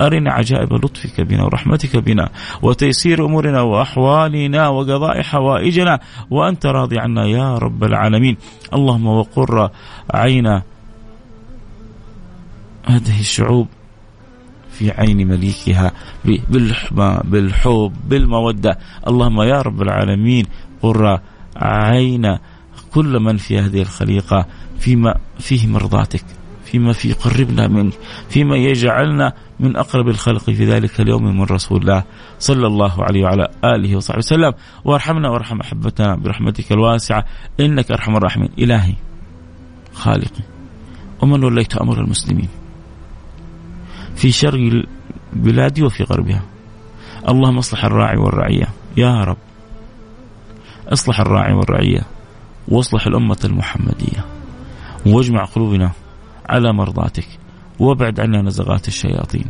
أرنا 0.00 0.32
عجائب 0.32 0.72
لطفك 0.72 1.20
بنا 1.20 1.44
ورحمتك 1.44 1.96
بنا 1.96 2.28
وتيسير 2.62 3.26
أمورنا 3.26 3.60
وأحوالنا 3.60 4.68
وقضاء 4.68 5.22
حوائجنا. 5.22 6.00
وأنت 6.30 6.66
راضي 6.66 6.98
عنا 6.98 7.26
يا 7.26 7.58
رب 7.58 7.84
العالمين. 7.84 8.36
اللهم 8.74 9.06
وقر 9.06 9.70
عين 10.14 10.46
هذه 12.86 13.20
الشعوب 13.20 13.68
في 14.78 14.90
عين 14.90 15.28
مليكها 15.28 15.92
بالحب 16.24 17.20
بالحب 17.30 17.92
بالمودة. 18.08 18.78
اللهم 19.08 19.42
يا 19.42 19.62
رب 19.62 19.82
العالمين 19.82 20.44
قر 20.82 21.20
عين 21.56 22.38
كل 22.94 23.20
من 23.20 23.36
في 23.36 23.58
هذه 23.58 23.82
الخليقة 23.82 24.46
فيما 24.78 25.14
فيه 25.38 25.66
مرضاتك 25.66 26.24
فيما 26.64 26.92
في 26.92 27.08
يقربنا 27.08 27.68
منك 27.68 27.92
فيما 28.28 28.56
يجعلنا 28.56 29.32
من 29.60 29.76
أقرب 29.76 30.08
الخلق 30.08 30.44
في 30.44 30.64
ذلك 30.64 31.00
اليوم 31.00 31.24
من 31.24 31.44
رسول 31.44 31.80
الله 31.80 32.04
صلى 32.38 32.66
الله 32.66 33.04
عليه 33.04 33.24
وعلى 33.24 33.48
آله 33.64 33.96
وصحبه 33.96 34.18
وسلم. 34.18 34.52
وارحمنا 34.84 35.30
وارحم 35.30 35.60
أحبتنا 35.60 36.16
برحمتك 36.16 36.72
الواسعة 36.72 37.24
إنك 37.60 37.90
أرحم 37.90 38.16
الراحمين. 38.16 38.48
إلهي 38.58 38.94
خالقي 39.94 40.44
ومن 41.22 41.44
وليت 41.44 41.76
أمر 41.76 42.00
المسلمين. 42.00 42.48
في 44.16 44.32
شرق 44.32 44.84
البلاد 45.34 45.80
وفي 45.80 46.04
غربها. 46.04 46.42
اللهم 47.28 47.58
اصلح 47.58 47.84
الراعي 47.84 48.16
والرعية. 48.16 48.68
يا 48.96 49.24
رب. 49.24 49.36
اصلح 50.88 51.20
الراعي 51.20 51.52
والرعية. 51.52 52.02
واصلح 52.68 53.06
الأمة 53.06 53.38
المحمدية. 53.44 54.24
واجمع 55.06 55.44
قلوبنا 55.44 55.90
على 56.48 56.72
مرضاتك. 56.72 57.26
وابعد 57.78 58.20
عنا 58.20 58.42
نزغات 58.42 58.88
الشياطين. 58.88 59.44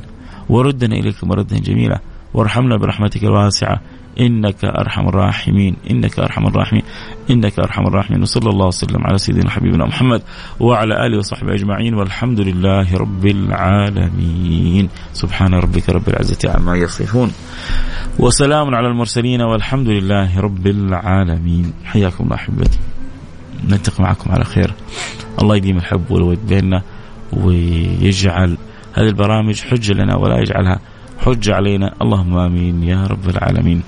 وردنا 0.49 0.97
إليك 0.97 1.25
مردا 1.25 1.59
جميلا. 1.59 2.01
وارحمنا 2.35 2.77
برحمتك 2.77 3.25
الواسعة. 3.25 3.81
إنك 4.21 4.64
أرحم 4.64 5.09
الراحمين 5.09 5.77
إنك 5.91 6.19
أرحم 6.19 6.47
الراحمين 6.47 6.83
إنك 7.31 7.59
أرحم 7.59 7.87
الراحمين. 7.87 8.23
وصلى 8.23 8.51
الله 8.51 8.67
وسلم 8.67 9.07
على 9.07 9.19
سيدنا 9.19 9.51
حبيبنا 9.51 9.87
محمد 9.87 10.23
وعلى 10.61 11.07
آله 11.07 11.19
وصحبه 11.19 11.55
أجمعين 11.55 11.95
والحمد 11.95 12.41
لله 12.41 12.97
رب 12.97 13.27
العالمين. 13.27 14.89
سبحان 15.12 15.55
ربك 15.55 15.89
رب 15.89 16.09
العزة 16.09 16.51
عما 16.51 16.77
يصفون. 16.77 17.33
وسلام 18.19 18.75
على 18.75 18.89
المرسلين 18.89 19.41
والحمد 19.43 19.89
لله 19.89 20.41
رب 20.41 20.67
العالمين. 20.67 21.73
حياكم 21.85 22.25
الله 22.25 22.37
أحبتي. 22.37 22.79
نلتقي 23.69 24.03
معكم 24.03 24.33
على 24.33 24.45
خير. 24.45 24.73
الله 25.43 25.57
يديم 25.57 25.77
الحب 25.77 26.11
والود 26.11 26.47
بيننا 26.47 26.83
ويجعل 27.33 28.57
هذه 28.95 29.07
البرامج 29.07 29.61
حجة 29.61 29.93
لنا 29.93 30.17
ولا 30.17 30.41
يجعلها 30.41 30.81
حجة 31.19 31.55
علينا. 31.55 31.95
اللهم 32.03 32.37
آمين 32.37 32.83
يا 32.83 33.07
رب 33.07 33.29
العالمين. 33.29 33.83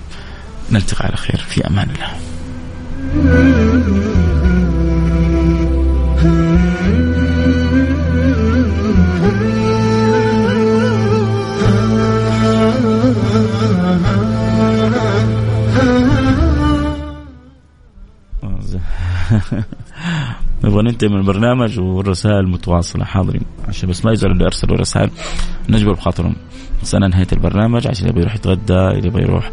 نلتقي 0.73 1.05
على 1.05 1.17
خير. 1.17 1.37
في 1.37 1.67
أمان 1.67 1.91
الله. 1.91 2.19
نبغى 20.69 20.83
ننتهي 20.83 21.09
من 21.09 21.17
البرنامج 21.17 21.81
والرسائل 21.81 22.49
متواصله 22.49 23.05
حاضرين. 23.05 23.43
عشان 23.69 23.89
بس 23.89 24.05
ما 24.05 24.13
يزعلوا 24.13 24.35
اللي 24.35 24.45
أرسلوا 24.45 24.77
رسائل 24.77 25.11
نجبر 25.69 25.93
بخاطرهم. 25.93 26.37
بس 26.83 26.95
أنا 26.95 27.07
انهيت 27.07 27.33
البرنامج 27.33 27.89
عشان 27.89 28.09
يبغى 28.09 28.21
يروح 28.21 28.35
يتغدى 28.35 29.07
يبغى 29.07 29.23
يروح 29.23 29.51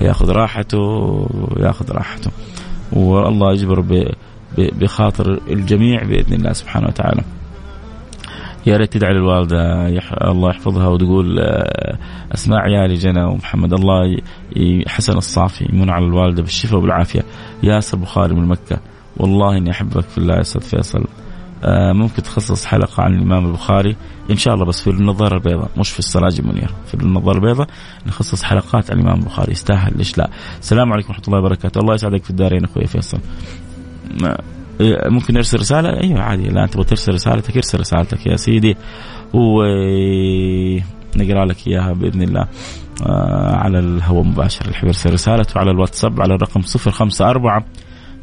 ياخذ 0.00 0.30
راحته 0.30 0.78
ياخذ 1.60 1.92
راحته. 1.92 2.30
والله 2.92 3.52
يجبر 3.52 4.08
بخاطر 4.58 5.40
الجميع 5.50 6.02
بإذن 6.02 6.34
الله 6.34 6.52
سبحانه 6.52 6.86
وتعالى. 6.86 7.22
يا 8.66 8.76
ريت 8.76 8.92
تدعي 8.92 9.12
للوالدة 9.12 9.88
يح... 9.88 10.12
الله 10.22 10.50
يحفظها 10.50 10.88
وتقول 10.88 11.38
آه، 11.38 11.98
أسماء 12.34 12.58
عيالي 12.58 12.94
جنى 12.94 13.24
ومحمد. 13.24 13.72
الله 13.72 14.18
حسن 14.86 15.16
الصافي 15.16 15.64
يمن 15.72 15.90
على 15.90 16.06
الوالدة 16.06 16.42
بالشفاء 16.42 16.78
وبالعافيه 16.78 17.22
ياسر 17.62 17.98
بخاري 17.98 18.34
من 18.34 18.48
مكة. 18.48 18.78
والله 19.16 19.56
إني 19.58 19.70
أحبك 19.70 20.04
في 20.04 20.18
الله 20.18 20.34
يا 20.34 20.40
أستاذ 20.40 20.60
فيصل. 20.60 21.04
آه، 21.64 21.92
ممكن 21.92 22.22
تخصص 22.22 22.64
حلقة 22.64 23.02
عن 23.02 23.14
الإمام 23.14 23.46
البخاري. 23.46 23.96
إن 24.30 24.36
شاء 24.36 24.54
الله 24.54 24.64
بس 24.66 24.82
في 24.82 24.90
النظاره 24.90 25.34
البيضاء 25.34 25.70
مش 25.76 25.90
في 25.90 25.98
السراج 25.98 26.40
المنير 26.40 26.70
في 26.86 26.94
النظاره 26.94 27.36
البيضاء 27.36 27.66
نخصص 28.06 28.42
حلقات 28.42 28.90
عن 28.90 28.98
الإمام 28.98 29.18
البخاري. 29.18 29.52
يستاهل 29.52 29.96
ليش 29.96 30.18
لا؟ 30.18 30.30
السلام 30.60 30.92
عليكم 30.92 31.08
ورحمة 31.08 31.24
الله 31.28 31.38
وبركاته. 31.38 31.78
الله 31.78 31.94
يسعدك 31.94 32.24
في 32.24 32.30
الدارين 32.30 32.64
أخوي 32.64 32.86
فيصل. 32.86 33.18
إيه، 34.80 35.08
ممكن 35.08 35.34
نرسل 35.34 35.58
رسالة؟ 35.58 36.00
أيوه 36.00 36.20
عادي. 36.20 36.48
لا 36.48 36.64
أنت 36.64 36.80
ترسل 36.80 37.14
رسالتك 37.14 37.56
ارسل 37.56 37.80
رسالتك 37.80 38.26
يا 38.26 38.36
سيدي. 38.36 38.76
ونقرأ 39.34 40.84
لك 41.44 41.68
إياها 41.68 41.92
بإذن 41.92 42.22
الله. 42.22 42.46
آه، 43.06 43.56
على 43.56 43.78
الهواء 43.78 44.24
مباشر. 44.24 44.64
اللي 44.64 44.76
يرسل 44.84 45.12
رسالته 45.12 45.58
على 45.58 45.70
الواتساب 45.70 46.20
على 46.20 46.34
الرقم 46.34 46.60
054 46.60 47.64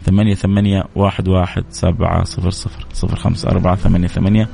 ثمانية 0.06 0.34
ثمانية 0.34 0.84
واحد 0.96 1.28
واحد 1.28 1.64
سبعة 1.70 2.24
صفر 2.24 2.50
صفر 2.50 2.86
صفر 2.94 3.16
خمسة 3.16 3.50
أربعة 3.50 3.76
ثمانية 3.76 4.08
ثمانية 4.08 4.50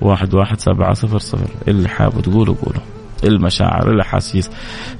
واحد 0.00 0.34
واحد 0.34 0.60
سبعة 0.60 0.92
صفر 0.92 1.18
صفر. 1.18 1.48
اللي 1.68 1.88
حابب 1.88 2.20
تقوله 2.20 2.56
قوله. 2.62 2.80
المشاعر 3.24 3.90
الأحاسيس 3.90 4.50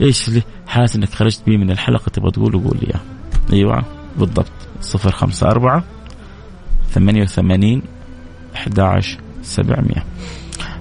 إيش 0.01 0.29
اللي 0.29 0.43
حاسس 0.67 0.97
إنك 0.97 1.09
خرجت 1.09 1.43
بيه 1.47 1.57
من 1.57 1.71
الحلقة؟ 1.71 2.09
تبغى 2.09 2.31
تقوله؟ 2.31 2.65
قول 2.65 2.79
لي 2.83 2.95
أيوة 3.53 3.83
بالضبط. 4.19 4.53
صفر 4.81 5.11
خمسة 5.11 5.47
أربعة 5.51 5.85
ثمانية 6.91 7.23
وثمانين 7.23 7.83
أحد 8.55 8.81
عشر 8.81 9.19
سبعمية. 9.43 10.05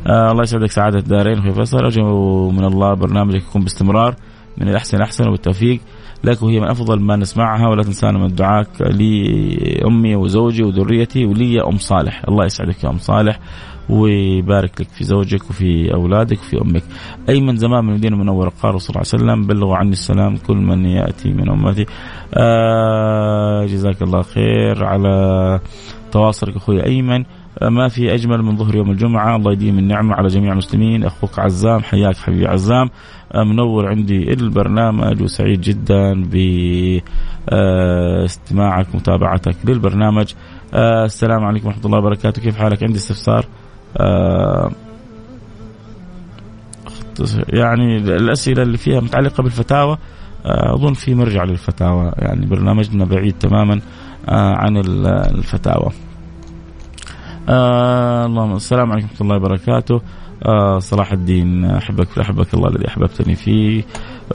آه 0.07 0.31
الله 0.31 0.43
يسعدك. 0.43 0.71
سعادة 0.71 0.99
الدارين 0.99 1.37
أخوي 1.37 1.53
فيصل. 1.53 1.77
أرجو 1.77 2.51
من 2.51 2.65
الله 2.65 2.93
برنامجك 2.93 3.41
يكون 3.41 3.61
باستمرار. 3.63 4.15
من 4.57 4.69
الأحسن 4.69 5.01
أحسن 5.01 5.27
وبالتوفيق. 5.27 5.79
لك 6.25 6.41
وهي 6.41 6.59
من 6.59 6.67
أفضل 6.67 6.99
ما 6.99 7.15
نسمعها 7.15 7.67
ولا 7.69 7.83
تنسانا 7.83 8.19
من 8.19 8.35
دعاك 8.35 8.67
لي 8.81 9.81
امي 9.85 10.15
وزوجي 10.15 10.63
وذريتي 10.63 11.25
ولي 11.25 11.61
أم 11.61 11.77
صالح 11.77 12.23
الله 12.27 12.45
يسعدك 12.45 12.83
يا 12.83 12.89
أم 12.89 12.97
صالح 12.97 13.39
ويبارك 13.89 14.81
لك 14.81 14.87
في 14.87 15.03
زوجك 15.03 15.49
وفي 15.49 15.93
أولادك 15.93 16.39
وفي 16.39 16.61
أمك. 16.61 16.83
ايمن 17.29 17.57
زمان 17.57 17.83
من 17.83 17.89
المدينة 17.89 18.15
المنورة 18.15 18.51
قال 18.63 18.81
صلى 18.81 18.89
الله 18.89 19.03
عليه 19.13 19.23
وسلم 19.23 19.47
بلغوا 19.47 19.75
عني 19.75 19.91
السلام 19.91 20.37
كل 20.37 20.57
من 20.57 20.85
يأتي 20.85 21.29
من 21.29 21.49
أمتي. 21.49 21.85
آه 22.33 23.65
جزاك 23.65 24.01
الله 24.01 24.21
خير 24.21 24.85
على 24.85 25.59
تواصلك 26.11 26.55
أخوي 26.55 26.85
أيمن. 26.85 27.23
آه، 27.61 27.69
ما 27.69 27.87
في 27.87 28.13
أجمل 28.13 28.41
من 28.43 28.57
ظهر 28.57 28.75
يوم 28.75 28.91
الجمعة. 28.91 29.35
الله 29.35 29.51
يديم 29.51 29.79
النعمة 29.79 30.15
على 30.15 30.27
جميع 30.27 30.51
المسلمين. 30.51 31.03
أخوك 31.03 31.39
عزام 31.39 31.79
حياك 31.79 32.17
حبيبي 32.17 32.47
عزام. 32.47 32.89
آه، 33.33 33.43
منور 33.43 33.89
عندي 33.89 34.33
البرنامج 34.33 35.21
وسعيد 35.21 35.61
جدا 35.61 36.23
ب 36.23 36.35
آه، 37.49 38.25
استماعك 38.25 38.95
متابعتك 38.95 39.55
للبرنامج. 39.65 40.33
السلام 40.73 41.43
عليكم 41.43 41.67
ورحمة 41.67 41.85
الله 41.85 41.97
وبركاته. 41.97 42.41
كيف 42.41 42.57
حالك؟ 42.57 42.83
عندي 42.83 42.97
استفسار. 42.97 43.45
يعني 47.49 47.97
الأسئلة 47.97 48.63
اللي 48.63 48.77
فيها 48.77 48.99
متعلقة 48.99 49.43
بالفتاوى 49.43 49.97
أظن 50.45 50.93
في 50.93 51.15
مرجع 51.15 51.43
للفتاوى. 51.43 52.11
يعني 52.17 52.45
برنامجنا 52.45 53.05
بعيد 53.05 53.33
تماما 53.33 53.81
عن 54.27 54.77
الفتاوى. 54.77 55.91
آه 57.49 58.25
اللهم 58.25 58.55
السلام 58.55 58.91
عليكم 58.91 59.07
ورحمة 59.07 59.21
الله 59.21 59.35
وبركاته. 59.35 60.01
آه 60.45 60.79
صلاح 60.79 61.11
الدين 61.11 61.65
أحبك 61.65 62.19
أحبك 62.19 62.53
الله 62.53 62.69
الذي 62.69 62.87
أحببتني 62.87 63.35
فيه. 63.35 63.83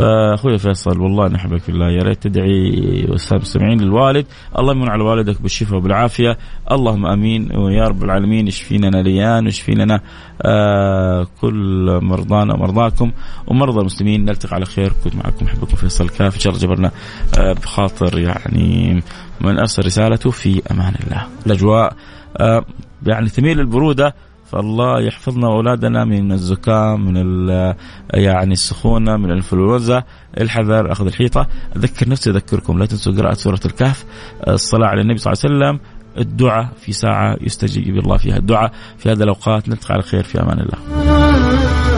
آه 0.00 0.34
أخوي 0.34 0.58
فيصل 0.58 1.00
والله 1.00 1.26
أني 1.26 1.36
أحبك 1.36 1.61
في 1.61 1.68
الله. 1.68 1.90
يا 1.90 2.02
ريت 2.02 2.22
تدعي 2.22 3.06
أستاذ 3.14 3.42
سمعين 3.42 3.80
للوالد. 3.80 4.26
الله 4.58 4.72
يمن 4.72 4.88
على 4.88 5.02
والدك 5.02 5.42
بالشفاء 5.42 5.78
وبالعافية. 5.78 6.38
اللهم 6.72 7.06
آمين. 7.06 7.56
ويا 7.56 7.88
رب 7.88 8.04
العالمين 8.04 8.46
يشفي 8.46 8.76
لنا 8.76 9.02
ليان 9.02 9.44
ويشفي 9.44 9.72
لنا 9.72 10.00
آه 10.42 11.26
كل 11.40 11.98
مرضانا 12.02 12.54
ومرضاكم. 12.54 13.12
ومرضى 13.46 13.80
المسلمين 13.80 14.24
نلتقي 14.24 14.54
على 14.54 14.64
خير. 14.64 14.92
كنت 15.04 15.16
معكم 15.16 15.46
أحبكم 15.46 15.76
فيصل 15.76 16.08
كاف 16.08 16.34
إن 16.34 16.40
شاء 16.40 16.52
الله 16.52 16.64
جبرنا 16.64 16.90
آه 17.38 17.52
بخاطر 17.52 18.18
يعني 18.18 19.02
من 19.40 19.58
ارسل 19.58 19.84
رسالته 19.84 20.30
في 20.30 20.62
أمان 20.70 20.94
الله. 21.06 21.26
الأجواء 21.46 21.92
آه 22.36 22.64
يعني 23.07 23.28
تميل 23.28 23.59
للبرودة 23.59 24.14
فالله 24.53 25.01
يحفظنا 25.01 25.48
واولادنا 25.48 26.05
من 26.05 26.32
الزكام 26.32 27.05
من 27.05 27.16
يعني 28.14 28.53
السخونة 28.53 29.16
من 29.16 29.30
الإنفلونزا 29.30 30.03
الحذر 30.40 30.92
أخذ 30.92 31.07
الحيطة. 31.07 31.46
أذكر 31.76 32.09
نفسي 32.09 32.30
أذكركم 32.30 32.78
لا 32.78 32.86
تنسوا 32.86 33.12
قراءة 33.12 33.34
سورة 33.34 33.61
الكهف 33.64 34.05
الصلاة 34.48 34.88
على 34.88 35.01
النبي 35.01 35.18
صلى 35.18 35.32
الله 35.32 35.42
عليه 35.44 35.76
وسلم. 35.76 35.80
الدعاء 36.18 36.68
في 36.80 36.92
ساعة 36.92 37.36
يستجيب 37.40 37.98
الله 37.98 38.16
فيها. 38.16 38.36
الدعاء 38.36 38.72
في 38.98 39.12
هذه 39.12 39.22
الأوقات. 39.22 39.68
نلتقي 39.68 39.94
على 39.94 40.03
خير 40.03 40.22
في 40.22 40.42
أمان 40.42 40.61
الله. 40.61 41.89